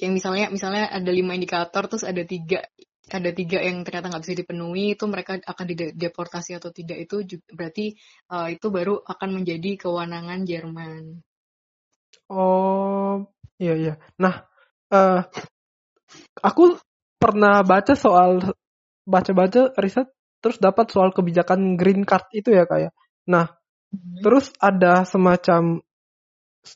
yang 0.02 0.12
misalnya 0.14 0.48
misalnya 0.50 0.90
ada 0.90 1.12
lima 1.14 1.38
indikator 1.38 1.86
terus 1.86 2.06
ada 2.06 2.26
tiga 2.26 2.66
ada 3.08 3.32
tiga 3.32 3.64
yang 3.64 3.88
ternyata 3.88 4.12
nggak 4.12 4.24
bisa 4.28 4.36
dipenuhi 4.36 5.00
itu 5.00 5.08
mereka 5.08 5.40
akan 5.40 5.66
dideportasi 5.72 6.60
atau 6.60 6.76
tidak 6.76 7.08
itu 7.08 7.24
juga, 7.24 7.46
berarti 7.56 7.96
uh, 8.36 8.52
itu 8.52 8.68
baru 8.68 9.00
akan 9.00 9.30
menjadi 9.32 9.80
kewenangan 9.80 10.44
Jerman. 10.44 11.24
Oh 12.28 13.32
iya 13.56 13.80
iya. 13.80 13.94
Nah 14.20 14.44
uh, 14.92 15.24
aku 16.44 16.76
pernah 17.16 17.64
baca 17.64 17.96
soal 17.96 18.44
baca-baca 19.08 19.72
riset 19.80 20.12
terus 20.44 20.60
dapat 20.60 20.92
soal 20.92 21.16
kebijakan 21.16 21.80
green 21.80 22.04
card 22.04 22.28
itu 22.36 22.52
ya 22.54 22.68
kayak. 22.68 22.92
Ya. 22.92 22.92
Nah, 23.28 23.46
hmm. 23.92 24.22
terus 24.24 24.52
ada 24.60 25.04
semacam 25.04 25.82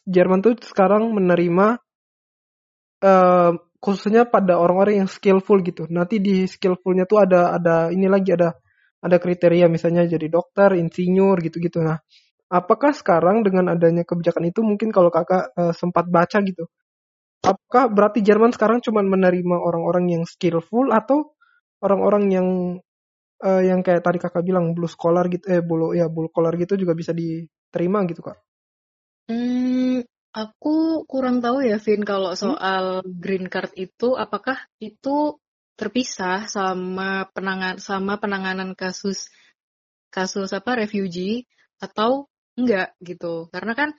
Jerman 0.08 0.40
tuh 0.40 0.56
sekarang 0.62 1.12
menerima 1.12 1.80
uh, 3.04 3.52
khususnya 3.82 4.30
pada 4.30 4.62
orang-orang 4.62 5.04
yang 5.06 5.10
skillful 5.10 5.60
gitu. 5.66 5.90
Nanti 5.90 6.22
di 6.22 6.46
skillfulnya 6.46 7.10
tuh 7.10 7.26
ada 7.26 7.58
ada 7.58 7.76
ini 7.90 8.06
lagi 8.06 8.32
ada 8.38 8.54
ada 9.02 9.18
kriteria 9.18 9.66
misalnya 9.66 10.06
jadi 10.06 10.30
dokter, 10.30 10.78
insinyur 10.78 11.42
gitu-gitu. 11.42 11.82
Nah, 11.82 11.98
apakah 12.54 12.94
sekarang 12.94 13.42
dengan 13.42 13.74
adanya 13.74 14.06
kebijakan 14.06 14.54
itu 14.54 14.62
mungkin 14.62 14.94
kalau 14.94 15.10
kakak 15.10 15.50
uh, 15.58 15.74
sempat 15.74 16.06
baca 16.08 16.38
gitu, 16.46 16.70
apakah 17.42 17.90
berarti 17.90 18.22
Jerman 18.22 18.54
sekarang 18.54 18.80
cuma 18.86 19.02
menerima 19.02 19.58
orang-orang 19.58 20.22
yang 20.22 20.24
skillful 20.30 20.94
atau 20.94 21.34
orang-orang 21.82 22.24
yang 22.30 22.48
uh, 23.42 23.62
yang 23.66 23.82
kayak 23.82 24.06
tadi 24.06 24.22
kakak 24.22 24.46
bilang 24.46 24.78
blue 24.78 24.90
collar 24.94 25.26
gitu 25.34 25.46
eh 25.50 25.62
blue 25.66 25.98
ya 25.98 26.06
blue 26.10 26.30
collar 26.30 26.54
gitu 26.62 26.78
juga 26.78 26.94
bisa 26.94 27.12
diterima 27.18 28.06
gitu 28.06 28.22
kak? 28.22 28.38
Hmm, 29.32 30.04
aku 30.36 31.08
kurang 31.08 31.40
tahu 31.40 31.64
ya 31.64 31.80
Vin 31.80 32.04
kalau 32.04 32.36
hmm? 32.36 32.42
soal 32.44 32.84
hmm? 33.00 33.16
green 33.24 33.48
card 33.48 33.72
itu 33.80 34.20
apakah 34.20 34.60
itu 34.84 35.40
terpisah 35.80 36.52
sama 36.52 37.32
penangan 37.32 37.80
sama 37.80 38.20
penanganan 38.20 38.76
kasus 38.76 39.32
kasus 40.12 40.52
apa 40.52 40.84
refugee 40.84 41.48
atau 41.80 42.28
enggak 42.60 42.92
gitu 43.00 43.48
karena 43.56 43.74
kan 43.74 43.90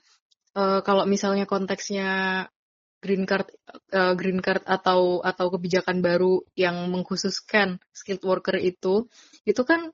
uh, 0.53 0.85
kalau 0.85 1.09
misalnya 1.09 1.49
konteksnya 1.49 2.47
green 3.03 3.25
card 3.25 3.49
uh, 3.97 4.13
green 4.15 4.45
card 4.45 4.63
atau 4.69 5.25
atau 5.25 5.47
kebijakan 5.49 6.05
baru 6.05 6.45
yang 6.55 6.93
mengkhususkan 6.93 7.81
skilled 7.91 8.23
worker 8.23 8.61
itu 8.61 9.09
itu 9.49 9.63
kan 9.65 9.91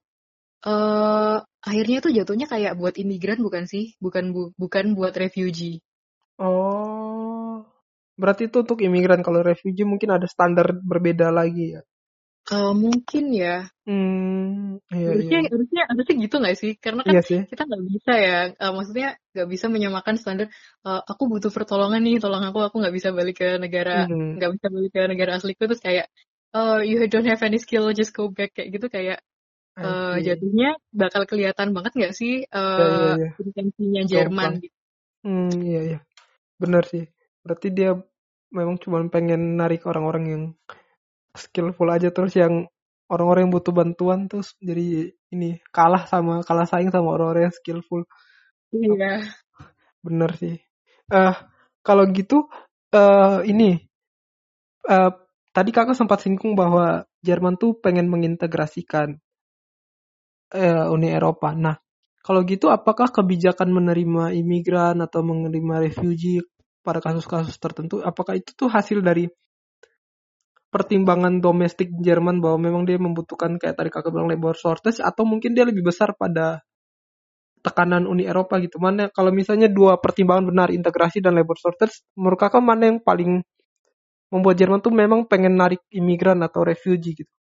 uh, 0.65 1.39
akhirnya 1.63 1.99
tuh 2.01 2.13
jatuhnya 2.15 2.47
kayak 2.49 2.75
buat 2.79 2.97
imigran 2.97 3.39
bukan 3.43 3.69
sih 3.69 3.95
bukan 4.01 4.33
bu, 4.35 4.43
bukan 4.59 4.97
buat 4.97 5.15
refugee 5.15 5.83
oh 6.41 7.67
berarti 8.19 8.51
itu 8.51 8.63
untuk 8.63 8.83
imigran 8.83 9.23
kalau 9.23 9.45
refugee 9.45 9.87
mungkin 9.87 10.17
ada 10.19 10.27
standar 10.27 10.75
berbeda 10.75 11.31
lagi 11.31 11.79
ya 11.79 11.83
Uh, 12.49 12.73
mungkin 12.73 13.29
ya. 13.37 13.69
Hmm, 13.85 14.81
iya, 14.89 15.13
harusnya, 15.13 15.39
iya. 15.45 15.49
harusnya 15.53 15.83
harusnya 15.85 16.15
gitu 16.17 16.37
nggak 16.41 16.57
sih? 16.57 16.73
Karena 16.81 17.05
kan 17.05 17.13
iya 17.13 17.21
sih. 17.21 17.41
kita 17.45 17.63
nggak 17.69 17.85
bisa 17.93 18.13
ya. 18.17 18.39
Uh, 18.57 18.73
maksudnya 18.73 19.09
nggak 19.37 19.49
bisa 19.53 19.67
menyamakan 19.69 20.17
standar. 20.17 20.49
Uh, 20.81 21.05
aku 21.05 21.29
butuh 21.29 21.53
pertolongan 21.53 22.01
nih, 22.01 22.17
tolong 22.17 22.41
aku. 22.41 22.65
Aku 22.65 22.81
nggak 22.81 22.97
bisa 22.97 23.13
balik 23.13 23.45
ke 23.45 23.61
negara, 23.61 24.09
hmm. 24.09 24.41
nggak 24.41 24.49
hmm. 24.49 24.57
bisa 24.57 24.67
balik 24.73 24.91
ke 24.97 25.03
negara 25.13 25.31
asliku 25.37 25.69
terus 25.69 25.85
kayak, 25.85 26.09
oh 26.57 26.81
you 26.81 27.05
don't 27.13 27.29
have 27.29 27.45
any 27.45 27.61
skill, 27.61 27.93
just 27.93 28.17
go 28.17 28.33
back 28.33 28.57
kayak 28.57 28.73
gitu 28.73 28.89
kayak. 28.89 29.21
Uh, 29.79 30.19
jatuhnya 30.19 30.75
bakal 30.91 31.23
kelihatan 31.23 31.71
banget 31.71 31.95
nggak 31.95 32.15
sih 32.15 32.43
uh, 32.51 33.15
ya, 33.15 33.31
iya, 33.39 33.71
iya. 33.79 34.03
Jerman 34.11 34.59
gitu. 34.59 34.75
Hmm, 35.23 35.55
iya 35.63 35.81
iya. 35.95 35.99
Benar 36.59 36.83
sih. 36.91 37.07
Berarti 37.47 37.71
dia 37.71 37.95
memang 38.51 38.83
cuma 38.83 38.99
pengen 39.07 39.55
narik 39.55 39.87
orang-orang 39.87 40.25
yang 40.27 40.43
skillful 41.39 41.87
aja 41.95 42.11
terus 42.11 42.35
yang 42.35 42.67
orang-orang 43.07 43.47
yang 43.47 43.55
butuh 43.55 43.71
bantuan 43.71 44.27
terus 44.27 44.59
jadi 44.59 45.15
ini 45.31 45.63
kalah 45.71 46.11
sama 46.11 46.43
kalah 46.43 46.67
saing 46.67 46.91
sama 46.91 47.15
orang-orang 47.15 47.47
yang 47.47 47.55
skillful. 47.55 48.03
Iya. 48.75 49.31
Bener 50.03 50.31
sih. 50.35 50.59
Eh 51.07 51.15
uh, 51.15 51.39
kalau 51.87 52.03
gitu 52.11 52.51
uh, 52.99 53.47
ini 53.47 53.79
uh, 54.91 55.15
tadi 55.55 55.71
kakak 55.71 55.95
sempat 55.95 56.19
singgung 56.27 56.59
bahwa 56.59 57.07
Jerman 57.23 57.59
tuh 57.59 57.79
pengen 57.79 58.11
mengintegrasikan 58.11 59.23
uh, 60.55 60.95
Uni 60.95 61.09
Eropa. 61.13 61.53
Nah, 61.53 61.77
kalau 62.23 62.45
gitu 62.45 62.69
apakah 62.69 63.09
kebijakan 63.09 63.73
menerima 63.73 64.37
imigran 64.37 65.01
atau 65.01 65.25
menerima 65.25 65.81
refugee 65.89 66.45
pada 66.85 67.01
kasus-kasus 67.05 67.57
tertentu 67.61 68.01
apakah 68.01 68.37
itu 68.39 68.53
tuh 68.57 68.69
hasil 68.73 69.05
dari 69.05 69.29
pertimbangan 70.69 71.41
domestik 71.41 71.89
Jerman 71.97 72.45
bahwa 72.45 72.59
memang 72.69 72.83
dia 72.85 73.01
membutuhkan 73.01 73.57
kayak 73.57 73.77
tadi 73.77 73.89
kakak 73.89 74.13
bilang 74.13 74.29
labor 74.29 74.53
shortage 74.53 75.01
atau 75.01 75.25
mungkin 75.25 75.57
dia 75.57 75.65
lebih 75.65 75.81
besar 75.81 76.13
pada 76.17 76.61
tekanan 77.65 78.05
Uni 78.07 78.25
Eropa 78.29 78.61
gitu. 78.61 78.77
Mana 78.81 79.09
kalau 79.11 79.33
misalnya 79.33 79.69
dua 79.69 79.97
pertimbangan 79.99 80.45
benar 80.53 80.69
integrasi 80.71 81.19
dan 81.25 81.37
labor 81.37 81.57
shortage, 81.59 82.05
menurut 82.15 82.39
kakak 82.39 82.63
mana 82.63 82.93
yang 82.93 82.99
paling 83.03 83.43
membuat 84.33 84.57
Jerman 84.61 84.81
tuh 84.85 84.93
memang 84.93 85.25
pengen 85.25 85.57
narik 85.57 85.81
imigran 85.89 86.41
atau 86.45 86.61
refugee 86.65 87.17
gitu? 87.25 87.33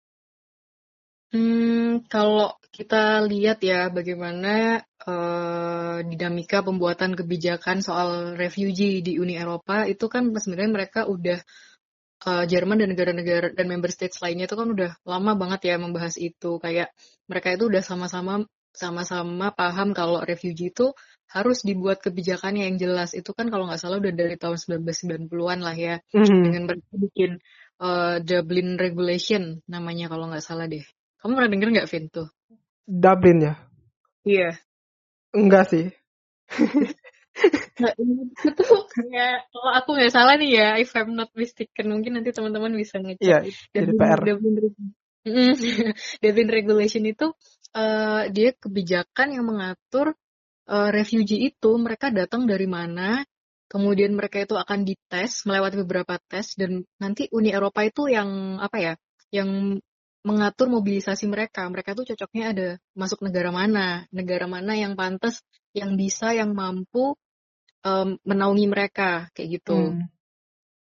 Hmm, 1.35 2.07
kalau 2.07 2.55
kita 2.71 3.25
lihat 3.27 3.59
ya 3.65 3.89
bagaimana 3.91 4.85
uh, 5.09 5.99
dinamika 6.05 6.61
pembuatan 6.61 7.17
kebijakan 7.17 7.81
soal 7.81 8.37
refugee 8.37 9.01
di 9.03 9.17
Uni 9.17 9.35
Eropa 9.35 9.89
itu 9.89 10.07
kan 10.07 10.29
sebenarnya 10.31 10.73
mereka 10.73 11.01
udah 11.09 11.41
uh, 12.29 12.45
Jerman 12.45 12.85
dan 12.85 12.93
negara-negara 12.93 13.53
dan 13.57 13.67
member 13.67 13.89
states 13.89 14.21
lainnya 14.21 14.47
itu 14.51 14.57
kan 14.57 14.69
udah 14.71 14.91
lama 15.09 15.33
banget 15.35 15.73
ya 15.73 15.77
membahas 15.81 16.15
itu. 16.21 16.63
Kayak 16.63 16.93
mereka 17.27 17.55
itu 17.55 17.65
udah 17.71 17.83
sama-sama 17.83 18.45
sama-sama 18.77 19.57
paham 19.57 19.97
kalau 19.97 20.21
refugee 20.21 20.69
itu 20.69 20.93
harus 21.33 21.65
dibuat 21.65 22.05
kebijakannya 22.05 22.69
yang 22.71 22.77
jelas. 22.77 23.17
Itu 23.17 23.33
kan 23.33 23.49
kalau 23.49 23.67
nggak 23.67 23.81
salah 23.81 23.99
udah 23.99 24.13
dari 24.13 24.37
tahun 24.37 24.57
1990-an 24.85 25.59
lah 25.65 25.77
ya. 25.77 25.97
Mm-hmm. 26.13 26.41
Dengan 26.45 26.63
mereka 26.69 26.93
bikin 26.93 27.31
uh, 27.81 28.21
Dublin 28.21 28.77
Regulation 28.77 29.65
namanya 29.67 30.13
kalau 30.13 30.29
nggak 30.29 30.45
salah 30.45 30.69
deh. 30.69 30.85
Kamu 31.27 31.43
pernah 31.43 31.53
denger 31.59 31.69
nggak, 31.75 31.91
Vin, 31.91 32.07
tuh? 32.07 32.31
Dublin 32.87 33.39
ya? 33.43 33.55
Iya. 34.23 34.51
Enggak 35.35 35.75
sih. 35.75 35.91
Nah, 37.83 37.91
itu 37.99 38.63
kayak 38.95 39.51
kalau 39.51 39.71
aku 39.75 39.99
nggak 39.99 40.15
salah 40.15 40.39
nih 40.39 40.55
ya, 40.55 40.69
if 40.79 40.95
I'm 40.95 41.19
not 41.19 41.35
mistaken, 41.35 41.91
mungkin 41.91 42.15
nanti 42.15 42.31
teman-teman 42.31 42.79
bisa 42.79 43.03
ngecek. 43.03 43.27
Iya, 43.27 43.43
jadi 43.75 43.91
PR. 43.91 44.21
Dublin, 46.23 46.47
Regulation 46.47 47.03
itu 47.11 47.35
uh, 47.75 48.31
dia 48.31 48.55
kebijakan 48.55 49.35
yang 49.35 49.51
mengatur 49.51 50.15
uh, 50.71 50.95
refugee 50.95 51.51
itu 51.51 51.75
mereka 51.75 52.15
datang 52.15 52.47
dari 52.47 52.71
mana, 52.71 53.27
kemudian 53.67 54.15
mereka 54.15 54.47
itu 54.47 54.55
akan 54.55 54.87
dites 54.87 55.43
melewati 55.43 55.83
beberapa 55.83 56.23
tes 56.23 56.55
dan 56.55 56.87
nanti 57.03 57.27
Uni 57.35 57.51
Eropa 57.51 57.83
itu 57.83 58.07
yang 58.07 58.63
apa 58.63 58.79
ya, 58.79 58.95
yang 59.35 59.83
mengatur 60.27 60.67
mobilisasi 60.67 61.31
mereka. 61.31 61.71
Mereka 61.71 61.95
tuh 61.95 62.03
cocoknya 62.11 62.45
ada 62.51 62.69
masuk 62.99 63.23
negara 63.23 63.55
mana, 63.55 64.11
negara 64.11 64.51
mana 64.51 64.75
yang 64.75 64.99
pantas, 64.99 65.47
yang 65.71 65.95
bisa, 65.95 66.35
yang 66.35 66.51
mampu 66.51 67.15
um, 67.87 68.19
menaungi 68.27 68.67
mereka 68.67 69.31
kayak 69.31 69.63
gitu. 69.63 69.95
Hmm. 69.95 70.11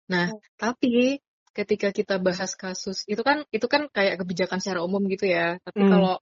Nah, 0.07 0.31
tapi 0.55 1.19
ketika 1.55 1.91
kita 1.91 2.19
bahas 2.19 2.55
kasus 2.59 3.07
itu 3.07 3.23
kan 3.23 3.47
itu 3.55 3.67
kan 3.71 3.87
kayak 3.91 4.23
kebijakan 4.23 4.63
secara 4.63 4.87
umum 4.87 5.03
gitu 5.11 5.27
ya. 5.27 5.59
Tapi 5.67 5.83
hmm. 5.83 5.91
kalau 5.91 6.15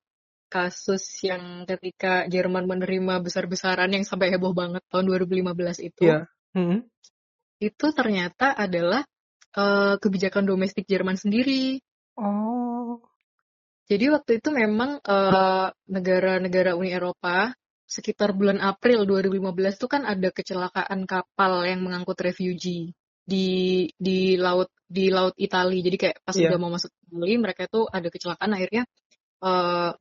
kasus 0.49 1.05
yang 1.25 1.65
ketika 1.69 2.29
Jerman 2.29 2.65
menerima 2.69 3.25
besar-besaran 3.25 3.93
yang 3.93 4.05
sampai 4.05 4.33
heboh 4.33 4.53
banget 4.57 4.85
tahun 4.89 5.09
2015 5.09 5.89
itu, 5.89 6.05
yeah. 6.09 6.29
hmm. 6.57 6.85
itu 7.61 7.87
ternyata 7.93 8.53
adalah 8.53 9.05
uh, 9.57 9.97
kebijakan 10.01 10.45
domestik 10.49 10.89
Jerman 10.89 11.17
sendiri. 11.17 11.81
Oh. 12.17 12.62
Jadi 13.93 14.09
waktu 14.09 14.41
itu 14.41 14.49
memang 14.49 15.05
negara 15.05 15.69
eh, 15.69 15.69
negara-negara 15.93 16.71
Uni 16.81 16.97
Eropa 16.97 17.53
sekitar 17.85 18.33
bulan 18.33 18.57
April 18.65 19.05
2015 19.05 19.53
itu 19.77 19.87
kan 19.93 20.09
ada 20.09 20.33
kecelakaan 20.33 21.05
kapal 21.05 21.69
yang 21.69 21.85
mengangkut 21.85 22.17
refugee 22.25 22.97
di 23.21 23.85
di 24.01 24.41
laut 24.41 24.73
di 24.89 25.13
laut 25.13 25.37
Italia. 25.37 25.85
Jadi 25.85 25.97
kayak 26.01 26.17
pas 26.25 26.33
yeah. 26.33 26.49
udah 26.49 26.59
mau 26.59 26.73
masuk 26.73 26.89
Italia 27.05 27.37
mereka 27.37 27.69
itu 27.69 27.81
ada 27.85 28.09
kecelakaan 28.09 28.51
akhirnya 28.57 28.83
uh, 29.45 29.93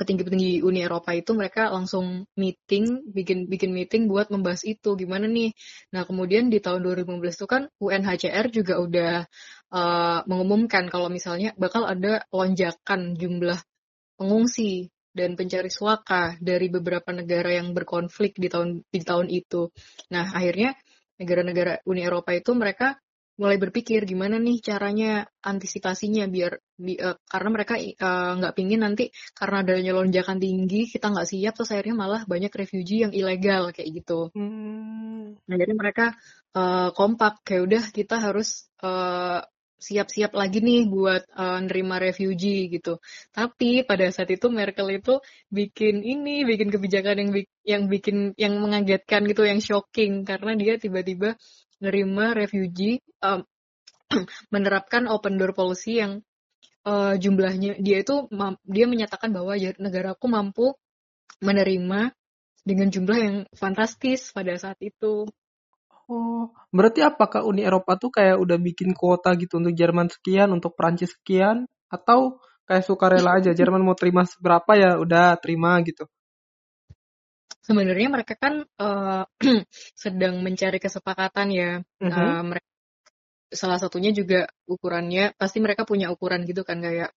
petinggi-petinggi 0.00 0.64
Uni 0.64 0.80
Eropa 0.80 1.12
itu 1.12 1.36
mereka 1.36 1.68
langsung 1.68 2.24
meeting, 2.32 3.04
bikin 3.12 3.52
bikin 3.52 3.76
meeting 3.76 4.08
buat 4.08 4.32
membahas 4.32 4.64
itu 4.64 4.96
gimana 4.96 5.28
nih. 5.28 5.52
Nah 5.92 6.08
kemudian 6.08 6.48
di 6.48 6.64
tahun 6.64 6.80
2015 6.80 7.36
itu 7.36 7.46
kan 7.46 7.62
UNHCR 7.76 8.46
juga 8.48 8.80
udah 8.80 9.12
uh, 9.68 10.20
mengumumkan 10.24 10.88
kalau 10.88 11.12
misalnya 11.12 11.52
bakal 11.60 11.84
ada 11.84 12.24
lonjakan 12.32 13.12
jumlah 13.20 13.60
pengungsi 14.16 14.88
dan 15.12 15.36
pencari 15.36 15.68
suaka 15.68 16.40
dari 16.40 16.72
beberapa 16.72 17.12
negara 17.12 17.60
yang 17.60 17.76
berkonflik 17.76 18.40
di 18.40 18.48
tahun 18.48 18.80
di 18.88 19.04
tahun 19.04 19.28
itu. 19.28 19.68
Nah 20.08 20.32
akhirnya 20.32 20.72
negara-negara 21.20 21.84
Uni 21.84 22.00
Eropa 22.00 22.32
itu 22.32 22.56
mereka 22.56 22.96
mulai 23.40 23.56
berpikir 23.56 24.04
gimana 24.04 24.36
nih 24.36 24.60
caranya 24.60 25.24
antisipasinya 25.40 26.28
biar 26.28 26.60
bi, 26.76 27.00
uh, 27.00 27.16
karena 27.24 27.48
mereka 27.48 27.74
eh, 27.80 27.94
nggak 28.36 28.52
uh, 28.52 28.56
pingin 28.56 28.84
nanti 28.84 29.08
karena 29.32 29.64
adanya 29.64 29.92
lonjakan 29.96 30.36
tinggi 30.36 30.92
kita 30.92 31.08
nggak 31.08 31.28
siap 31.32 31.52
terus 31.56 31.72
akhirnya 31.72 31.96
malah 31.96 32.22
banyak 32.28 32.52
refugee 32.52 33.08
yang 33.08 33.12
ilegal 33.16 33.72
kayak 33.72 34.04
gitu. 34.04 34.28
Hmm. 34.36 35.40
Nah 35.48 35.56
jadi 35.56 35.72
mereka 35.72 36.12
uh, 36.52 36.92
kompak 36.92 37.40
kayak 37.48 37.62
udah 37.64 37.84
kita 37.96 38.20
harus 38.20 38.68
uh, 38.84 39.40
siap-siap 39.80 40.36
lagi 40.36 40.60
nih 40.60 40.92
buat 40.92 41.24
uh, 41.32 41.64
nerima 41.64 41.96
refugee 41.96 42.68
gitu. 42.68 43.00
Tapi 43.32 43.88
pada 43.88 44.04
saat 44.12 44.28
itu 44.28 44.52
Merkel 44.52 45.00
itu 45.00 45.24
bikin 45.48 46.04
ini, 46.04 46.44
bikin 46.44 46.68
kebijakan 46.68 47.16
yang 47.16 47.30
yang 47.64 47.82
bikin 47.88 48.36
yang 48.36 48.60
mengagetkan 48.60 49.24
gitu, 49.24 49.48
yang 49.48 49.64
shocking 49.64 50.28
karena 50.28 50.52
dia 50.60 50.76
tiba-tiba 50.76 51.40
nerima 51.80 52.36
refugee 52.36 53.00
um, 53.24 53.42
menerapkan 54.54 55.08
open 55.08 55.40
door 55.40 55.56
policy 55.56 55.98
yang 56.00 56.20
uh, 56.84 57.16
jumlahnya 57.16 57.80
dia 57.80 58.04
itu 58.04 58.28
dia 58.68 58.86
menyatakan 58.86 59.32
bahwa 59.32 59.56
ya, 59.56 59.72
negaraku 59.80 60.26
mampu 60.28 60.66
menerima 61.40 62.12
dengan 62.64 62.88
jumlah 62.92 63.18
yang 63.18 63.36
fantastis 63.56 64.30
pada 64.36 64.52
saat 64.60 64.76
itu. 64.84 65.24
Oh, 66.10 66.50
berarti 66.74 67.06
apakah 67.06 67.46
Uni 67.46 67.62
Eropa 67.62 67.94
tuh 67.94 68.10
kayak 68.10 68.42
udah 68.42 68.58
bikin 68.58 68.98
kuota 68.98 69.30
gitu 69.38 69.62
untuk 69.62 69.78
Jerman 69.78 70.10
sekian, 70.10 70.50
untuk 70.50 70.74
Prancis 70.74 71.14
sekian, 71.14 71.70
atau 71.86 72.42
kayak 72.66 72.82
sukarela 72.82 73.38
aja 73.38 73.54
Jerman 73.58 73.86
mau 73.86 73.94
terima 73.94 74.26
seberapa 74.26 74.74
ya 74.74 74.98
udah 74.98 75.38
terima 75.38 75.78
gitu? 75.86 76.10
Sebenarnya 77.70 78.08
mereka 78.10 78.34
kan 78.34 78.66
uh, 78.82 79.22
sedang 80.02 80.42
mencari 80.42 80.82
kesepakatan 80.82 81.48
ya. 81.54 81.70
Uh-huh. 82.02 82.10
Uh, 82.10 82.42
mereka 82.42 82.66
salah 83.50 83.78
satunya 83.78 84.10
juga 84.10 84.50
ukurannya 84.66 85.38
pasti 85.38 85.62
mereka 85.62 85.86
punya 85.86 86.10
ukuran 86.10 86.42
gitu 86.46 86.66
kan 86.66 86.82
kayak 86.82 87.14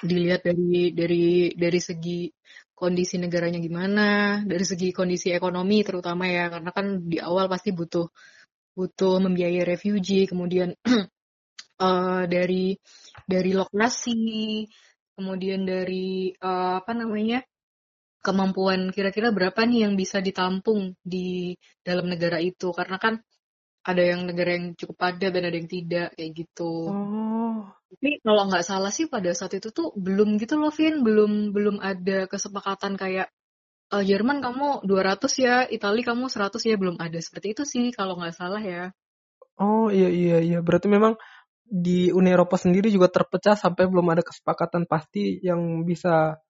dilihat 0.00 0.44
dari 0.44 0.92
dari 0.96 1.52
dari 1.52 1.80
segi 1.80 2.32
kondisi 2.72 3.20
negaranya 3.20 3.60
gimana, 3.60 4.40
dari 4.48 4.64
segi 4.64 4.90
kondisi 4.90 5.32
ekonomi 5.32 5.84
terutama 5.84 6.28
ya 6.28 6.48
karena 6.48 6.70
kan 6.72 6.86
di 7.04 7.20
awal 7.20 7.46
pasti 7.48 7.70
butuh 7.76 8.08
butuh 8.74 9.22
membiayai 9.22 9.62
refugee, 9.68 10.26
kemudian 10.26 10.72
uh, 11.80 12.24
dari 12.34 12.74
dari 13.24 13.52
lokasi, 13.54 14.66
kemudian 15.14 15.62
dari 15.64 16.34
uh, 16.34 16.82
apa 16.82 16.92
namanya 16.92 17.40
kemampuan 18.24 18.88
kira-kira 18.88 19.28
berapa 19.28 19.60
nih 19.68 19.84
yang 19.84 19.94
bisa 20.00 20.24
ditampung 20.24 20.96
di 21.04 21.52
dalam 21.84 22.08
negara 22.08 22.40
itu 22.40 22.72
karena 22.72 22.96
kan 22.96 23.20
ada 23.84 24.00
yang 24.00 24.24
negara 24.24 24.56
yang 24.56 24.72
cukup 24.80 24.96
padat 24.96 25.28
dan 25.28 25.44
ada 25.44 25.56
yang 25.60 25.68
tidak 25.68 26.16
kayak 26.16 26.32
gitu. 26.32 26.88
Oh. 26.88 27.68
Tapi 27.92 28.24
kalau 28.24 28.48
nggak 28.48 28.64
salah 28.64 28.88
sih 28.88 29.06
pada 29.12 29.28
saat 29.36 29.60
itu 29.60 29.68
tuh 29.70 29.92
belum 29.92 30.40
gitu 30.40 30.56
loh 30.56 30.72
Vin, 30.72 31.04
belum 31.04 31.52
belum 31.52 31.84
ada 31.84 32.24
kesepakatan 32.24 32.96
kayak 32.96 33.28
e, 33.92 33.96
Jerman 34.00 34.40
kamu 34.40 34.88
200 34.88 35.28
ya, 35.36 35.56
Italia 35.68 36.16
kamu 36.16 36.32
100 36.32 36.64
ya 36.64 36.74
belum 36.80 36.96
ada 36.96 37.20
seperti 37.20 37.52
itu 37.52 37.62
sih 37.68 37.92
kalau 37.92 38.16
nggak 38.16 38.34
salah 38.34 38.64
ya. 38.64 38.90
Oh 39.60 39.92
iya 39.92 40.08
iya 40.10 40.40
iya 40.40 40.58
berarti 40.64 40.88
memang 40.88 41.14
di 41.62 42.08
Uni 42.10 42.32
Eropa 42.32 42.56
sendiri 42.56 42.88
juga 42.88 43.12
terpecah 43.12 43.54
sampai 43.54 43.84
belum 43.86 44.08
ada 44.10 44.24
kesepakatan 44.24 44.88
pasti 44.88 45.38
yang 45.44 45.84
bisa 45.84 46.40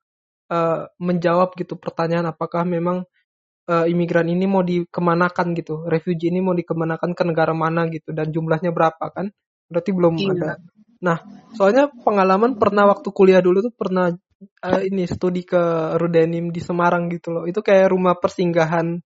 uh, 0.50 0.88
menjawab 1.00 1.56
gitu 1.56 1.76
pertanyaan 1.78 2.28
apakah 2.30 2.64
memang 2.66 3.04
uh, 3.68 3.84
imigran 3.88 4.28
ini 4.28 4.44
mau 4.44 4.60
dikemanakan 4.64 5.56
gitu, 5.56 5.84
refugee 5.88 6.32
ini 6.32 6.44
mau 6.44 6.52
dikemanakan 6.56 7.16
ke 7.16 7.22
negara 7.24 7.52
mana 7.56 7.88
gitu 7.88 8.12
dan 8.12 8.32
jumlahnya 8.32 8.72
berapa 8.72 9.04
kan? 9.12 9.32
Berarti 9.68 9.90
belum 9.92 10.14
iya. 10.20 10.32
ada. 10.36 10.50
Nah, 11.04 11.18
soalnya 11.52 11.92
pengalaman 11.92 12.56
pernah 12.56 12.88
waktu 12.88 13.08
kuliah 13.12 13.44
dulu 13.44 13.68
tuh 13.68 13.74
pernah 13.76 14.08
uh, 14.64 14.80
ini 14.80 15.04
studi 15.04 15.44
ke 15.44 15.94
Rudenim 16.00 16.48
di 16.48 16.60
Semarang 16.60 17.12
gitu 17.12 17.32
loh. 17.32 17.44
Itu 17.44 17.60
kayak 17.60 17.92
rumah 17.92 18.16
persinggahan 18.16 19.00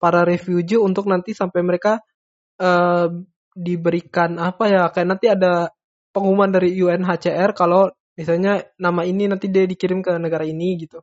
para 0.00 0.24
refugee 0.24 0.80
untuk 0.80 1.08
nanti 1.08 1.32
sampai 1.36 1.60
mereka 1.64 2.00
uh, 2.60 3.08
diberikan 3.54 4.36
apa 4.36 4.64
ya 4.66 4.82
kayak 4.90 5.08
nanti 5.08 5.26
ada 5.30 5.70
pengumuman 6.10 6.50
dari 6.50 6.74
UNHCR 6.74 7.54
kalau 7.54 7.88
misalnya 8.14 8.62
nama 8.78 9.02
ini 9.06 9.26
nanti 9.26 9.50
dia 9.50 9.66
dikirim 9.66 10.02
ke 10.02 10.14
negara 10.18 10.46
ini 10.46 10.78
gitu. 10.78 11.02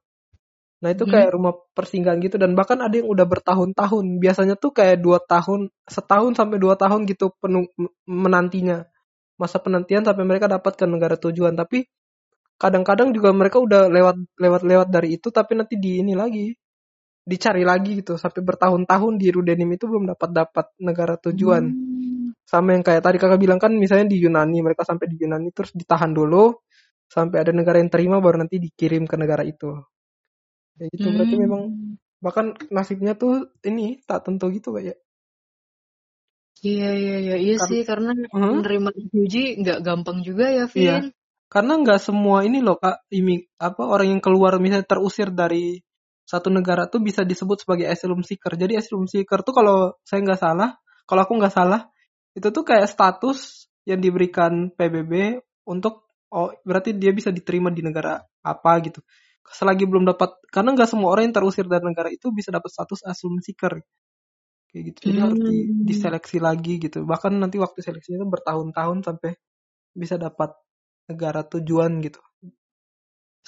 Nah 0.82 0.90
itu 0.90 1.06
hmm. 1.06 1.14
kayak 1.14 1.30
rumah 1.38 1.54
persinggahan 1.78 2.18
gitu 2.26 2.42
dan 2.42 2.58
bahkan 2.58 2.82
ada 2.82 2.98
yang 2.98 3.06
udah 3.06 3.26
bertahun-tahun. 3.30 4.18
Biasanya 4.18 4.58
tuh 4.58 4.74
kayak 4.74 4.98
dua 4.98 5.22
tahun 5.22 5.70
setahun 5.86 6.34
sampai 6.34 6.58
dua 6.58 6.74
tahun 6.74 7.06
gitu 7.06 7.38
penuh 7.38 7.70
menantinya. 8.10 8.82
Masa 9.38 9.62
penantian 9.62 10.02
sampai 10.02 10.26
mereka 10.26 10.50
dapat 10.50 10.74
ke 10.74 10.86
negara 10.90 11.16
tujuan. 11.22 11.54
Tapi 11.54 11.86
kadang-kadang 12.58 13.14
juga 13.14 13.30
mereka 13.30 13.62
udah 13.62 13.90
lewat 13.90 14.16
lewat 14.42 14.62
lewat 14.66 14.88
dari 14.90 15.18
itu 15.18 15.30
tapi 15.34 15.58
nanti 15.58 15.78
di 15.78 16.02
ini 16.02 16.18
lagi 16.18 16.50
dicari 17.22 17.62
lagi 17.62 18.02
gitu. 18.02 18.18
Sampai 18.18 18.42
bertahun-tahun 18.42 19.22
di 19.22 19.30
Rudenim 19.30 19.70
itu 19.78 19.86
belum 19.86 20.10
dapat 20.10 20.30
dapat 20.34 20.66
negara 20.82 21.16
tujuan. 21.22 21.64
Hmm. 21.70 22.00
sama 22.42 22.76
yang 22.76 22.84
kayak 22.84 23.00
tadi 23.00 23.16
kakak 23.16 23.40
bilang 23.40 23.64
kan 23.64 23.72
misalnya 23.72 24.12
di 24.12 24.20
Yunani 24.20 24.60
mereka 24.60 24.84
sampai 24.84 25.08
di 25.08 25.16
Yunani 25.24 25.56
terus 25.56 25.72
ditahan 25.72 26.12
dulu 26.12 26.52
sampai 27.12 27.44
ada 27.44 27.52
negara 27.52 27.84
yang 27.84 27.92
terima 27.92 28.24
baru 28.24 28.48
nanti 28.48 28.56
dikirim 28.56 29.04
ke 29.04 29.20
negara 29.20 29.44
itu. 29.44 29.84
Ya 30.80 30.88
itu 30.88 31.04
hmm. 31.04 31.16
berarti 31.20 31.36
memang 31.36 31.62
bahkan 32.24 32.56
nasibnya 32.72 33.20
tuh 33.20 33.52
ini 33.68 34.00
tak 34.08 34.24
tentu 34.24 34.48
gitu 34.48 34.72
kayak. 34.72 34.96
Iya 36.62 36.90
iya 36.94 37.16
iya 37.20 37.36
iya 37.42 37.56
Kar 37.60 37.68
sih 37.68 37.82
karena 37.84 38.16
hmm? 38.16 38.64
menerima 38.64 38.90
refugee 38.96 39.60
nggak 39.60 39.80
gampang 39.84 40.24
juga 40.24 40.48
ya 40.48 40.72
Vin. 40.72 40.82
Iya. 40.88 40.98
Karena 41.52 41.74
nggak 41.84 42.00
semua 42.00 42.48
ini 42.48 42.64
loh 42.64 42.80
kak 42.80 43.12
imi 43.12 43.44
apa 43.60 43.84
orang 43.84 44.16
yang 44.16 44.22
keluar 44.24 44.56
misalnya 44.56 44.88
terusir 44.88 45.36
dari 45.36 45.84
satu 46.24 46.48
negara 46.48 46.88
tuh 46.88 47.04
bisa 47.04 47.28
disebut 47.28 47.68
sebagai 47.68 47.92
asylum 47.92 48.24
seeker. 48.24 48.56
Jadi 48.56 48.80
asylum 48.80 49.04
seeker 49.04 49.44
tuh 49.44 49.52
kalau 49.52 50.00
saya 50.08 50.24
nggak 50.24 50.40
salah, 50.40 50.80
kalau 51.04 51.28
aku 51.28 51.36
nggak 51.36 51.52
salah, 51.52 51.92
itu 52.32 52.48
tuh 52.56 52.64
kayak 52.64 52.88
status 52.88 53.68
yang 53.84 54.00
diberikan 54.00 54.72
PBB 54.72 55.44
untuk 55.68 56.08
oh 56.32 56.50
berarti 56.64 56.96
dia 56.96 57.12
bisa 57.12 57.30
diterima 57.30 57.70
di 57.70 57.84
negara 57.84 58.20
apa 58.42 58.72
gitu 58.84 59.04
selagi 59.52 59.84
belum 59.84 60.08
dapat 60.08 60.40
karena 60.48 60.72
nggak 60.72 60.90
semua 60.90 61.12
orang 61.12 61.30
yang 61.30 61.36
terusir 61.36 61.66
dari 61.68 61.84
negara 61.84 62.08
itu 62.08 62.32
bisa 62.32 62.54
dapat 62.54 62.72
status 62.72 63.04
asylum 63.04 63.44
seeker 63.44 63.84
kayak 64.72 64.84
gitu 64.96 65.00
jadi 65.12 65.18
hmm. 65.20 65.26
harus 65.28 65.40
di, 65.44 65.58
hmm. 65.68 65.84
diseleksi 65.84 66.38
lagi 66.40 66.74
gitu 66.80 67.04
bahkan 67.04 67.36
nanti 67.36 67.60
waktu 67.60 67.84
seleksinya 67.84 68.24
itu 68.24 68.28
bertahun-tahun 68.32 68.98
sampai 69.04 69.32
bisa 69.92 70.16
dapat 70.16 70.56
negara 71.12 71.44
tujuan 71.44 72.00
gitu 72.00 72.24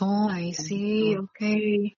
oh 0.03 0.27
I 0.27 0.51
see 0.51 1.15
gitu. 1.15 1.23
oke 1.23 1.31
okay. 1.31 1.95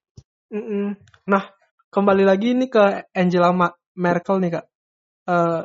nah 1.26 1.50
kembali 1.90 2.24
lagi 2.28 2.54
ini 2.54 2.70
ke 2.70 3.10
Angela 3.10 3.50
Merkel 3.98 4.38
nih 4.38 4.52
kak 4.62 4.66
uh, 5.26 5.62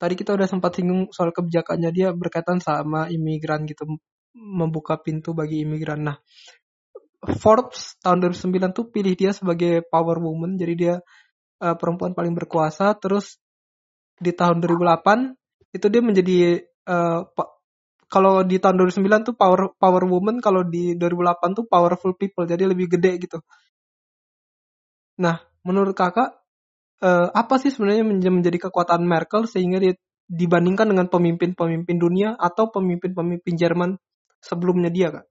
tadi 0.00 0.14
kita 0.16 0.32
udah 0.32 0.48
sempat 0.48 0.72
singgung 0.80 1.12
soal 1.12 1.30
kebijakannya 1.30 1.92
dia 1.92 2.08
berkaitan 2.16 2.58
sama 2.58 3.12
imigran 3.12 3.68
gitu. 3.68 3.84
membuka 4.30 4.94
pintu 4.94 5.34
bagi 5.34 5.66
imigran. 5.66 6.06
Nah, 6.06 6.16
Forbes 7.42 7.98
tahun 7.98 8.30
2009 8.30 8.70
tuh 8.78 8.86
pilih 8.88 9.12
dia 9.18 9.34
sebagai 9.34 9.82
power 9.84 10.22
woman, 10.22 10.54
jadi 10.54 10.74
dia 10.78 10.94
uh, 11.60 11.74
perempuan 11.74 12.14
paling 12.14 12.32
berkuasa. 12.38 12.94
Terus 12.96 13.42
di 14.16 14.30
tahun 14.30 14.62
2008 14.62 15.74
itu 15.74 15.86
dia 15.90 15.98
menjadi 15.98 16.62
uh, 16.86 17.26
kalau 18.06 18.42
di 18.46 18.62
tahun 18.62 18.86
2009 18.86 19.28
tuh 19.28 19.34
power 19.34 19.74
power 19.76 20.04
woman, 20.08 20.40
kalau 20.40 20.62
di 20.62 20.94
2008 20.94 21.58
tuh 21.58 21.66
powerful 21.68 22.14
people, 22.16 22.46
jadi 22.48 22.64
lebih 22.70 22.86
gede 22.98 23.20
gitu. 23.20 23.38
Nah, 25.20 25.36
menurut 25.62 25.92
kakak 25.92 26.39
uh, 27.00 27.28
apa 27.32 27.60
sih 27.60 27.72
sebenarnya 27.72 28.04
menjadi 28.06 28.68
kekuatan 28.68 29.04
Merkel 29.04 29.48
sehingga 29.48 29.80
dia 29.80 29.94
dibandingkan 30.30 30.86
dengan 30.94 31.10
pemimpin-pemimpin 31.10 31.96
dunia 31.98 32.38
atau 32.38 32.70
pemimpin-pemimpin 32.70 33.54
Jerman 33.58 33.98
sebelumnya 34.38 34.88
dia, 34.88 35.10
Kak? 35.10 35.26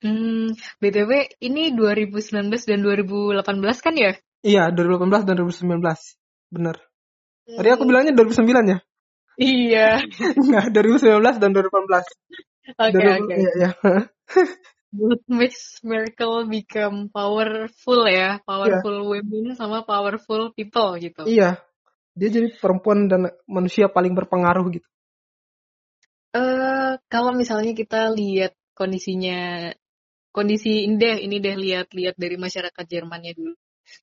Hmm, 0.00 0.56
BTW 0.80 1.38
ini 1.44 1.76
2019 1.76 2.50
dan 2.50 2.80
2018 2.80 3.84
kan 3.84 3.94
ya? 3.94 4.12
Iya, 4.40 4.72
2018 4.72 5.28
dan 5.28 5.34
2019. 5.38 6.16
Bener. 6.50 6.76
Tadi 7.44 7.68
aku 7.68 7.84
hmm. 7.84 7.90
bilangnya 7.92 8.12
2009 8.16 8.72
ya? 8.72 8.78
Iya. 9.40 9.88
Enggak, 10.40 10.66
2019 10.72 11.40
dan 11.40 11.50
2018. 11.52 11.60
Oke, 11.60 12.96
okay, 12.96 13.06
oke. 13.14 13.24
Okay. 13.28 13.36
Iya, 13.38 13.50
iya. 13.56 13.70
What 14.90 15.22
makes 15.30 15.78
Merkel 15.86 16.50
become 16.50 17.14
powerful 17.14 18.02
ya? 18.10 18.42
Powerful 18.42 19.06
yeah. 19.06 19.10
women 19.22 19.54
sama 19.54 19.86
powerful 19.86 20.50
people 20.50 20.98
gitu. 20.98 21.22
Iya. 21.30 21.62
Dia 22.18 22.28
jadi 22.28 22.50
perempuan 22.58 23.06
dan 23.06 23.30
manusia 23.46 23.86
paling 23.86 24.18
berpengaruh 24.18 24.66
gitu. 24.74 24.88
Eh, 26.34 26.38
uh, 26.38 26.92
kalau 27.06 27.30
misalnya 27.34 27.70
kita 27.70 28.10
lihat 28.10 28.58
kondisinya 28.74 29.70
kondisi 30.34 30.86
ini 30.86 30.98
deh, 30.98 31.16
ini 31.22 31.38
deh 31.38 31.54
lihat-lihat 31.54 32.18
dari 32.18 32.34
masyarakat 32.34 32.84
Jermannya 32.86 33.34
dulu. 33.34 33.54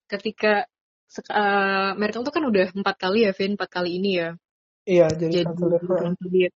Ketika 0.08 0.68
uh, 1.32 1.92
Merkel 2.00 2.24
tuh 2.24 2.32
kan 2.36 2.44
udah 2.48 2.72
empat 2.72 2.96
kali 2.96 3.28
ya, 3.28 3.32
Vin, 3.36 3.60
empat 3.60 3.70
kali 3.72 4.00
ini 4.00 4.12
ya. 4.24 4.30
Iya, 4.88 5.12
jadi, 5.12 5.44
jadi 5.44 6.48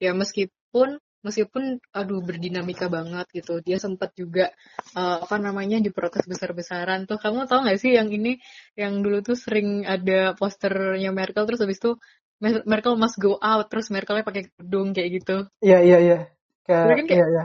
ya 0.00 0.12
meskipun 0.12 1.00
meskipun 1.20 1.78
aduh 1.92 2.20
berdinamika 2.24 2.88
banget 2.88 3.26
gitu. 3.32 3.60
Dia 3.60 3.76
sempat 3.76 4.12
juga 4.16 4.52
uh, 4.96 5.24
apa 5.24 5.36
namanya 5.36 5.80
diprotes 5.80 6.24
besar-besaran. 6.24 7.04
Tuh 7.04 7.20
kamu 7.20 7.48
tau 7.48 7.64
gak 7.64 7.80
sih 7.80 7.96
yang 7.96 8.08
ini 8.08 8.40
yang 8.76 9.04
dulu 9.04 9.20
tuh 9.24 9.36
sering 9.36 9.84
ada 9.84 10.34
posternya 10.36 11.12
Merkel 11.12 11.44
terus 11.46 11.60
habis 11.60 11.78
itu 11.80 11.96
Merkel 12.40 12.96
must 12.96 13.20
go 13.20 13.36
out 13.36 13.68
terus 13.68 13.92
Merkelnya 13.92 14.24
pakai 14.24 14.48
kerudung 14.48 14.96
kayak 14.96 15.20
gitu. 15.20 15.36
Iya 15.60 15.78
iya 15.84 15.98
iya. 16.00 16.18
Kayak, 16.64 17.04
iya 17.12 17.26
iya. 17.28 17.44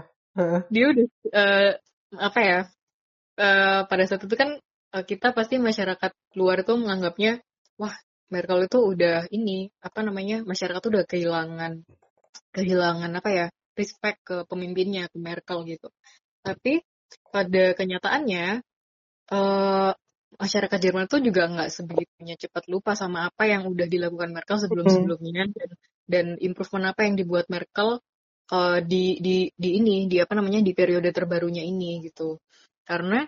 Dia 0.71 0.86
udah 0.91 1.05
uh, 1.36 1.71
apa 2.15 2.39
ya 2.39 2.59
uh, 3.39 3.82
pada 3.88 4.03
saat 4.07 4.23
itu 4.23 4.36
kan 4.36 4.59
uh, 4.95 5.03
kita 5.03 5.36
pasti 5.36 5.59
masyarakat 5.59 6.11
luar 6.39 6.63
tuh 6.63 6.80
menganggapnya 6.80 7.43
wah 7.76 7.95
Merkel 8.32 8.65
itu 8.65 8.80
udah 8.82 9.30
ini 9.30 9.69
apa 9.84 9.99
namanya 10.01 10.41
masyarakat 10.41 10.80
tuh 10.82 10.91
udah 10.95 11.05
kehilangan 11.05 11.86
kehilangan 12.55 13.11
apa 13.13 13.30
ya 13.30 13.45
respect 13.76 14.19
ke 14.23 14.36
pemimpinnya 14.49 15.07
ke 15.11 15.17
Merkel 15.19 15.63
gitu. 15.67 15.91
Tapi 16.41 16.82
pada 17.32 17.76
kenyataannya 17.76 18.63
uh, 19.32 19.91
masyarakat 20.36 20.80
Jerman 20.80 21.07
tuh 21.07 21.23
juga 21.23 21.47
nggak 21.47 21.69
sebegitunya 21.71 22.36
cepat 22.36 22.67
lupa 22.67 22.93
sama 22.97 23.32
apa 23.32 23.47
yang 23.47 23.67
udah 23.67 23.88
dilakukan 23.88 24.36
Merkel 24.36 24.59
sebelum-sebelumnya 24.67 25.47
dan, 25.51 25.69
dan 26.05 26.26
improvement 26.43 26.91
apa 26.91 27.07
yang 27.07 27.15
dibuat 27.15 27.47
Merkel 27.47 27.99
uh, 28.51 28.80
di 28.84 29.19
di 29.23 29.47
di 29.55 29.69
ini 29.80 30.05
di 30.11 30.19
apa 30.19 30.36
namanya 30.36 30.59
di 30.59 30.76
periode 30.76 31.09
terbarunya 31.15 31.63
ini 31.63 32.03
gitu. 32.03 32.39
Karena 32.84 33.23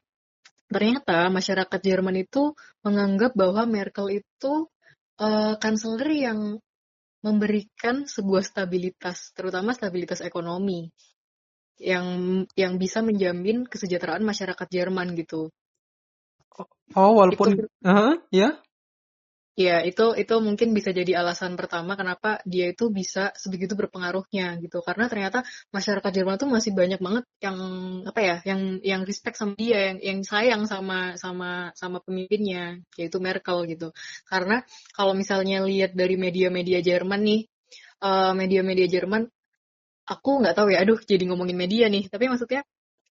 ternyata 0.68 1.32
masyarakat 1.32 1.80
Jerman 1.80 2.16
itu 2.20 2.52
menganggap 2.84 3.32
bahwa 3.34 3.64
Merkel 3.64 4.20
itu 4.20 4.68
uh, 5.24 5.56
kanselir 5.58 6.12
yang 6.12 6.40
memberikan 7.26 8.06
sebuah 8.06 8.46
stabilitas 8.46 9.34
terutama 9.34 9.74
stabilitas 9.74 10.22
ekonomi 10.22 10.90
yang 11.78 12.42
yang 12.58 12.82
bisa 12.82 13.06
menjamin 13.06 13.66
kesejahteraan 13.66 14.26
masyarakat 14.26 14.68
Jerman 14.70 15.14
gitu. 15.18 15.54
Oh, 16.98 17.12
walaupun 17.22 17.54
itu, 17.54 17.66
uh, 17.86 18.18
ya 18.34 18.58
Ya, 19.58 19.82
itu 19.82 20.14
itu 20.22 20.34
mungkin 20.38 20.70
bisa 20.78 20.94
jadi 20.94 21.18
alasan 21.18 21.58
pertama 21.58 21.98
kenapa 21.98 22.38
dia 22.46 22.70
itu 22.70 22.94
bisa 22.94 23.34
sebegitu 23.34 23.74
berpengaruhnya 23.74 24.62
gitu. 24.62 24.86
Karena 24.86 25.10
ternyata 25.10 25.42
masyarakat 25.74 26.12
Jerman 26.14 26.38
tuh 26.38 26.46
masih 26.46 26.78
banyak 26.78 27.02
banget 27.02 27.26
yang 27.42 27.58
apa 28.06 28.20
ya, 28.22 28.36
yang 28.46 28.62
yang 28.86 29.02
respect 29.10 29.34
sama 29.42 29.58
dia, 29.58 29.90
yang 29.90 29.98
yang 29.98 30.20
sayang 30.22 30.62
sama 30.70 31.18
sama 31.18 31.74
sama 31.74 31.98
pemimpinnya, 32.06 32.86
yaitu 33.02 33.18
Merkel 33.18 33.66
gitu. 33.66 33.90
Karena 34.30 34.62
kalau 34.94 35.18
misalnya 35.18 35.66
lihat 35.66 35.98
dari 35.98 36.22
media-media 36.22 36.78
Jerman 36.86 37.22
nih, 37.26 37.42
uh, 38.06 38.38
media-media 38.38 38.86
Jerman 38.86 39.26
aku 40.06 40.30
nggak 40.46 40.54
tahu 40.54 40.70
ya, 40.70 40.86
aduh 40.86 41.02
jadi 41.02 41.24
ngomongin 41.34 41.58
media 41.58 41.90
nih, 41.90 42.06
tapi 42.14 42.30
maksudnya 42.30 42.62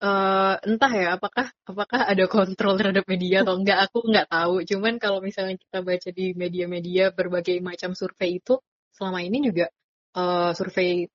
uh, 0.02 0.56
entah 0.66 0.92
ya 0.92 1.08
apakah 1.16 1.48
apakah 1.64 2.02
ada 2.10 2.26
kontrol 2.26 2.76
terhadap 2.76 3.06
media 3.06 3.46
atau 3.46 3.56
enggak 3.62 3.80
aku 3.88 3.98
nggak 4.10 4.28
tahu. 4.28 4.54
Cuman 4.66 4.94
kalau 4.98 5.20
misalnya 5.22 5.56
kita 5.56 5.80
baca 5.86 6.10
di 6.12 6.26
media-media 6.34 7.14
berbagai 7.14 7.62
macam 7.62 7.94
survei 7.94 8.42
itu 8.42 8.58
selama 8.92 9.22
ini 9.24 9.38
juga 9.46 9.70
uh, 10.18 10.52
survei 10.58 11.08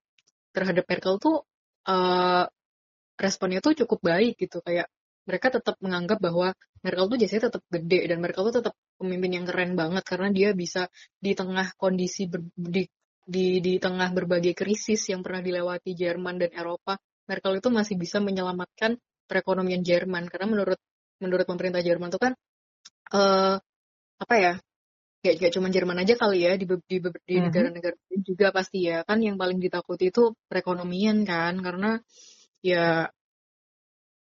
terhadap 0.55 0.85
Merkel 0.89 1.21
tuh 1.21 1.45
uh, 1.91 2.45
responnya 3.19 3.61
tuh 3.61 3.75
cukup 3.85 4.01
baik 4.01 4.39
gitu. 4.41 4.63
Kayak 4.63 4.89
mereka 5.27 5.51
tetap 5.59 5.77
menganggap 5.83 6.23
bahwa 6.23 6.55
Merkel 6.87 7.07
tuh 7.11 7.19
jasanya 7.19 7.51
tetap 7.51 7.63
gede 7.67 8.01
dan 8.07 8.19
Merkel 8.23 8.47
tuh 8.49 8.63
tetap 8.63 8.75
pemimpin 8.97 9.43
yang 9.43 9.47
keren 9.51 9.75
banget 9.75 10.05
karena 10.07 10.29
dia 10.31 10.49
bisa 10.55 10.87
di 11.19 11.35
tengah 11.35 11.75
kondisi 11.75 12.31
ber, 12.31 12.47
di, 12.55 12.87
di 13.27 13.59
di 13.59 13.75
tengah 13.83 14.15
berbagai 14.15 14.55
krisis 14.55 15.11
yang 15.11 15.21
pernah 15.27 15.43
dilewati 15.43 15.93
Jerman 15.99 16.39
dan 16.39 16.55
Eropa 16.55 16.95
Merkel 17.27 17.59
itu 17.59 17.69
masih 17.69 17.95
bisa 17.99 18.23
menyelamatkan 18.23 18.99
perekonomian 19.27 19.83
Jerman 19.83 20.31
karena 20.31 20.47
menurut 20.47 20.79
menurut 21.19 21.47
pemerintah 21.47 21.83
Jerman 21.83 22.11
itu 22.15 22.21
kan 22.23 22.33
uh, 23.13 23.59
apa 24.17 24.35
ya 24.39 24.53
gak, 25.27 25.35
gak 25.43 25.53
cuma 25.59 25.69
Jerman 25.69 25.99
aja 26.01 26.15
kali 26.15 26.47
ya 26.47 26.55
di 26.55 26.65
di, 26.65 26.97
di 27.03 27.35
mhm. 27.37 27.45
negara-negara 27.51 27.97
lain 27.99 28.23
juga 28.23 28.47
pasti 28.55 28.87
ya 28.87 29.03
kan 29.03 29.19
yang 29.19 29.35
paling 29.35 29.59
ditakuti 29.59 30.15
itu 30.15 30.33
perekonomian 30.47 31.27
kan 31.27 31.59
karena 31.59 31.99
ya 32.63 33.11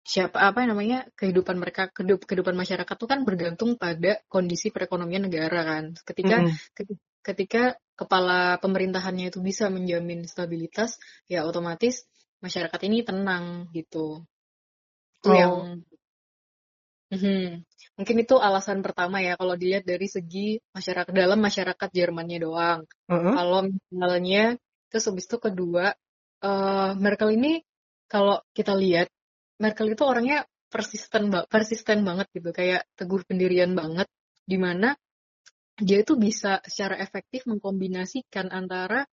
siapa 0.03 0.35
apa 0.51 0.67
namanya 0.67 1.07
kehidupan 1.15 1.55
mereka 1.55 1.87
kehidup, 1.95 2.27
kehidupan 2.27 2.59
masyarakat 2.59 2.95
tuh 2.99 3.07
kan 3.07 3.23
bergantung 3.23 3.79
pada 3.79 4.19
kondisi 4.27 4.67
perekonomian 4.67 5.31
negara 5.31 5.63
kan 5.63 5.95
ketika 6.03 6.43
mm 6.43 6.47
-hmm. 6.51 6.95
ketika 7.23 7.63
kepala 7.95 8.59
pemerintahannya 8.59 9.31
itu 9.31 9.39
bisa 9.39 9.71
menjamin 9.71 10.27
stabilitas 10.27 10.99
ya 11.31 11.47
otomatis 11.47 12.03
masyarakat 12.43 12.79
ini 12.91 13.07
tenang 13.07 13.71
gitu. 13.71 14.19
Itu 15.23 15.29
oh. 15.31 15.33
yang 15.33 15.53
hmm, 17.15 17.63
mungkin 17.95 18.15
itu 18.19 18.35
alasan 18.35 18.83
pertama 18.83 19.23
ya 19.23 19.39
kalau 19.39 19.55
dilihat 19.55 19.87
dari 19.87 20.11
segi 20.11 20.59
masyarakat 20.75 21.15
dalam 21.15 21.39
masyarakat 21.39 21.89
Jermannya 21.95 22.39
doang. 22.43 22.83
Uh-huh. 23.07 23.31
Kalau 23.31 23.59
misalnya 23.71 24.59
terus 24.91 25.07
habis 25.07 25.25
itu 25.25 25.37
kedua 25.39 25.95
uh, 26.43 26.91
Merkel 26.99 27.39
ini 27.39 27.63
kalau 28.11 28.43
kita 28.51 28.75
lihat 28.75 29.07
Merkel 29.57 29.95
itu 29.95 30.03
orangnya 30.03 30.43
persisten 30.67 31.31
persisten 31.47 32.03
banget 32.03 32.27
gitu 32.35 32.49
kayak 32.51 32.83
teguh 32.99 33.23
pendirian 33.25 33.73
banget 33.77 34.09
di 34.43 34.57
mana 34.59 34.97
dia 35.77 36.05
itu 36.05 36.13
bisa 36.19 36.61
secara 36.65 37.01
efektif 37.01 37.49
mengkombinasikan 37.49 38.53
antara 38.53 39.05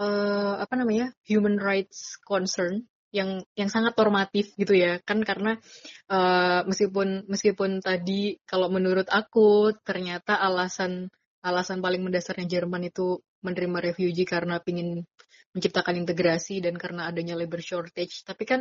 uh, 0.00 0.54
apa 0.58 0.74
namanya 0.80 1.12
human 1.28 1.60
rights 1.60 2.16
concern 2.24 2.88
yang 3.12 3.42
yang 3.58 3.68
sangat 3.68 3.92
normatif 3.98 4.54
gitu 4.56 4.72
ya. 4.72 4.98
Kan 5.04 5.22
karena 5.26 5.60
uh, 6.08 6.64
meskipun 6.64 7.28
meskipun 7.28 7.84
tadi 7.84 8.40
kalau 8.48 8.72
menurut 8.72 9.06
aku 9.12 9.76
ternyata 9.84 10.40
alasan 10.40 11.12
alasan 11.44 11.84
paling 11.84 12.00
mendasarnya 12.00 12.46
Jerman 12.48 12.88
itu 12.88 13.20
menerima 13.44 13.92
refugee 13.92 14.28
karena 14.28 14.60
ingin 14.64 15.04
menciptakan 15.50 15.98
integrasi 15.98 16.62
dan 16.62 16.78
karena 16.78 17.10
adanya 17.10 17.34
labor 17.34 17.60
shortage. 17.60 18.22
Tapi 18.22 18.44
kan 18.46 18.60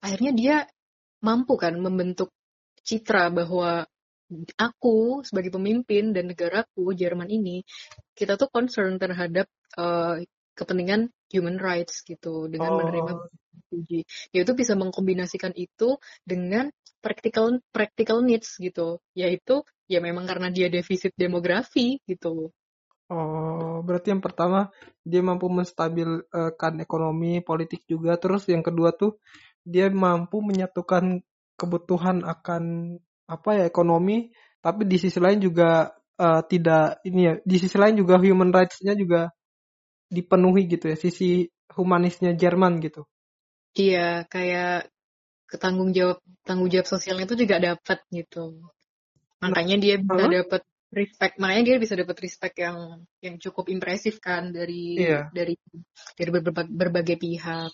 akhirnya 0.00 0.32
dia 0.32 0.56
mampu 1.24 1.56
kan 1.60 1.76
membentuk 1.76 2.32
citra 2.84 3.32
bahwa 3.32 3.84
aku 4.56 5.20
sebagai 5.24 5.52
pemimpin 5.52 6.16
dan 6.16 6.32
negaraku 6.32 6.96
Jerman 6.96 7.28
ini 7.28 7.60
kita 8.16 8.40
tuh 8.40 8.48
concern 8.48 8.96
terhadap 8.96 9.46
uh, 9.76 10.16
kepentingan 10.54 11.10
human 11.34 11.58
rights 11.58 12.06
gitu 12.06 12.46
dengan 12.46 12.74
oh. 12.74 12.78
menerima 12.82 13.12
refugee. 13.74 14.06
Dia 14.30 14.46
itu 14.46 14.52
bisa 14.54 14.78
mengkombinasikan 14.78 15.52
itu 15.58 15.98
dengan 16.22 16.70
practical 17.02 17.60
practical 17.74 18.22
needs 18.22 18.56
gitu, 18.56 19.02
yaitu 19.12 19.66
ya 19.90 20.00
memang 20.00 20.24
karena 20.24 20.48
dia 20.48 20.70
defisit 20.72 21.12
demografi 21.18 22.00
gitu. 22.08 22.54
Oh, 23.12 23.84
berarti 23.84 24.16
yang 24.16 24.24
pertama 24.24 24.72
dia 25.04 25.20
mampu 25.20 25.52
menstabilkan 25.52 26.80
ekonomi, 26.80 27.44
politik 27.44 27.84
juga. 27.84 28.16
Terus 28.16 28.48
yang 28.48 28.64
kedua 28.64 28.96
tuh 28.96 29.20
dia 29.60 29.92
mampu 29.92 30.40
menyatukan 30.40 31.20
kebutuhan 31.60 32.24
akan 32.24 32.96
apa 33.28 33.50
ya 33.60 33.64
ekonomi, 33.68 34.32
tapi 34.64 34.88
di 34.88 34.96
sisi 34.96 35.20
lain 35.20 35.44
juga 35.44 35.92
uh, 36.16 36.40
tidak 36.48 37.04
ini 37.04 37.20
ya. 37.28 37.34
Di 37.44 37.56
sisi 37.60 37.76
lain 37.76 38.00
juga 38.00 38.16
human 38.16 38.48
rights-nya 38.48 38.96
juga 38.96 39.28
dipenuhi 40.14 40.70
gitu 40.70 40.86
ya, 40.88 40.96
sisi 40.96 41.50
humanisnya 41.74 42.38
Jerman 42.38 42.78
gitu. 42.78 43.02
Iya, 43.74 44.22
kayak 44.30 44.94
ketanggung 45.50 45.90
jawab 45.90 46.22
tanggung 46.46 46.70
jawab 46.70 46.86
sosialnya 46.86 47.26
itu 47.26 47.34
juga 47.34 47.58
dapat 47.58 47.98
gitu. 48.14 48.62
Makanya 49.42 49.76
dia 49.76 49.94
bisa 49.98 50.24
dapat 50.30 50.62
respect, 50.94 51.34
makanya 51.42 51.62
dia 51.74 51.76
bisa 51.82 51.94
dapat 51.98 52.16
respect 52.22 52.54
yang 52.62 53.02
yang 53.18 53.36
cukup 53.42 53.66
impresif 53.68 54.22
kan 54.22 54.54
dari 54.54 54.94
iya. 54.98 55.28
dari 55.34 55.58
dari 56.14 56.30
berbagai, 56.30 56.70
berbagai 56.70 57.16
pihak. 57.18 57.72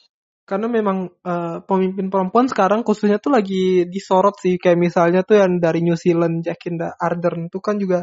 Karena 0.49 0.67
memang 0.67 1.07
uh, 1.23 1.63
pemimpin 1.63 2.11
perempuan 2.11 2.51
sekarang 2.51 2.83
khususnya 2.83 3.23
tuh 3.23 3.31
lagi 3.31 3.87
disorot 3.87 4.35
sih 4.43 4.59
kayak 4.59 4.81
misalnya 4.81 5.23
tuh 5.23 5.39
yang 5.39 5.63
dari 5.63 5.79
New 5.85 5.95
Zealand 5.95 6.43
Jacinda 6.43 6.97
Ardern 6.99 7.47
itu 7.47 7.63
kan 7.63 7.79
juga 7.79 8.03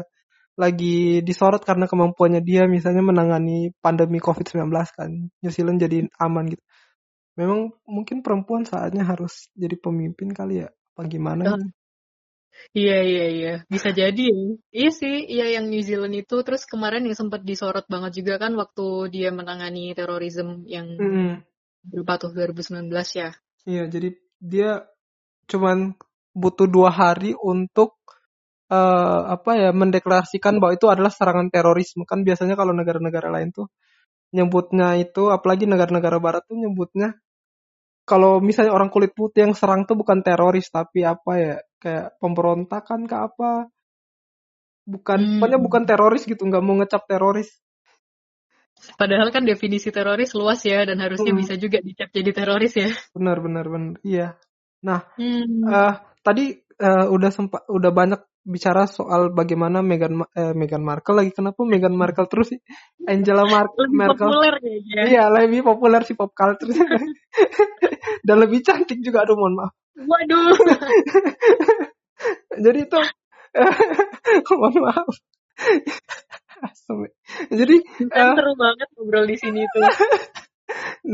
lagi 0.58 1.22
disorot 1.22 1.62
karena 1.62 1.86
kemampuannya 1.86 2.42
dia 2.42 2.66
misalnya 2.66 3.06
menangani 3.06 3.70
pandemi 3.78 4.18
COVID-19 4.18 4.66
kan. 4.90 5.10
New 5.30 5.52
Zealand 5.54 5.78
jadi 5.78 6.10
aman 6.18 6.50
gitu. 6.50 6.64
Memang 7.38 7.70
mungkin 7.86 8.26
perempuan 8.26 8.66
saatnya 8.66 9.06
harus 9.06 9.46
jadi 9.54 9.78
pemimpin 9.78 10.34
kali 10.34 10.66
ya. 10.66 10.68
Apa 10.98 11.06
gimana? 11.06 11.54
Uh, 11.54 11.70
iya 12.74 12.98
iya 13.06 13.26
iya, 13.30 13.54
bisa 13.70 13.94
jadi 13.94 14.18
ya. 14.18 14.38
Iya 14.74 14.90
sih, 14.90 15.14
iya 15.30 15.46
yang 15.54 15.70
New 15.70 15.78
Zealand 15.86 16.18
itu 16.18 16.42
terus 16.42 16.66
kemarin 16.66 17.06
yang 17.06 17.14
sempat 17.14 17.46
disorot 17.46 17.86
banget 17.86 18.18
juga 18.18 18.42
kan 18.42 18.58
waktu 18.58 19.14
dia 19.14 19.30
menangani 19.30 19.94
terorisme 19.94 20.66
yang 20.66 20.98
mm. 20.98 21.46
berapa 21.86 22.18
tuh 22.18 22.34
2019 22.34 22.90
ya. 23.14 23.30
Iya, 23.62 23.86
jadi 23.86 24.08
dia 24.42 24.70
cuman 25.46 25.94
butuh 26.34 26.66
dua 26.66 26.90
hari 26.90 27.38
untuk 27.38 27.94
uh, 28.72 29.20
apa 29.34 29.50
ya 29.56 29.70
mendeklarasikan 29.72 30.60
bahwa 30.60 30.72
itu 30.76 30.86
adalah 30.88 31.12
serangan 31.12 31.48
terorisme 31.48 32.04
kan 32.04 32.22
biasanya 32.22 32.54
kalau 32.54 32.72
negara-negara 32.76 33.28
lain 33.32 33.52
tuh 33.52 33.68
nyebutnya 34.32 35.00
itu 35.00 35.32
apalagi 35.32 35.64
negara-negara 35.64 36.20
barat 36.20 36.44
tuh 36.44 36.56
nyebutnya 36.60 37.16
kalau 38.08 38.40
misalnya 38.40 38.72
orang 38.72 38.88
kulit 38.88 39.12
putih 39.12 39.48
yang 39.48 39.54
serang 39.56 39.84
tuh 39.84 39.96
bukan 39.96 40.20
teroris 40.24 40.68
tapi 40.72 41.04
apa 41.04 41.32
ya 41.36 41.56
kayak 41.80 42.16
pemberontakan 42.20 43.04
ke 43.04 43.16
apa 43.16 43.50
bukan 44.88 45.18
hmm. 45.20 45.32
pokoknya 45.40 45.58
bukan 45.60 45.82
teroris 45.84 46.24
gitu 46.24 46.42
nggak 46.48 46.64
mau 46.64 46.80
ngecap 46.80 47.04
teroris 47.04 47.52
padahal 48.96 49.28
kan 49.28 49.44
definisi 49.44 49.92
teroris 49.92 50.32
luas 50.32 50.64
ya 50.64 50.88
dan 50.88 51.00
harusnya 51.04 51.36
hmm. 51.36 51.40
bisa 51.44 51.54
juga 51.60 51.84
dicap 51.84 52.08
jadi 52.08 52.30
teroris 52.32 52.72
ya 52.72 52.88
benar 53.12 53.44
benar 53.44 53.64
benar 53.68 53.94
iya 54.00 54.36
nah 54.80 55.04
hmm. 55.20 55.68
uh, 55.68 55.94
tadi 56.24 56.56
uh, 56.80 57.06
udah 57.12 57.30
sempat 57.32 57.68
udah 57.68 57.92
banyak 57.92 58.20
bicara 58.48 58.88
soal 58.88 59.28
bagaimana 59.28 59.84
Meghan 59.84 60.24
eh, 60.32 60.56
Meghan 60.56 60.80
Markle 60.80 61.20
lagi 61.20 61.36
kenapa 61.36 61.60
Meghan 61.68 61.92
Markle 61.92 62.24
terus 62.32 62.56
sih 62.56 62.60
Angela 63.04 63.44
Mar 63.44 63.68
lebih 63.76 63.92
Merkel 63.92 64.28
populer 64.32 64.54
kayaknya. 64.56 65.00
Iya, 65.04 65.24
lebih 65.28 65.60
populer 65.60 66.00
sih 66.08 66.16
pop 66.16 66.32
culture. 66.32 66.72
Dan 68.26 68.36
lebih 68.40 68.64
cantik 68.64 69.04
juga 69.04 69.28
aduh 69.28 69.36
mohon 69.36 69.54
maaf. 69.60 69.72
Waduh. 70.00 70.56
Jadi 72.64 72.78
itu 72.88 73.00
mohon 74.60 74.76
maaf. 74.80 75.12
Jadi 77.52 77.76
uh, 78.08 78.34
seru 78.34 78.52
banget 78.56 78.88
ngobrol 78.96 79.28
di 79.28 79.36
sini 79.36 79.62
tuh. 79.68 79.84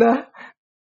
nah, 0.01 0.31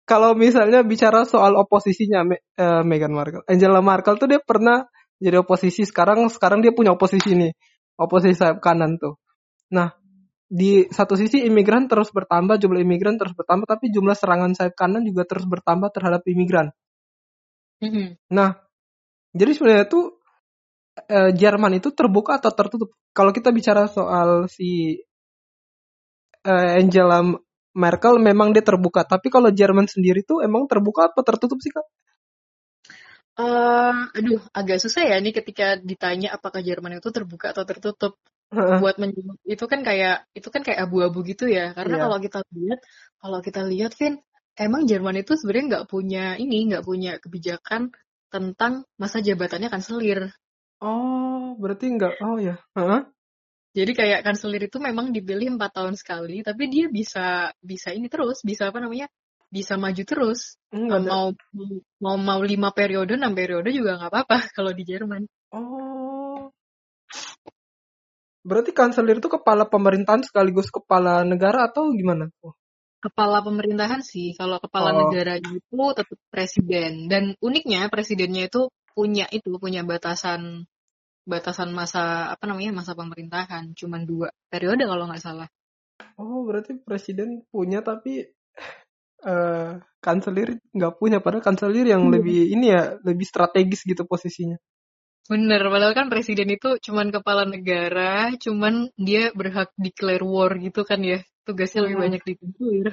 kalau 0.03 0.35
misalnya 0.35 0.83
bicara 0.83 1.23
soal 1.23 1.55
oposisinya 1.55 2.27
uh, 2.59 2.83
Meghan 2.83 3.15
Markle, 3.15 3.47
Angela 3.47 3.79
Markle 3.79 4.19
tuh 4.19 4.27
dia 4.27 4.43
pernah 4.43 4.91
jadi 5.21 5.37
oposisi 5.45 5.85
sekarang 5.85 6.33
sekarang 6.33 6.65
dia 6.65 6.73
punya 6.73 6.97
oposisi 6.97 7.37
nih. 7.37 7.53
Oposisi 8.01 8.41
sayap 8.41 8.65
kanan 8.65 8.97
tuh. 8.97 9.21
Nah 9.77 9.93
di 10.51 10.89
satu 10.91 11.15
sisi 11.15 11.47
imigran 11.47 11.87
terus 11.87 12.11
bertambah 12.11 12.59
jumlah 12.59 12.83
imigran 12.83 13.21
terus 13.21 13.37
bertambah 13.37 13.69
tapi 13.69 13.93
jumlah 13.93 14.17
serangan 14.19 14.51
sayap 14.57 14.75
kanan 14.75 15.07
juga 15.07 15.23
terus 15.29 15.45
bertambah 15.47 15.93
terhadap 15.95 16.25
imigran. 16.27 16.73
Mm-hmm. 17.81 18.29
nah 18.29 18.61
jadi 19.33 19.57
sebenarnya 19.57 19.87
tuh 19.89 20.21
eh, 21.09 21.33
Jerman 21.33 21.81
itu 21.81 21.93
terbuka 21.97 22.37
atau 22.37 22.53
tertutup? 22.53 22.93
Kalau 23.17 23.33
kita 23.33 23.55
bicara 23.55 23.89
soal 23.89 24.53
si 24.53 25.01
eh, 26.45 26.71
Angela 26.81 27.25
Merkel 27.71 28.19
memang 28.19 28.51
dia 28.51 28.65
terbuka. 28.67 29.07
Tapi 29.07 29.31
kalau 29.31 29.49
Jerman 29.55 29.87
sendiri 29.87 30.27
tuh 30.27 30.43
emang 30.43 30.67
terbuka 30.67 31.09
atau 31.09 31.23
tertutup 31.23 31.57
sih 31.63 31.71
kak 31.71 31.87
Uh, 33.41 34.13
aduh, 34.13 34.41
agak 34.53 34.79
susah 34.85 35.09
ya 35.09 35.17
nih 35.17 35.33
ketika 35.33 35.81
ditanya 35.81 36.37
apakah 36.37 36.61
Jerman 36.61 37.01
itu 37.01 37.09
terbuka 37.09 37.57
atau 37.57 37.65
tertutup. 37.65 38.21
Buat 38.51 38.99
menjawab 38.99 39.39
itu 39.47 39.65
kan 39.71 39.81
kayak 39.87 40.27
itu 40.35 40.49
kan 40.51 40.67
kayak 40.67 40.83
abu-abu 40.85 41.23
gitu 41.23 41.47
ya. 41.47 41.71
Karena 41.71 41.97
yeah. 41.97 42.05
kalau 42.05 42.19
kita 42.19 42.39
lihat, 42.51 42.81
kalau 43.23 43.39
kita 43.47 43.61
lihat, 43.63 43.93
Vin, 43.95 44.15
emang 44.59 44.91
Jerman 44.91 45.23
itu 45.23 45.39
sebenarnya 45.39 45.67
nggak 45.71 45.87
punya 45.87 46.35
ini, 46.35 46.67
nggak 46.67 46.83
punya 46.83 47.17
kebijakan 47.23 47.95
tentang 48.27 48.85
masa 48.99 49.23
jabatannya 49.23 49.71
kanselir. 49.71 50.35
Oh, 50.83 51.55
berarti 51.63 51.95
nggak? 51.95 52.15
Oh 52.27 52.43
ya. 52.43 52.59
Huh? 52.75 53.07
Jadi 53.71 53.93
kayak 53.95 54.27
kanselir 54.27 54.67
itu 54.67 54.83
memang 54.83 55.15
dipilih 55.15 55.55
empat 55.55 55.71
tahun 55.79 55.95
sekali, 55.95 56.43
tapi 56.43 56.67
dia 56.67 56.91
bisa 56.91 57.55
bisa 57.63 57.95
ini 57.95 58.11
terus, 58.11 58.43
bisa 58.43 58.67
apa 58.67 58.83
namanya? 58.83 59.07
Bisa 59.51 59.75
maju 59.75 60.03
terus. 60.07 60.57
Enggak, 60.71 61.11
mau 61.11 61.35
mau 61.99 62.17
mau 62.17 62.41
lima 62.41 62.71
periode, 62.71 63.19
enam 63.19 63.35
periode 63.35 63.75
juga 63.75 63.99
nggak 63.99 64.11
apa-apa 64.15 64.37
kalau 64.57 64.71
di 64.71 64.87
Jerman. 64.87 65.27
Oh. 65.51 66.55
Berarti 68.41 68.73
kanselir 68.73 69.21
itu 69.21 69.29
kepala 69.29 69.69
pemerintahan 69.69 70.25
sekaligus 70.25 70.73
kepala 70.73 71.27
negara 71.27 71.69
atau 71.69 71.93
gimana? 71.93 72.33
Kepala 73.03 73.45
pemerintahan 73.45 74.01
sih. 74.01 74.33
Kalau 74.39 74.57
kepala 74.63 74.97
oh. 74.97 74.99
negara 75.05 75.37
itu 75.37 75.61
tetap 75.93 76.19
presiden. 76.33 77.11
Dan 77.11 77.37
uniknya 77.45 77.91
presidennya 77.93 78.49
itu 78.49 78.73
punya 78.95 79.29
itu 79.29 79.55
punya 79.61 79.85
batasan 79.85 80.65
batasan 81.29 81.71
masa 81.71 82.33
apa 82.33 82.49
namanya 82.49 82.83
masa 82.83 82.97
pemerintahan 82.97 83.77
cuma 83.77 84.01
dua 84.03 84.33
periode 84.49 84.89
kalau 84.89 85.05
nggak 85.07 85.21
salah. 85.21 85.49
Oh 86.17 86.49
berarti 86.49 86.81
presiden 86.81 87.45
punya 87.53 87.85
tapi 87.85 88.25
uh, 89.25 89.81
kanselir 90.01 90.57
nggak 90.73 90.97
punya 90.97 91.21
padahal 91.21 91.45
kanselir 91.45 91.87
yang 91.89 92.09
hmm. 92.09 92.13
lebih 92.17 92.41
ini 92.51 92.67
ya 92.73 92.97
lebih 93.05 93.27
strategis 93.29 93.85
gitu 93.85 94.09
posisinya 94.09 94.57
bener 95.31 95.63
padahal 95.63 95.95
kan 95.95 96.11
presiden 96.11 96.51
itu 96.51 96.81
cuman 96.83 97.15
kepala 97.15 97.47
negara 97.47 98.35
cuman 98.41 98.91
dia 98.99 99.31
berhak 99.31 99.71
declare 99.79 100.25
war 100.27 100.57
gitu 100.59 100.83
kan 100.83 101.05
ya 101.05 101.23
tugasnya 101.47 101.85
hmm. 101.85 101.87
lebih 101.87 101.99
banyak 102.01 102.23
ditentuin 102.25 102.85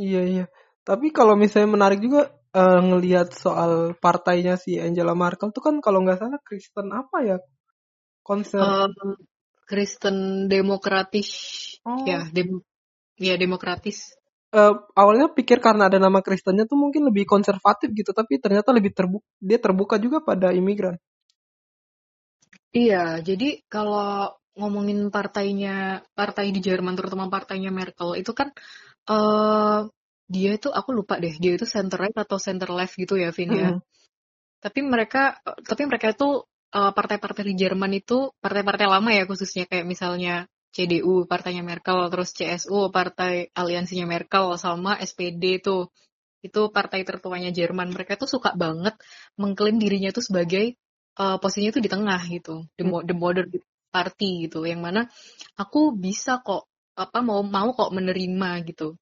iya 0.00 0.22
iya 0.24 0.44
tapi 0.86 1.10
kalau 1.10 1.34
misalnya 1.34 1.70
menarik 1.70 2.00
juga 2.02 2.30
uh, 2.56 2.80
ngelihat 2.82 3.34
soal 3.36 3.94
partainya 3.98 4.56
si 4.56 4.80
Angela 4.80 5.12
Merkel 5.12 5.52
tuh 5.52 5.62
kan 5.62 5.78
kalau 5.84 6.02
nggak 6.02 6.18
salah 6.18 6.40
Kristen 6.42 6.88
apa 6.90 7.18
ya 7.22 7.36
konser 8.24 8.58
uh, 8.58 8.90
Kristen 9.66 10.46
demokratis 10.46 11.30
oh. 11.82 12.06
ya 12.06 12.26
dem 12.30 12.62
ya 13.18 13.34
demokratis 13.34 14.14
uh, 14.52 14.74
awalnya 14.94 15.32
pikir 15.32 15.58
karena 15.58 15.90
ada 15.90 15.98
nama 15.98 16.22
Kristennya 16.22 16.68
tuh 16.68 16.78
mungkin 16.78 17.08
lebih 17.08 17.26
konservatif 17.26 17.90
gitu, 17.94 18.10
tapi 18.14 18.38
ternyata 18.38 18.70
lebih 18.70 18.92
terbuka, 18.94 19.26
dia 19.42 19.58
terbuka 19.58 19.96
juga 19.98 20.18
pada 20.22 20.52
imigran. 20.54 20.98
Iya, 22.76 23.24
jadi 23.24 23.64
kalau 23.72 24.36
ngomongin 24.56 25.08
partainya, 25.08 26.04
partai 26.12 26.52
di 26.52 26.60
Jerman, 26.60 26.96
terutama 26.96 27.32
partainya 27.32 27.72
Merkel, 27.72 28.20
itu 28.20 28.32
kan 28.36 28.52
uh, 29.08 29.88
dia 30.28 30.50
itu 30.52 30.68
aku 30.68 30.90
lupa 30.92 31.16
deh, 31.16 31.32
dia 31.40 31.56
itu 31.56 31.64
center 31.64 31.96
right 31.96 32.16
atau 32.16 32.36
center 32.36 32.68
left 32.74 32.98
gitu 33.00 33.16
ya, 33.16 33.32
Vin 33.32 33.52
ya. 33.52 33.70
Mm. 33.76 33.80
Tapi 34.60 34.80
mereka, 34.84 35.40
tapi 35.64 35.86
mereka 35.88 36.12
itu 36.12 36.44
uh, 36.76 36.92
partai-partai 36.92 37.44
di 37.46 37.54
Jerman 37.56 37.92
itu 37.96 38.32
partai-partai 38.40 38.86
lama 38.88 39.10
ya 39.12 39.24
khususnya 39.28 39.64
kayak 39.68 39.86
misalnya 39.86 40.48
CDU 40.76 41.24
partainya 41.24 41.64
Merkel, 41.64 42.12
terus 42.12 42.36
CSU 42.36 42.92
partai 42.92 43.48
aliansinya 43.56 44.04
Merkel 44.04 44.60
sama 44.60 45.00
SPD 45.00 45.64
itu 45.64 45.88
itu 46.44 46.60
partai 46.68 47.00
tertuanya 47.08 47.48
Jerman. 47.48 47.96
Mereka 47.96 48.20
tuh 48.20 48.28
suka 48.28 48.52
banget 48.52 48.92
mengklaim 49.40 49.80
dirinya 49.80 50.12
tuh 50.12 50.20
sebagai 50.20 50.76
uh, 51.16 51.40
posisinya 51.40 51.72
tuh 51.72 51.82
di 51.84 51.88
tengah 51.88 52.20
gitu, 52.28 52.68
the, 52.76 52.84
hmm. 52.84 53.08
the 53.08 53.16
modern 53.16 53.48
party 53.88 54.44
gitu, 54.44 54.68
yang 54.68 54.84
mana 54.84 55.08
aku 55.56 55.96
bisa 55.96 56.44
kok 56.44 56.68
apa 56.92 57.24
mau 57.24 57.40
mau 57.40 57.72
kok 57.72 57.92
menerima 57.92 58.50
gitu 58.68 58.96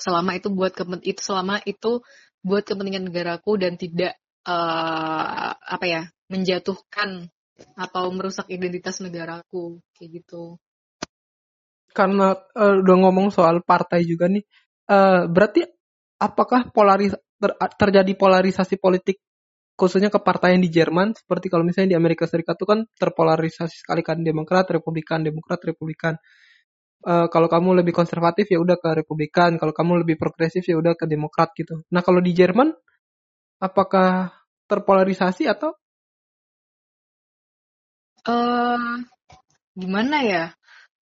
selama 0.00 0.40
itu 0.40 0.48
buat 0.48 0.72
itu 1.04 1.20
selama 1.20 1.60
itu 1.68 2.00
buat 2.40 2.64
kepentingan 2.64 3.12
negaraku 3.12 3.60
dan 3.60 3.76
tidak 3.76 4.16
uh, 4.48 5.52
apa 5.52 5.84
ya 5.84 6.02
menjatuhkan 6.32 7.28
atau 7.76 8.10
merusak 8.10 8.48
identitas 8.50 8.98
negaraku 8.98 9.78
kayak 9.94 10.24
gitu. 10.24 10.58
Karena 11.94 12.34
uh, 12.34 12.82
udah 12.82 12.96
ngomong 13.06 13.30
soal 13.30 13.62
partai 13.62 14.02
juga 14.02 14.26
nih, 14.26 14.42
uh, 14.90 15.30
berarti 15.30 15.62
apakah 16.18 16.74
polaris 16.74 17.14
ter, 17.14 17.52
terjadi 17.78 18.12
polarisasi 18.18 18.76
politik 18.82 19.22
khususnya 19.74 20.06
ke 20.10 20.22
partai 20.22 20.54
yang 20.54 20.62
di 20.62 20.70
Jerman 20.70 21.18
seperti 21.18 21.50
kalau 21.50 21.66
misalnya 21.66 21.94
di 21.94 21.98
Amerika 21.98 22.30
Serikat 22.30 22.54
itu 22.58 22.66
kan 22.66 22.86
terpolarisasi 22.94 23.82
sekali 23.82 24.06
kan 24.06 24.22
Demokrat, 24.22 24.70
Republikan, 24.70 25.22
Demokrat, 25.22 25.62
Republikan. 25.66 26.14
Uh, 27.04 27.28
kalau 27.28 27.52
kamu 27.52 27.84
lebih 27.84 27.92
konservatif 27.92 28.48
ya 28.48 28.56
udah 28.62 28.80
ke 28.80 28.90
Republikan, 29.04 29.60
kalau 29.60 29.76
kamu 29.76 30.06
lebih 30.06 30.16
progresif 30.16 30.64
ya 30.64 30.78
udah 30.78 30.96
ke 30.96 31.04
Demokrat 31.04 31.52
gitu. 31.58 31.84
Nah 31.92 32.00
kalau 32.00 32.22
di 32.22 32.32
Jerman 32.32 32.72
apakah 33.60 34.32
terpolarisasi 34.70 35.50
atau? 35.50 35.76
Uh, 38.24 39.04
gimana 39.76 40.24
ya? 40.24 40.44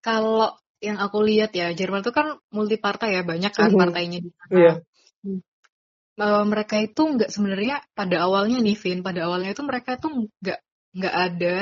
Kalau 0.02 0.58
yang 0.82 0.98
aku 0.98 1.22
lihat 1.22 1.54
ya 1.54 1.70
Jerman 1.72 2.02
itu 2.02 2.12
kan 2.12 2.42
multi 2.50 2.82
partai 2.82 3.16
ya 3.16 3.22
banyak 3.22 3.54
kan 3.54 3.70
partainya 3.70 4.20
di 4.20 4.30
sana. 4.34 4.52
Yeah. 4.52 4.76
Uh, 6.18 6.44
mereka 6.44 6.82
itu 6.82 7.02
nggak 7.02 7.30
sebenarnya 7.30 7.86
pada 7.94 8.26
awalnya 8.26 8.60
nih 8.60 8.76
Vin 8.76 9.00
pada 9.06 9.30
awalnya 9.30 9.54
itu 9.54 9.64
mereka 9.64 9.96
tuh 9.96 10.28
nggak 10.42 10.60
nggak 10.92 11.16
ada 11.16 11.56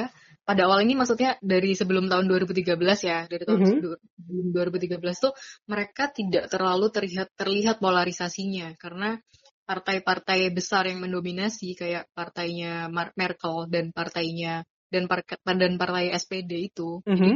pada 0.49 0.65
awal 0.65 0.82
ini 0.82 0.97
maksudnya 0.97 1.38
dari 1.38 1.78
sebelum 1.78 2.09
tahun 2.09 2.26
2013 2.26 2.74
ya 3.05 3.30
dari 3.30 3.43
tahun 3.45 3.59
mm 3.61 3.70
-hmm. 4.17 4.49
2013 4.57 4.97
tuh 5.22 5.34
mereka 5.70 6.09
tidak 6.09 6.49
terlalu 6.49 6.89
terlihat 6.89 7.30
terlihat 7.38 7.78
polarisasinya 7.78 8.74
karena 8.82 9.22
partai-partai 9.70 10.49
besar 10.49 10.89
yang 10.89 11.05
mendominasi 11.05 11.78
kayak 11.78 12.09
partainya 12.17 12.89
Merkel 12.89 13.70
dan 13.70 13.93
partainya 13.93 14.65
dan 14.89 15.05
partai 15.05 15.38
dan 15.45 15.78
partai 15.78 16.17
SPD 16.17 16.74
itu 16.74 17.05
mm 17.05 17.13
-hmm. 17.13 17.36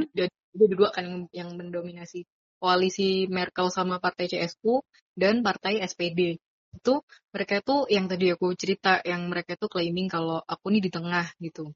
Itu 0.53 0.65
dua 0.71 0.89
kan 0.93 1.03
yang, 1.05 1.21
yang 1.33 1.49
mendominasi 1.57 2.25
koalisi 2.61 3.27
Merkel 3.27 3.67
sama 3.73 3.99
partai 3.99 4.31
CSU 4.31 4.85
dan 5.17 5.43
partai 5.43 5.83
SPD 5.83 6.39
itu 6.73 6.93
mereka 7.29 7.61
itu 7.61 7.75
yang 7.91 8.05
tadi 8.09 8.33
aku 8.33 8.55
cerita 8.57 8.97
yang 9.05 9.29
mereka 9.29 9.53
itu 9.53 9.67
claiming 9.69 10.09
kalau 10.09 10.41
aku 10.41 10.73
nih 10.73 10.81
di 10.87 10.91
tengah 10.93 11.27
gitu. 11.37 11.69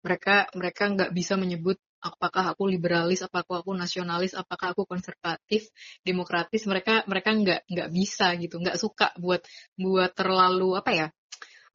Mereka 0.00 0.56
mereka 0.56 0.82
nggak 0.90 1.10
bisa 1.12 1.36
menyebut 1.36 1.76
apakah 2.00 2.56
aku 2.56 2.64
liberalis 2.64 3.20
apakah 3.20 3.60
aku 3.60 3.76
nasionalis 3.76 4.32
apakah 4.34 4.72
aku 4.74 4.82
konservatif 4.88 5.70
demokratis. 6.02 6.66
Mereka 6.66 7.06
mereka 7.06 7.30
nggak 7.36 7.60
nggak 7.70 7.88
bisa 7.94 8.34
gitu. 8.40 8.58
Nggak 8.58 8.80
suka 8.80 9.14
buat 9.20 9.44
buat 9.78 10.10
terlalu 10.16 10.74
apa 10.74 10.90
ya 10.90 11.06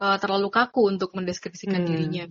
uh, 0.02 0.18
terlalu 0.20 0.52
kaku 0.52 0.92
untuk 0.92 1.16
mendeskripsikan 1.16 1.84
hmm. 1.84 1.88
dirinya 1.88 2.26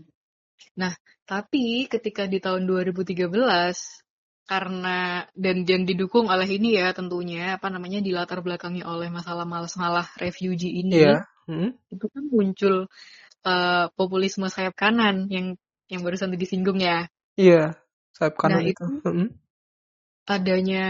Nah, 0.74 0.92
tapi 1.24 1.86
ketika 1.86 2.26
di 2.28 2.42
tahun 2.42 2.66
2013 2.68 3.30
karena 4.44 5.24
dan 5.32 5.64
dan 5.64 5.88
didukung 5.88 6.28
oleh 6.28 6.44
ini 6.44 6.76
ya 6.76 6.92
tentunya 6.92 7.56
apa 7.56 7.72
namanya 7.72 8.04
dilatar 8.04 8.44
belakangi 8.44 8.84
oleh 8.84 9.08
masalah 9.08 9.48
masalah 9.48 10.04
refugee 10.20 10.84
ini 10.84 11.00
yeah. 11.00 11.24
hmm. 11.48 11.72
itu 11.88 12.04
kan 12.12 12.24
muncul 12.28 12.74
uh, 13.48 13.88
populisme 13.96 14.44
sayap 14.52 14.76
kanan 14.76 15.32
yang 15.32 15.56
yang 15.88 16.04
barusan 16.04 16.36
disinggung 16.36 16.76
ya 16.76 17.08
iya 17.40 17.72
yeah, 17.72 18.12
sayap 18.12 18.36
kanan 18.36 18.60
nah, 18.60 18.68
itu, 18.68 18.84
itu 18.84 19.08
hmm. 19.08 19.28
adanya 20.28 20.84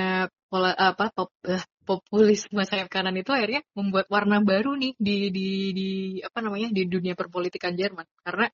pola 0.51 0.75
apa 0.75 1.15
pop, 1.15 1.31
uh, 1.47 1.63
populisme 1.87 2.59
sayap 2.67 2.91
kanan 2.91 3.15
itu 3.15 3.31
akhirnya 3.31 3.63
membuat 3.79 4.11
warna 4.11 4.43
baru 4.43 4.75
nih 4.75 4.99
di 4.99 5.31
di 5.31 5.49
di 5.71 5.89
apa 6.27 6.43
namanya 6.43 6.75
di 6.75 6.91
dunia 6.91 7.15
perpolitikan 7.15 7.79
Jerman 7.79 8.11
karena 8.27 8.51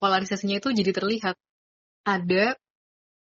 polarisasinya 0.00 0.58
itu 0.58 0.72
jadi 0.72 0.90
terlihat. 0.96 1.36
Ada 2.08 2.56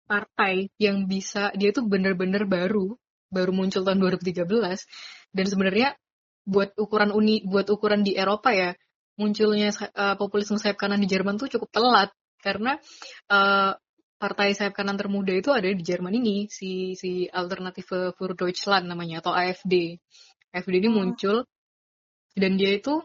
partai 0.05 0.69
yang 0.77 1.07
bisa 1.09 1.55
dia 1.57 1.73
itu 1.73 1.81
benar-benar 1.81 2.45
baru 2.45 2.99
baru 3.33 3.51
muncul 3.57 3.83
tahun 3.87 3.99
2013 4.05 4.45
dan 5.33 5.47
sebenarnya 5.49 5.89
buat 6.45 6.77
ukuran 6.77 7.09
uni 7.15 7.41
buat 7.49 7.73
ukuran 7.73 8.05
di 8.05 8.13
Eropa 8.13 8.53
ya 8.53 8.77
munculnya 9.17 9.73
uh, 9.73 10.19
populisme 10.19 10.61
sayap 10.61 10.77
kanan 10.77 11.01
di 11.01 11.09
Jerman 11.09 11.39
tuh 11.41 11.49
cukup 11.49 11.71
telat. 11.71 12.11
Karena 12.45 12.77
uh, 13.33 13.73
partai 14.21 14.53
sayap 14.53 14.77
kanan 14.77 15.01
termuda 15.01 15.33
itu 15.33 15.51
ada 15.51 15.65
di 15.65 15.81
Jerman 15.81 16.13
ini 16.21 16.47
si 16.53 16.93
si 16.99 17.25
Alternative 17.31 18.13
für 18.13 18.33
Deutschland 18.37 18.85
namanya 18.89 19.25
atau 19.25 19.33
AFD 19.33 20.01
AFD 20.55 20.75
ini 20.79 20.89
hmm. 20.89 20.97
muncul 20.97 21.37
dan 22.39 22.55
dia 22.55 22.79
itu 22.79 23.03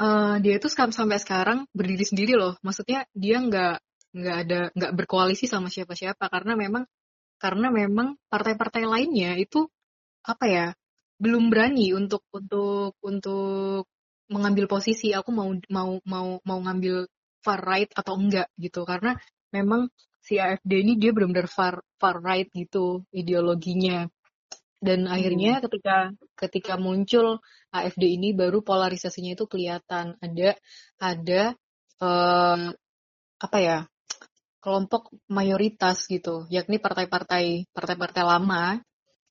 uh, 0.00 0.34
dia 0.40 0.54
itu 0.56 0.68
sampai 0.72 1.18
sekarang 1.20 1.68
berdiri 1.76 2.04
sendiri 2.08 2.34
loh. 2.34 2.56
Maksudnya 2.64 3.04
dia 3.12 3.36
nggak 3.38 3.76
nggak 4.10 4.36
ada 4.46 4.60
nggak 4.74 4.92
berkoalisi 4.96 5.44
sama 5.46 5.68
siapa-siapa. 5.68 6.26
Karena 6.32 6.56
memang 6.56 6.84
karena 7.40 7.68
memang 7.72 8.16
partai-partai 8.32 8.84
lainnya 8.88 9.36
itu 9.36 9.68
apa 10.24 10.44
ya 10.48 10.66
belum 11.20 11.48
berani 11.52 11.92
untuk 11.96 12.24
untuk 12.32 12.96
untuk 13.04 13.86
mengambil 14.32 14.66
posisi. 14.66 15.12
Aku 15.12 15.30
mau 15.30 15.52
mau 15.68 16.00
mau 16.08 16.28
mau 16.42 16.58
ngambil 16.64 17.06
far 17.44 17.60
right 17.64 17.90
atau 17.92 18.16
enggak 18.16 18.48
gitu. 18.56 18.82
Karena 18.88 19.16
memang 19.52 19.92
si 20.20 20.36
AFD 20.36 20.84
ini 20.84 20.92
dia 21.00 21.12
benar-benar 21.16 21.48
far 21.48 21.80
far 21.96 22.20
right 22.20 22.48
gitu 22.52 23.04
ideologinya 23.08 24.04
dan 24.80 25.04
akhirnya 25.06 25.60
hmm. 25.60 25.62
ketika 25.68 25.96
ketika 26.40 26.74
muncul 26.80 27.44
AFD 27.70 28.16
ini 28.16 28.32
baru 28.32 28.64
polarisasinya 28.64 29.36
itu 29.36 29.44
kelihatan 29.44 30.16
ada 30.24 30.56
ada 30.96 31.42
uh, 32.00 32.72
apa 33.40 33.58
ya 33.60 33.78
kelompok 34.60 35.12
mayoritas 35.28 36.04
gitu 36.08 36.48
yakni 36.48 36.80
partai-partai 36.80 37.68
partai-partai 37.72 38.24
lama 38.24 38.80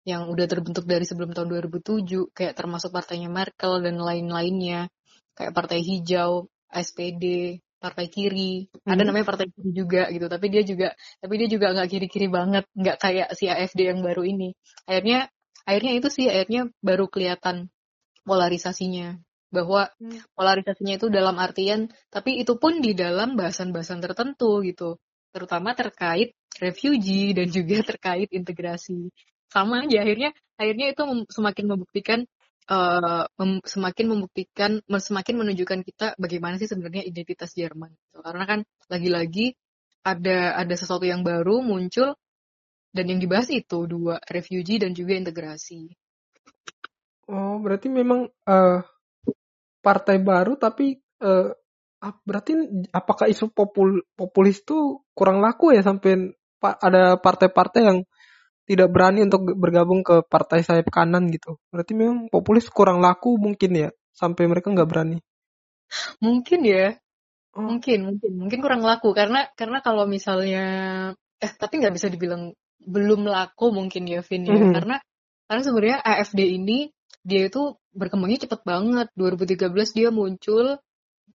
yang 0.08 0.26
udah 0.30 0.46
terbentuk 0.50 0.90
dari 0.90 1.06
sebelum 1.06 1.34
tahun 1.34 1.70
2007 1.70 2.34
kayak 2.34 2.54
termasuk 2.58 2.90
partainya 2.90 3.30
Merkel 3.30 3.84
dan 3.86 4.02
lain-lainnya 4.02 4.90
kayak 5.38 5.54
partai 5.54 5.86
hijau 5.86 6.50
SPD 6.70 7.58
partai 7.80 8.12
kiri 8.12 8.68
hmm. 8.68 8.92
ada 8.92 9.02
namanya 9.08 9.26
partai 9.26 9.48
kiri 9.48 9.72
juga 9.72 10.12
gitu 10.12 10.28
tapi 10.28 10.46
dia 10.52 10.64
juga 10.68 10.90
tapi 11.24 11.34
dia 11.40 11.48
juga 11.48 11.68
nggak 11.72 11.90
kiri-kiri 11.90 12.28
banget 12.28 12.66
nggak 12.76 12.98
kayak 13.00 13.28
si 13.40 13.48
AFD 13.48 13.88
yang 13.88 14.04
baru 14.04 14.28
ini 14.28 14.52
akhirnya 14.84 15.32
akhirnya 15.70 15.94
itu 16.02 16.10
sih 16.10 16.26
akhirnya 16.26 16.74
baru 16.82 17.06
kelihatan 17.06 17.70
polarisasinya 18.26 19.22
bahwa 19.54 19.90
hmm. 20.02 20.34
polarisasinya 20.34 20.98
itu 20.98 21.08
dalam 21.14 21.38
artian 21.38 21.90
tapi 22.10 22.42
itu 22.42 22.58
pun 22.58 22.82
di 22.82 22.98
dalam 22.98 23.38
bahasan-bahasan 23.38 24.02
tertentu 24.02 24.66
gitu 24.66 24.98
terutama 25.30 25.78
terkait 25.78 26.34
refugee 26.58 27.38
dan 27.38 27.50
juga 27.54 27.82
terkait 27.94 28.30
integrasi 28.34 29.14
sama 29.50 29.86
aja 29.86 30.02
akhirnya 30.06 30.34
akhirnya 30.58 30.94
itu 30.94 31.04
semakin 31.30 31.66
membuktikan 31.66 32.20
uh, 32.70 33.26
mem 33.42 33.62
semakin 33.66 34.06
membuktikan 34.06 34.72
semakin 34.86 35.36
menunjukkan 35.42 35.80
kita 35.82 36.08
bagaimana 36.22 36.62
sih 36.62 36.70
sebenarnya 36.70 37.06
identitas 37.06 37.54
Jerman 37.58 37.90
gitu. 37.94 38.22
karena 38.22 38.46
kan 38.46 38.60
lagi-lagi 38.90 39.58
ada 40.06 40.56
ada 40.56 40.76
sesuatu 40.78 41.04
yang 41.04 41.26
baru 41.26 41.66
muncul 41.66 42.14
dan 42.90 43.06
yang 43.06 43.20
dibahas 43.22 43.50
itu 43.54 43.86
dua 43.86 44.18
refugee 44.30 44.82
dan 44.82 44.98
juga 44.98 45.14
integrasi. 45.14 45.94
Oh, 47.30 47.62
berarti 47.62 47.88
memang 47.94 48.26
uh, 48.50 48.82
partai 49.86 50.18
baru 50.18 50.58
tapi 50.58 50.98
uh, 51.22 51.54
berarti 52.26 52.54
apakah 52.90 53.30
isu 53.30 53.52
popul 53.54 54.02
populis 54.16 54.64
itu 54.64 55.04
kurang 55.14 55.44
laku 55.44 55.76
ya 55.76 55.86
sampai 55.86 56.34
ada 56.60 57.20
partai-partai 57.20 57.82
yang 57.86 58.00
tidak 58.70 58.90
berani 58.94 59.26
untuk 59.26 59.58
bergabung 59.58 60.06
ke 60.06 60.22
partai 60.30 60.62
sayap 60.62 60.94
kanan 60.94 61.30
gitu. 61.34 61.58
Berarti 61.74 61.94
memang 61.98 62.30
populis 62.30 62.70
kurang 62.70 63.02
laku 63.02 63.38
mungkin 63.38 63.72
ya 63.74 63.90
sampai 64.14 64.46
mereka 64.46 64.70
nggak 64.70 64.90
berani. 64.90 65.18
Mungkin 66.22 66.62
ya. 66.66 66.98
Oh. 67.58 67.66
Mungkin, 67.66 68.06
mungkin, 68.06 68.32
mungkin 68.38 68.60
kurang 68.62 68.86
laku 68.86 69.10
karena 69.14 69.50
karena 69.58 69.82
kalau 69.82 70.06
misalnya 70.06 70.66
eh 71.42 71.52
tapi 71.58 71.82
nggak 71.82 71.96
bisa 71.98 72.08
dibilang 72.14 72.54
belum 72.80 73.28
laku 73.28 73.72
mungkin 73.76 74.08
ya 74.08 74.24
Vin 74.24 74.48
ya. 74.48 74.56
Mm-hmm. 74.56 74.74
karena 74.76 74.96
karena 75.50 75.62
sebenarnya 75.66 76.00
AFD 76.06 76.40
ini 76.46 76.94
dia 77.26 77.50
itu 77.50 77.76
berkembangnya 77.92 78.48
cepet 78.48 78.62
banget. 78.64 79.08
2013 79.18 79.98
dia 79.98 80.10
muncul 80.14 80.78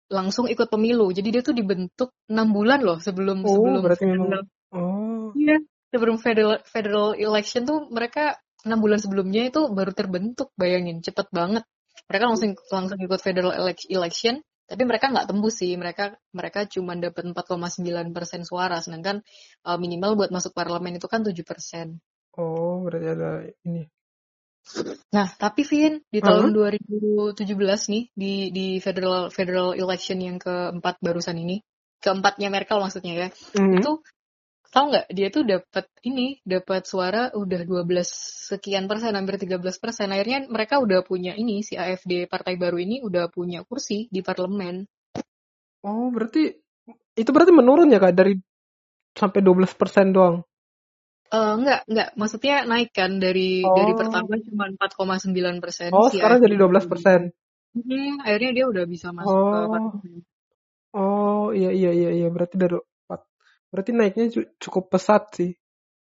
langsung 0.08 0.46
ikut 0.46 0.68
pemilu. 0.70 1.10
Jadi 1.10 1.28
dia 1.34 1.42
tuh 1.44 1.56
dibentuk 1.56 2.14
enam 2.30 2.54
bulan 2.54 2.80
loh 2.80 2.98
sebelum 3.02 3.42
oh, 3.44 3.50
sebelum 3.50 3.82
federal, 3.92 4.42
oh. 4.72 5.30
Iya 5.34 5.60
sebelum 5.94 6.16
federal 6.18 6.58
federal 6.66 7.14
election 7.14 7.62
tuh 7.62 7.86
mereka 7.90 8.38
enam 8.66 8.82
bulan 8.82 8.98
sebelumnya 8.98 9.46
itu 9.46 9.70
baru 9.70 9.94
terbentuk 9.94 10.50
bayangin 10.58 11.04
cepet 11.04 11.30
banget. 11.30 11.62
Mereka 12.10 12.24
langsung 12.26 12.50
langsung 12.74 12.98
ikut 12.98 13.20
federal 13.22 13.54
election 13.86 14.42
tapi 14.64 14.82
mereka 14.88 15.12
nggak 15.12 15.28
tembus 15.28 15.60
sih 15.60 15.76
mereka 15.76 16.16
mereka 16.32 16.64
cuma 16.64 16.96
dapat 16.96 17.30
4,9 17.36 17.84
persen 18.16 18.40
suara 18.48 18.80
sedangkan 18.80 19.20
uh, 19.68 19.76
minimal 19.76 20.16
buat 20.16 20.30
masuk 20.32 20.56
parlemen 20.56 20.96
itu 20.96 21.04
kan 21.04 21.20
7 21.20 21.36
persen 21.44 22.00
oh 22.40 22.80
berarti 22.84 23.08
ada 23.12 23.30
ini 23.68 23.84
nah 25.12 25.28
tapi 25.28 25.68
Vin 25.68 26.00
di 26.08 26.24
tahun 26.24 26.56
uh 26.56 26.72
-huh. 26.72 27.36
2017 27.36 27.92
nih 27.92 28.04
di 28.16 28.32
di 28.48 28.66
federal 28.80 29.28
federal 29.28 29.76
election 29.76 30.16
yang 30.24 30.40
keempat 30.40 30.96
barusan 31.04 31.36
ini 31.36 31.60
keempatnya 32.00 32.48
Merkel 32.48 32.80
maksudnya 32.80 33.12
ya 33.12 33.28
-huh. 33.28 33.76
itu 33.76 33.92
tahu 34.74 34.84
nggak 34.90 35.06
dia 35.14 35.28
tuh 35.30 35.46
dapat 35.46 35.86
ini 36.02 36.42
dapat 36.42 36.82
suara 36.82 37.30
udah 37.30 37.62
12 37.62 37.86
sekian 38.50 38.90
persen 38.90 39.14
hampir 39.14 39.38
13 39.38 39.62
persen 39.78 40.10
akhirnya 40.10 40.50
mereka 40.50 40.82
udah 40.82 41.06
punya 41.06 41.38
ini 41.38 41.62
si 41.62 41.78
AFD 41.78 42.26
partai 42.26 42.58
baru 42.58 42.82
ini 42.82 42.98
udah 43.06 43.30
punya 43.30 43.62
kursi 43.62 44.10
di 44.10 44.18
parlemen 44.18 44.82
oh 45.86 46.10
berarti 46.10 46.50
itu 47.14 47.30
berarti 47.30 47.54
menurun 47.54 47.94
ya 47.94 48.02
kak 48.02 48.18
dari 48.18 48.34
sampai 49.14 49.40
12 49.40 49.78
persen 49.78 50.10
doang 50.10 50.42
Uh, 51.34 51.58
enggak, 51.58 51.82
enggak. 51.90 52.08
Maksudnya 52.14 52.62
naik 52.62 52.94
kan 52.94 53.18
dari 53.18 53.64
Oh. 53.66 53.74
dari 53.74 53.90
pertama 53.98 54.38
cuma 54.38 54.70
4,9 54.70 55.58
persen. 55.58 55.90
oh 55.90 56.06
sekarang 56.06 56.38
jadi 56.46 56.54
12 56.54 56.86
persen 56.86 57.20
Hmm, 57.74 58.22
akhirnya 58.22 58.50
dia 58.54 58.64
udah 58.70 58.84
bisa 58.86 59.10
masuk 59.10 59.34
ke 59.34 59.34
Oh. 59.34 59.50
parlemen. 59.50 59.82
oh 60.94 61.46
iya 61.50 61.74
iya 61.74 61.90
iya 61.90 62.10
iya 62.22 62.28
berarti 62.30 62.54
dari 62.54 62.78
berarti 63.74 63.90
naiknya 63.90 64.30
cu- 64.30 64.50
cukup 64.62 64.94
pesat 64.94 65.26
sih 65.34 65.50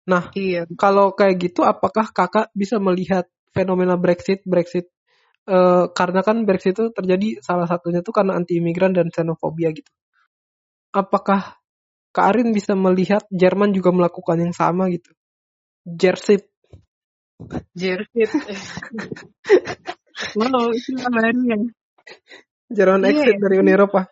nah 0.06 0.30
Iya. 0.38 0.70
kalau 0.78 1.10
kayak 1.18 1.50
gitu 1.50 1.66
apakah 1.66 2.14
kakak 2.14 2.54
bisa 2.54 2.78
melihat 2.78 3.26
fenomena 3.50 3.98
Brexit 3.98 4.46
Brexit 4.46 4.86
eh, 5.50 5.84
karena 5.90 6.22
kan 6.22 6.46
Brexit 6.46 6.78
itu 6.78 6.94
terjadi 6.94 7.42
salah 7.42 7.66
satunya 7.66 8.06
tuh 8.06 8.14
karena 8.14 8.38
anti 8.38 8.62
imigran 8.62 8.94
dan 8.94 9.10
xenofobia 9.10 9.74
gitu 9.74 9.90
apakah 10.94 11.58
Kak 12.14 12.32
Arin 12.32 12.54
bisa 12.54 12.72
melihat 12.72 13.26
Jerman 13.28 13.74
juga 13.74 13.92
melakukan 13.92 14.40
yang 14.40 14.54
sama 14.54 14.88
gitu 14.88 15.10
Jersit 15.84 16.48
Jersit. 17.76 18.32
wow, 20.40 20.72
istilah 20.72 21.12
baru 21.12 21.40
ya. 21.44 21.58
Jerman 22.72 23.04
Iya, 23.04 23.12
exit 23.12 23.36
ya. 23.36 23.38
dari 23.38 23.56
Uni 23.60 23.70
Eropa 23.76 24.08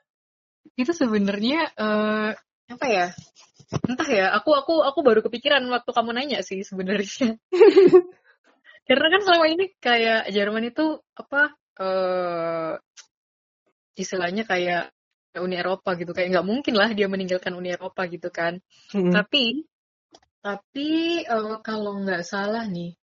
Itu 0.77 0.93
sebenarnya 0.93 1.73
eh 1.73 2.31
apa 2.69 2.87
ya? 2.89 3.07
Entah 3.71 4.09
ya, 4.09 4.27
aku 4.37 4.53
aku 4.53 4.85
aku 4.85 5.01
baru 5.01 5.21
kepikiran 5.25 5.65
waktu 5.73 5.91
kamu 5.91 6.11
nanya 6.13 6.41
sih 6.45 6.61
sebenarnya. 6.63 7.39
Karena 8.89 9.07
kan 9.17 9.21
selama 9.25 9.47
ini 9.49 9.73
kayak 9.81 10.29
Jerman 10.29 10.69
itu 10.69 11.01
apa 11.17 11.57
eh 11.81 12.75
istilahnya 13.97 14.45
kayak 14.45 14.93
Uni 15.35 15.59
Eropa 15.59 15.99
gitu 15.99 16.15
kayak 16.15 16.31
nggak 16.31 16.47
mungkin 16.47 16.75
lah 16.79 16.95
dia 16.95 17.11
meninggalkan 17.11 17.57
Uni 17.59 17.75
Eropa 17.75 18.07
gitu 18.07 18.31
kan. 18.31 18.61
Mm-mm. 18.95 19.11
Tapi 19.11 19.67
tapi 20.45 21.25
eh, 21.25 21.57
kalau 21.65 21.99
nggak 22.05 22.23
salah 22.23 22.69
nih 22.69 22.95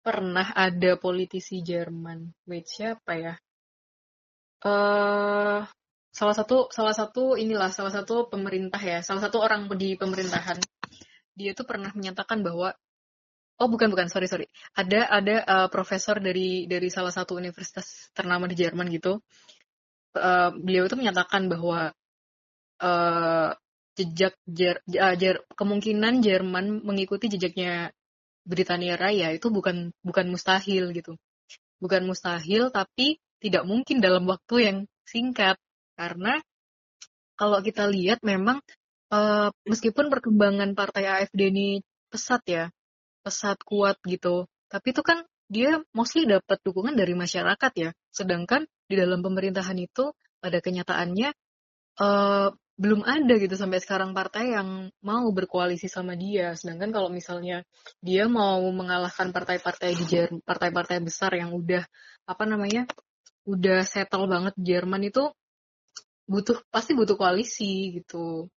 pernah 0.00 0.52
ada 0.52 0.96
politisi 1.00 1.64
Jerman, 1.64 2.30
wait 2.46 2.68
siapa 2.68 3.12
ya? 3.16 3.34
Eh 4.60 5.60
salah 6.10 6.34
satu 6.34 6.70
salah 6.74 6.94
satu 6.94 7.38
inilah 7.38 7.70
salah 7.70 7.94
satu 7.94 8.26
pemerintah 8.26 8.80
ya, 8.82 8.98
salah 9.02 9.22
satu 9.24 9.38
orang 9.42 9.70
di 9.78 9.94
pemerintahan. 9.94 10.58
Dia 11.38 11.54
tuh 11.54 11.64
pernah 11.64 11.90
menyatakan 11.94 12.42
bahwa 12.42 12.74
oh 13.60 13.68
bukan 13.68 13.88
bukan 13.92 14.08
sorry 14.08 14.26
sorry 14.26 14.46
ada 14.74 15.06
ada 15.08 15.36
eh, 15.44 15.68
profesor 15.68 16.18
dari 16.18 16.64
dari 16.66 16.88
salah 16.90 17.12
satu 17.14 17.36
universitas 17.38 18.10
ternama 18.16 18.48
di 18.50 18.56
Jerman 18.58 18.90
gitu. 18.90 19.22
Eh, 20.16 20.50
beliau 20.58 20.84
itu 20.90 20.96
menyatakan 20.98 21.46
bahwa 21.46 21.94
eh 22.80 23.50
jejak 23.98 24.34
Jer- 24.48 24.82
ah, 24.96 25.14
Jer- 25.18 25.44
kemungkinan 25.58 26.24
Jerman 26.24 26.80
mengikuti 26.88 27.28
jejaknya 27.28 27.92
Britania 28.46 28.96
Raya 28.96 29.28
itu 29.36 29.52
bukan 29.52 29.92
bukan 30.00 30.26
mustahil 30.32 30.90
gitu. 30.96 31.14
Bukan 31.82 32.02
mustahil 32.08 32.72
tapi 32.72 33.20
tidak 33.40 33.64
mungkin 33.68 34.00
dalam 34.04 34.24
waktu 34.28 34.56
yang 34.64 34.78
singkat 35.04 35.56
karena 36.00 36.40
kalau 37.36 37.60
kita 37.60 37.84
lihat 37.84 38.24
memang 38.24 38.64
eh, 39.12 39.48
meskipun 39.68 40.08
perkembangan 40.08 40.72
partai 40.72 41.04
AFD 41.04 41.52
ini 41.52 41.68
pesat 42.08 42.40
ya, 42.48 42.64
pesat 43.20 43.60
kuat 43.60 44.00
gitu. 44.08 44.48
Tapi 44.72 44.96
itu 44.96 45.02
kan 45.04 45.28
dia 45.50 45.82
mostly 45.92 46.24
dapat 46.24 46.56
dukungan 46.64 46.96
dari 46.96 47.12
masyarakat 47.12 47.72
ya. 47.76 47.90
Sedangkan 48.08 48.64
di 48.88 48.96
dalam 48.96 49.20
pemerintahan 49.20 49.76
itu 49.76 50.16
pada 50.40 50.58
kenyataannya 50.64 51.28
eh, 52.00 52.48
belum 52.80 53.04
ada 53.04 53.36
gitu 53.36 53.52
sampai 53.60 53.76
sekarang 53.84 54.16
partai 54.16 54.56
yang 54.56 54.88
mau 55.04 55.28
berkoalisi 55.36 55.84
sama 55.92 56.16
dia. 56.16 56.56
Sedangkan 56.56 56.88
kalau 56.96 57.12
misalnya 57.12 57.60
dia 58.00 58.24
mau 58.24 58.64
mengalahkan 58.72 59.36
partai-partai 59.36 59.92
di 60.00 60.04
Jerman, 60.08 60.40
partai-partai 60.40 61.04
besar 61.04 61.36
yang 61.36 61.52
udah 61.52 61.84
apa 62.24 62.44
namanya, 62.48 62.88
udah 63.44 63.84
settle 63.84 64.24
banget 64.32 64.56
Jerman 64.56 65.12
itu 65.12 65.28
butuh 66.32 66.56
pasti 66.74 66.92
butuh 66.98 67.16
koalisi 67.20 67.72
gitu. 67.98 68.48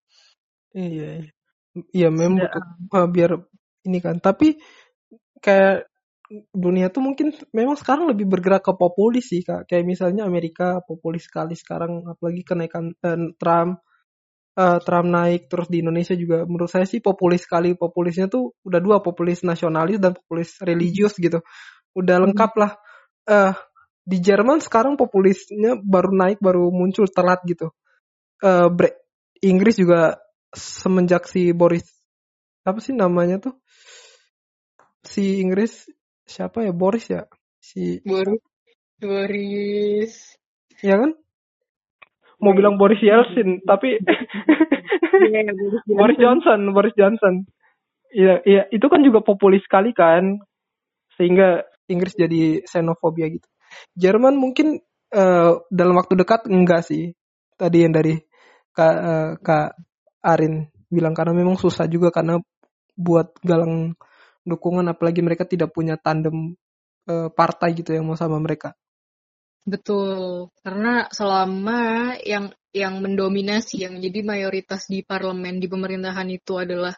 Iya, 0.73 1.05
iya. 1.21 1.31
Iya, 1.97 2.07
memang 2.13 2.33
butuh 2.45 2.63
eh, 2.97 3.07
biar 3.15 3.31
ini 3.89 3.99
kan. 4.05 4.17
Tapi 4.21 4.57
kayak 5.43 5.89
dunia 6.53 6.89
tuh 6.93 7.03
mungkin 7.05 7.33
memang 7.53 7.77
sekarang 7.77 8.09
lebih 8.11 8.25
bergerak 8.29 8.63
ke 8.65 8.73
populis 8.77 9.25
sih, 9.31 9.41
Kak. 9.45 9.69
Kayak 9.69 9.85
misalnya 9.89 10.23
Amerika 10.29 10.81
populis 10.85 11.25
sekali 11.29 11.53
sekarang, 11.57 12.05
apalagi 12.09 12.41
kenaikan 12.45 12.93
eh, 13.01 13.19
Trump 13.41 13.81
eh, 14.57 14.79
Trump 14.85 15.07
naik 15.11 15.41
terus 15.51 15.67
di 15.71 15.81
Indonesia 15.85 16.15
juga 16.17 16.45
menurut 16.49 16.69
saya 16.71 16.85
sih 16.89 17.01
populis 17.03 17.45
sekali. 17.47 17.73
Populisnya 17.77 18.27
tuh 18.31 18.53
udah 18.67 18.79
dua, 18.83 18.97
populis 19.05 19.41
nasionalis 19.45 19.99
dan 20.03 20.13
populis 20.17 20.57
religius 20.63 21.15
gitu. 21.21 21.41
Udah 21.97 22.17
Hmm. 22.21 22.25
lengkap 22.29 22.51
lah. 22.59 22.71
Eh 23.29 23.53
di 24.03 24.19
Jerman 24.19 24.59
sekarang 24.59 24.99
populisnya 24.99 25.79
baru 25.79 26.11
naik, 26.11 26.43
baru 26.43 26.67
muncul 26.69 27.07
telat 27.07 27.39
gitu. 27.47 27.71
Bre- 28.43 28.99
Inggris 29.43 29.79
juga 29.79 30.19
semenjak 30.51 31.27
si 31.27 31.51
Boris 31.55 31.87
apa 32.63 32.79
sih 32.79 32.95
namanya 32.95 33.39
tuh? 33.39 33.55
Si 35.03 35.39
Inggris 35.43 35.87
siapa 36.23 36.63
ya? 36.63 36.71
Boris 36.71 37.07
ya? 37.11 37.27
Si 37.59 37.99
Boris, 38.03 38.39
Boris. 38.99 40.13
ya 40.79 40.95
kan? 40.99 41.11
Mau 42.43 42.51
bilang 42.51 42.75
Boris 42.75 42.99
Yeltsin 42.99 43.63
tapi 43.63 43.99
Iya, 45.13 45.51
Boris 45.55 45.83
Boris 45.99 46.17
Johnson 46.19 46.59
Boris 46.75 46.95
Johnson. 46.95 47.47
Iya 48.11 48.43
iya 48.43 48.63
itu 48.71 48.85
kan 48.91 48.99
juga 49.03 49.23
populis 49.23 49.63
sekali 49.63 49.95
kan? 49.95 50.39
Sehingga 51.15 51.63
Inggris 51.87 52.15
jadi 52.15 52.63
xenofobia 52.67 53.27
gitu 53.31 53.47
Jerman 53.97 54.35
mungkin 54.37 54.81
eh, 55.13 55.53
dalam 55.69 55.95
waktu 55.97 56.13
dekat 56.19 56.49
enggak 56.49 56.85
sih. 56.85 57.13
Tadi 57.53 57.77
yang 57.85 57.93
dari 57.93 58.17
kak 58.73 58.95
eh, 58.97 59.31
kak 59.39 59.67
Arin 60.23 60.67
bilang 60.89 61.13
karena 61.17 61.33
memang 61.33 61.57
susah 61.57 61.89
juga 61.89 62.13
karena 62.13 62.39
buat 62.93 63.33
galang 63.41 63.97
dukungan 64.45 64.85
apalagi 64.89 65.25
mereka 65.25 65.45
tidak 65.47 65.73
punya 65.73 65.97
tandem 65.97 66.53
eh, 67.09 67.29
partai 67.33 67.73
gitu 67.77 67.93
yang 67.93 68.05
mau 68.05 68.17
sama 68.17 68.37
mereka. 68.41 68.73
Betul, 69.63 70.51
karena 70.59 71.07
selama 71.07 72.13
yang 72.19 72.51
yang 72.75 72.99
mendominasi, 72.99 73.87
yang 73.87 73.95
menjadi 73.95 74.19
mayoritas 74.27 74.91
di 74.91 75.07
parlemen, 75.07 75.63
di 75.63 75.71
pemerintahan 75.71 76.27
itu 76.35 76.59
adalah 76.59 76.91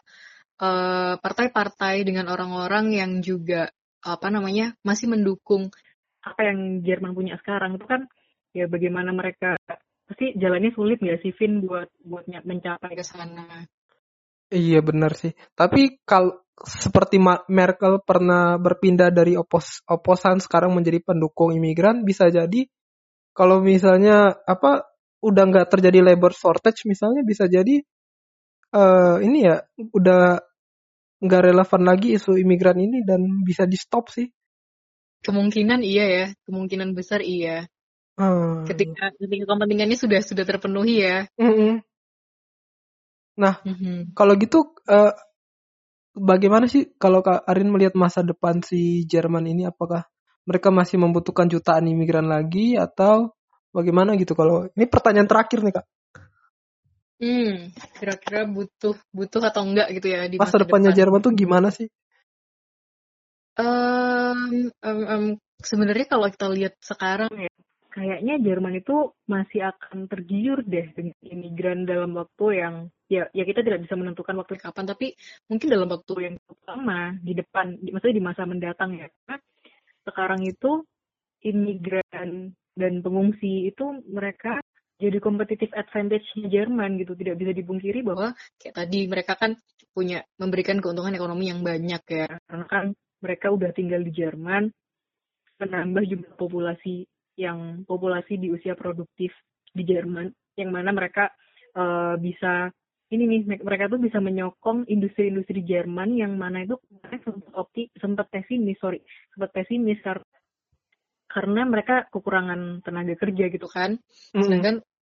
partai-partai 1.20 2.00
dengan 2.00 2.32
orang-orang 2.32 2.96
yang 2.96 3.20
juga 3.20 3.68
apa 4.06 4.28
namanya 4.30 4.72
masih 4.86 5.10
mendukung 5.10 5.68
apa 6.26 6.40
yang 6.42 6.82
Jerman 6.82 7.14
punya 7.14 7.38
sekarang 7.38 7.78
itu 7.78 7.86
kan 7.86 8.10
ya 8.50 8.66
bagaimana 8.66 9.14
mereka 9.14 9.54
pasti 10.06 10.34
jalannya 10.34 10.74
sulit 10.74 10.98
nggak 10.98 11.22
sih 11.22 11.30
Vin 11.38 11.62
buat 11.62 11.86
buat 12.02 12.26
mencapai 12.26 12.98
ke 12.98 13.04
sana. 13.06 13.66
Iya 14.50 14.78
benar 14.82 15.14
sih. 15.18 15.34
Tapi 15.58 16.02
kalau 16.06 16.46
seperti 16.56 17.20
Merkel 17.50 18.00
pernah 18.00 18.56
berpindah 18.56 19.12
dari 19.12 19.36
opos 19.36 19.82
oposan 19.84 20.40
sekarang 20.40 20.72
menjadi 20.72 21.02
pendukung 21.02 21.52
imigran, 21.52 22.06
bisa 22.06 22.30
jadi 22.30 22.64
kalau 23.36 23.60
misalnya 23.60 24.32
apa 24.46 24.86
udah 25.20 25.44
nggak 25.50 25.68
terjadi 25.68 26.00
labor 26.00 26.32
shortage 26.32 26.86
misalnya 26.86 27.26
bisa 27.26 27.50
jadi 27.50 27.82
eh 28.72 29.16
ini 29.26 29.38
ya 29.44 29.60
udah 29.92 30.40
nggak 31.20 31.42
relevan 31.48 31.82
lagi 31.82 32.16
isu 32.16 32.36
imigran 32.38 32.78
ini 32.78 33.02
dan 33.02 33.20
bisa 33.42 33.66
di 33.66 33.76
stop 33.76 34.08
sih. 34.14 34.30
Kemungkinan 35.24 35.80
iya 35.82 36.04
ya, 36.06 36.24
kemungkinan 36.46 36.92
besar 36.92 37.22
iya. 37.22 37.66
Ah, 38.16 38.64
Ketika 38.64 39.12
ketika 39.20 39.44
kepentingannya 39.52 39.96
sudah 40.00 40.20
sudah 40.24 40.44
terpenuhi 40.48 41.04
ya. 41.04 41.28
Mm-mm. 41.36 41.84
Nah 43.36 43.60
Mhm. 43.62 44.16
kalau 44.16 44.32
gitu 44.40 44.72
eh, 44.88 45.12
bagaimana 46.16 46.64
sih 46.66 46.96
kalau 46.96 47.20
Kak 47.20 47.44
Arin 47.44 47.68
melihat 47.68 47.92
masa 47.92 48.24
depan 48.24 48.64
si 48.64 49.04
Jerman 49.04 49.44
ini 49.44 49.68
apakah 49.68 50.08
mereka 50.48 50.72
masih 50.72 50.96
membutuhkan 50.96 51.52
jutaan 51.52 51.84
imigran 51.84 52.24
lagi 52.30 52.80
atau 52.80 53.36
bagaimana 53.76 54.16
gitu 54.16 54.32
kalau 54.32 54.64
ini 54.72 54.88
pertanyaan 54.88 55.28
terakhir 55.28 55.60
nih 55.60 55.74
Kak 55.76 55.86
Hmm, 57.16 57.72
kira-kira 57.96 58.44
butuh 58.44 58.92
butuh 59.08 59.40
atau 59.40 59.64
enggak 59.64 59.88
gitu 59.96 60.12
ya 60.12 60.28
di 60.28 60.36
masa 60.36 60.60
masa 60.60 60.68
depannya 60.68 60.92
depan. 60.92 61.00
Jerman 61.00 61.20
tuh 61.24 61.32
gimana 61.32 61.68
sih 61.72 61.88
Em, 63.56 64.68
em, 64.84 65.00
em, 65.08 65.24
sebenarnya 65.64 66.06
kalau 66.12 66.28
kita 66.28 66.46
lihat 66.52 66.76
sekarang 66.84 67.32
ya, 67.32 67.48
kayaknya 67.88 68.36
Jerman 68.44 68.76
itu 68.76 69.16
masih 69.24 69.72
akan 69.72 70.12
tergiur 70.12 70.60
deh 70.60 70.92
dengan 70.92 71.16
imigran 71.24 71.88
dalam 71.88 72.12
waktu 72.12 72.60
yang 72.60 72.74
ya 73.08 73.24
ya 73.32 73.48
kita 73.48 73.64
tidak 73.64 73.88
bisa 73.88 73.96
menentukan 73.96 74.36
waktu 74.36 74.60
kapan 74.60 74.84
tapi 74.84 75.16
mungkin 75.48 75.72
dalam 75.72 75.88
waktu 75.88 76.14
yang 76.20 76.34
lama 76.68 77.16
di 77.24 77.32
depan 77.32 77.80
di, 77.80 77.88
maksudnya 77.96 78.18
di 78.20 78.24
masa 78.28 78.42
mendatang 78.44 79.00
ya. 79.00 79.08
Karena 79.08 79.36
sekarang 80.04 80.40
itu 80.44 80.84
imigran 81.40 82.52
dan 82.76 82.92
pengungsi 83.00 83.72
itu 83.72 84.04
mereka 84.04 84.60
jadi 85.00 85.16
kompetitif 85.20 85.72
advantage-nya 85.72 86.52
Jerman 86.52 87.00
gitu. 87.00 87.16
Tidak 87.16 87.36
bisa 87.40 87.52
dipungkiri 87.56 88.04
bahwa 88.04 88.36
kayak 88.60 88.76
tadi 88.84 89.08
mereka 89.08 89.40
kan 89.40 89.56
punya 89.96 90.20
memberikan 90.36 90.84
keuntungan 90.84 91.16
ekonomi 91.16 91.48
yang 91.48 91.64
banyak 91.64 92.02
ya. 92.04 92.28
Karena 92.44 92.66
kan 92.68 92.84
mereka 93.26 93.50
udah 93.50 93.74
tinggal 93.74 93.98
di 94.06 94.14
Jerman 94.14 94.70
menambah 95.58 96.04
jumlah 96.06 96.32
populasi 96.38 97.10
yang 97.34 97.82
populasi 97.82 98.38
di 98.38 98.54
usia 98.54 98.78
produktif 98.78 99.34
di 99.74 99.82
Jerman 99.82 100.30
yang 100.54 100.70
mana 100.70 100.94
mereka 100.94 101.34
uh, 101.74 102.14
bisa 102.16 102.70
ini 103.10 103.26
nih 103.26 103.62
mereka 103.62 103.86
tuh 103.90 103.98
bisa 104.02 104.18
menyokong 104.22 104.86
industri-industri 104.86 105.62
Jerman 105.66 106.14
yang 106.14 106.38
mana 106.38 106.62
itu 106.62 106.78
kemarin 106.86 107.20
sempat 107.22 107.52
opti 107.54 107.82
sempat 107.98 108.26
pesimis 108.30 108.78
sorry 108.78 109.02
sempat 109.34 109.50
pesimis 109.52 109.98
karena 110.00 110.26
karena 111.26 111.62
mereka 111.68 112.08
kekurangan 112.08 112.80
tenaga 112.80 113.14
kerja 113.18 113.44
gitu 113.52 113.68
kan 113.68 114.00
mm. 114.32 114.42
sedangkan 114.42 114.76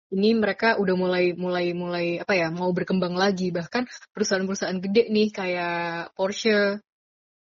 ini 0.09 0.33
mereka 0.35 0.81
udah 0.81 0.95
mulai 0.97 1.37
mulai 1.37 1.77
mulai 1.77 2.07
apa 2.19 2.33
ya 2.33 2.49
mau 2.49 2.73
berkembang 2.73 3.13
lagi 3.13 3.53
bahkan 3.53 3.85
perusahaan-perusahaan 4.17 4.81
gede 4.81 5.13
nih 5.13 5.29
kayak 5.31 6.17
Porsche 6.17 6.81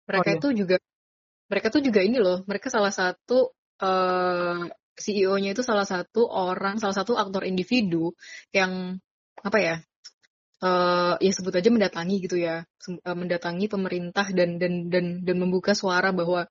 mereka 0.07 0.27
oh, 0.27 0.33
iya. 0.33 0.39
itu 0.39 0.47
juga 0.55 0.75
mereka 1.47 1.67
tuh 1.71 1.81
juga 1.83 1.99
ini 2.03 2.17
loh 2.19 2.43
mereka 2.47 2.67
salah 2.71 2.91
satu 2.91 3.51
uh, 3.83 3.87
eh, 3.87 4.61
CEO-nya 4.97 5.53
itu 5.53 5.61
salah 5.61 5.85
satu 5.85 6.25
orang 6.25 6.81
salah 6.81 6.95
satu 6.95 7.13
aktor 7.13 7.45
individu 7.45 8.17
yang 8.49 8.97
apa 9.45 9.57
ya 9.61 9.75
uh, 10.65 11.15
ya 11.21 11.31
sebut 11.31 11.53
aja 11.53 11.69
mendatangi 11.69 12.17
gitu 12.25 12.41
ya 12.41 12.65
uh, 12.65 13.17
mendatangi 13.17 13.69
pemerintah 13.69 14.25
dan 14.33 14.57
dan 14.57 14.89
dan 14.89 15.05
dan 15.21 15.35
membuka 15.37 15.77
suara 15.77 16.09
bahwa 16.09 16.49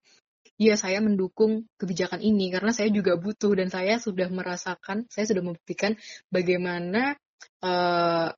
ya 0.56 0.78
saya 0.78 1.02
mendukung 1.02 1.68
kebijakan 1.76 2.22
ini 2.22 2.48
karena 2.54 2.72
saya 2.72 2.88
juga 2.88 3.18
butuh 3.18 3.52
dan 3.58 3.68
saya 3.68 3.98
sudah 4.00 4.30
merasakan 4.30 5.04
saya 5.10 5.26
sudah 5.28 5.42
membuktikan 5.42 5.98
bagaimana 6.30 7.18
uh, 7.60 8.30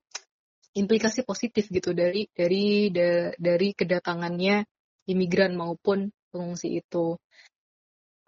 implikasi 0.74 1.22
positif 1.22 1.70
gitu 1.70 1.94
dari 1.94 2.26
dari 2.32 2.90
da, 2.90 3.30
dari 3.36 3.76
kedatangannya 3.76 4.66
imigran 5.08 5.56
maupun 5.56 6.12
pengungsi 6.28 6.84
itu. 6.84 7.16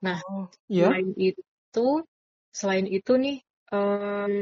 Nah, 0.01 0.19
oh, 0.25 0.49
yeah. 0.67 0.89
selain 0.89 1.13
itu, 1.21 1.89
selain 2.51 2.87
itu 2.89 3.13
nih 3.21 3.39
um, 3.69 4.35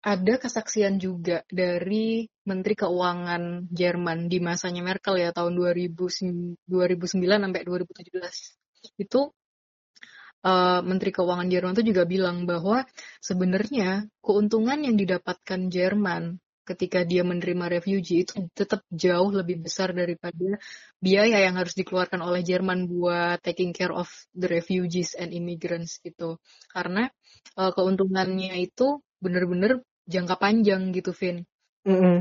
ada 0.00 0.34
kesaksian 0.40 0.96
juga 0.96 1.44
dari 1.52 2.24
Menteri 2.48 2.74
Keuangan 2.78 3.68
Jerman 3.68 4.32
di 4.32 4.40
masanya 4.40 4.80
Merkel 4.80 5.20
ya 5.20 5.30
tahun 5.36 5.52
2000, 5.52 5.92
2009 6.64 6.64
sampai 7.44 7.62
2017 7.66 9.02
itu 9.04 9.20
uh, 10.46 10.80
Menteri 10.86 11.10
Keuangan 11.10 11.48
Jerman 11.50 11.74
itu 11.76 11.84
juga 11.92 12.02
bilang 12.06 12.46
bahwa 12.46 12.86
sebenarnya 13.18 14.06
keuntungan 14.22 14.78
yang 14.80 14.94
didapatkan 14.94 15.68
Jerman 15.68 16.38
ketika 16.68 17.08
dia 17.08 17.24
menerima 17.24 17.80
refugee 17.80 18.28
itu 18.28 18.44
tetap 18.52 18.84
jauh 18.92 19.32
lebih 19.32 19.64
besar 19.64 19.96
daripada 19.96 20.60
biaya 21.00 21.48
yang 21.48 21.56
harus 21.56 21.72
dikeluarkan 21.72 22.20
oleh 22.20 22.44
Jerman 22.44 22.84
buat 22.84 23.40
taking 23.40 23.72
care 23.72 23.94
of 23.94 24.12
the 24.36 24.44
refugees 24.44 25.16
and 25.16 25.32
immigrants 25.32 25.96
gitu. 26.04 26.36
Karena 26.68 27.08
uh, 27.56 27.72
keuntungannya 27.72 28.60
itu 28.60 29.00
benar-benar 29.16 29.80
jangka 30.04 30.36
panjang 30.36 30.92
gitu, 30.92 31.16
Vin. 31.16 31.48
Mm 31.88 31.96
-hmm. 31.96 32.18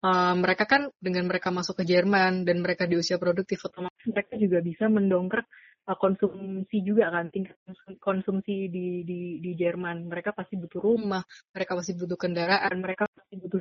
uh, 0.00 0.34
mereka 0.40 0.64
kan 0.64 0.88
dengan 0.96 1.28
mereka 1.28 1.52
masuk 1.52 1.82
ke 1.82 1.84
Jerman 1.84 2.48
dan 2.48 2.64
mereka 2.64 2.88
di 2.88 2.96
usia 2.96 3.20
produktif 3.20 3.60
otomatis 3.68 4.06
mereka 4.08 4.38
juga 4.38 4.62
bisa 4.62 4.86
mendongkrak 4.86 5.44
uh, 5.90 5.98
konsumsi 5.98 6.82
juga 6.82 7.10
kan 7.10 7.30
tingkat 7.30 7.58
konsumsi 7.98 8.70
di 8.70 9.02
di 9.02 9.20
di 9.42 9.50
Jerman 9.54 10.06
mereka 10.06 10.34
pasti 10.34 10.58
butuh 10.58 10.82
rumah 10.82 11.22
mereka 11.54 11.72
pasti 11.78 11.92
butuh 11.98 12.18
kendaraan 12.18 12.74
mereka 12.78 13.10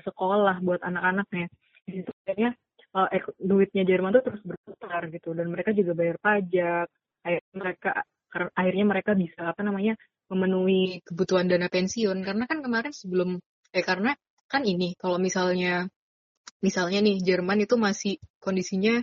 sekolah 0.05 0.61
buat 0.61 0.81
anak-anaknya. 0.85 1.49
Di 1.85 1.91
situ 2.01 2.11
kayaknya 2.23 2.53
uh, 2.93 3.09
duitnya 3.41 3.83
Jerman 3.83 4.13
tuh 4.15 4.23
terus 4.29 4.41
berputar 4.45 5.09
gitu. 5.09 5.33
Dan 5.33 5.49
mereka 5.49 5.73
juga 5.73 5.97
bayar 5.97 6.17
pajak. 6.21 6.87
Akhirnya 7.25 7.55
mereka 7.57 7.91
akhirnya 8.53 8.85
mereka 8.85 9.11
bisa 9.17 9.41
apa 9.49 9.61
namanya 9.65 9.97
memenuhi 10.29 11.01
kebutuhan 11.01 11.49
dana 11.49 11.67
pensiun. 11.67 12.21
Karena 12.21 12.45
kan 12.45 12.61
kemarin 12.61 12.93
sebelum 12.93 13.41
eh 13.73 13.83
karena 13.83 14.13
kan 14.45 14.61
ini 14.63 14.93
kalau 14.95 15.17
misalnya 15.17 15.89
misalnya 16.61 17.01
nih 17.01 17.17
Jerman 17.19 17.65
itu 17.65 17.75
masih 17.75 18.21
kondisinya 18.37 19.01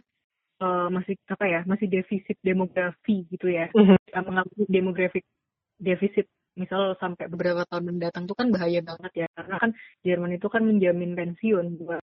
uh, 0.63 0.89
masih 0.89 1.19
apa 1.27 1.45
ya 1.51 1.61
masih 1.67 1.91
defisit 1.91 2.39
demografi 2.41 3.27
gitu 3.27 3.51
ya. 3.51 3.69
-hmm. 3.75 3.99
mengalami 4.23 4.65
demografik 4.71 5.27
defisit 5.83 6.31
misal 6.53 6.97
sampai 7.01 7.33
beberapa 7.33 7.65
tahun 7.69 7.97
mendatang 7.97 8.29
tuh 8.29 8.37
kan 8.37 8.53
bahaya 8.53 8.85
banget 8.85 9.25
ya 9.25 9.29
karena 9.33 9.57
kan 9.57 9.71
Jerman 10.05 10.37
itu 10.37 10.47
kan 10.53 10.63
menjamin 10.69 11.17
pensiun 11.17 11.81
buat 11.81 12.03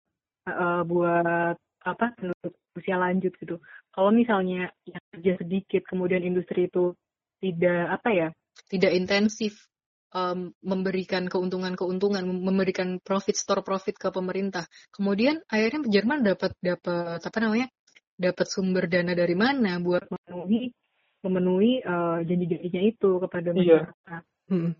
uh, 0.46 0.82
buat 0.86 1.56
apa 1.86 2.06
penduduk 2.18 2.54
usia 2.74 2.98
lanjut 2.98 3.34
gitu 3.38 3.58
kalau 3.94 4.10
misalnya 4.10 4.70
yang 4.86 5.02
kerja 5.14 5.32
sedikit 5.38 5.82
kemudian 5.86 6.22
industri 6.22 6.66
itu 6.70 6.94
tidak 7.42 8.02
apa 8.02 8.08
ya 8.10 8.28
tidak 8.70 8.92
intensif 8.94 9.66
um, 10.14 10.54
memberikan 10.62 11.30
keuntungan-keuntungan 11.30 12.22
memberikan 12.26 12.98
profit 13.02 13.38
store 13.38 13.62
profit 13.62 13.98
ke 13.98 14.10
pemerintah 14.10 14.66
kemudian 14.94 15.42
akhirnya 15.50 15.86
Jerman 15.90 16.26
dapat 16.26 16.54
dapat 16.58 17.22
apa 17.22 17.38
namanya 17.38 17.66
dapat 18.16 18.46
sumber 18.46 18.86
dana 18.90 19.14
dari 19.14 19.34
mana 19.34 19.78
buat 19.78 20.06
memenuhi 20.10 20.74
memenuhi 21.26 21.82
uh, 21.82 22.22
janji-janjinya 22.22 22.82
itu 22.86 23.10
kepada 23.18 23.50
iya. 23.50 23.58
masyarakat. 23.58 24.22
Iya. 24.22 24.35
Hmm. 24.46 24.72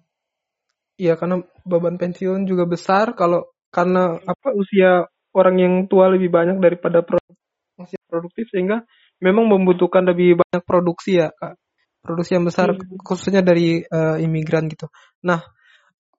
Iya 0.97 1.19
karena 1.21 1.45
beban 1.69 2.01
pensiun 2.01 2.49
juga 2.49 2.65
besar 2.65 3.13
kalau 3.13 3.45
karena 3.69 4.17
apa 4.17 4.49
usia 4.57 5.05
orang 5.37 5.57
yang 5.61 5.75
tua 5.91 6.09
lebih 6.09 6.33
banyak 6.33 6.57
daripada 6.57 7.05
produk, 7.05 7.37
masih 7.77 8.01
produktif 8.09 8.49
sehingga 8.49 8.87
memang 9.21 9.45
membutuhkan 9.53 10.09
lebih 10.09 10.41
banyak 10.41 10.65
produksi 10.65 11.21
ya 11.21 11.29
kak 11.37 11.61
produksi 12.07 12.39
yang 12.39 12.47
besar 12.47 12.73
hmm. 12.73 13.03
khususnya 13.03 13.43
dari 13.43 13.83
uh, 13.83 14.17
imigran 14.23 14.71
gitu. 14.71 14.87
Nah 15.27 15.43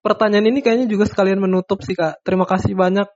pertanyaan 0.03 0.51
ini 0.51 0.59
kayaknya 0.59 0.91
juga 0.91 1.07
sekalian 1.07 1.39
menutup 1.39 1.79
sih 1.81 1.95
kak. 1.95 2.19
Terima 2.27 2.43
kasih 2.43 2.75
banyak 2.75 3.07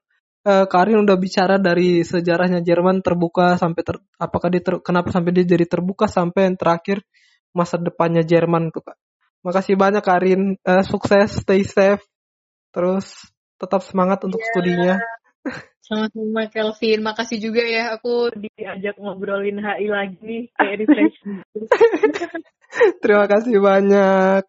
uh, 0.48 0.66
Karin 0.72 1.04
udah 1.04 1.18
bicara 1.20 1.60
dari 1.60 2.02
sejarahnya 2.08 2.64
Jerman 2.64 3.04
terbuka 3.04 3.60
sampai 3.60 3.82
ter, 3.84 3.96
apakah 4.16 4.48
dia 4.48 4.64
ter, 4.64 4.80
kenapa 4.80 5.12
sampai 5.12 5.36
dia 5.36 5.46
jadi 5.46 5.68
terbuka 5.68 6.08
sampai 6.08 6.50
yang 6.50 6.56
terakhir 6.56 7.04
masa 7.52 7.76
depannya 7.76 8.24
Jerman 8.24 8.72
tuh 8.72 8.88
kak. 8.88 8.98
Makasih 9.42 9.74
banyak 9.74 10.06
Karin, 10.06 10.56
uh, 10.62 10.86
sukses, 10.86 11.42
stay 11.42 11.66
safe, 11.66 12.06
terus 12.70 13.30
tetap 13.58 13.82
semangat 13.82 14.22
untuk 14.22 14.38
yeah. 14.38 14.50
studinya. 14.54 14.96
Sama-sama 15.82 16.46
Kelvin, 16.48 17.02
makasih 17.02 17.42
juga 17.42 17.66
ya 17.66 17.98
aku 17.98 18.32
diajak 18.38 18.96
ngobrolin 19.02 19.60
HI 19.60 19.88
lagi 19.90 20.36
kayak 20.56 20.76
refresh. 20.86 21.18
Terima 23.02 23.26
kasih 23.28 23.58
banyak. 23.60 24.44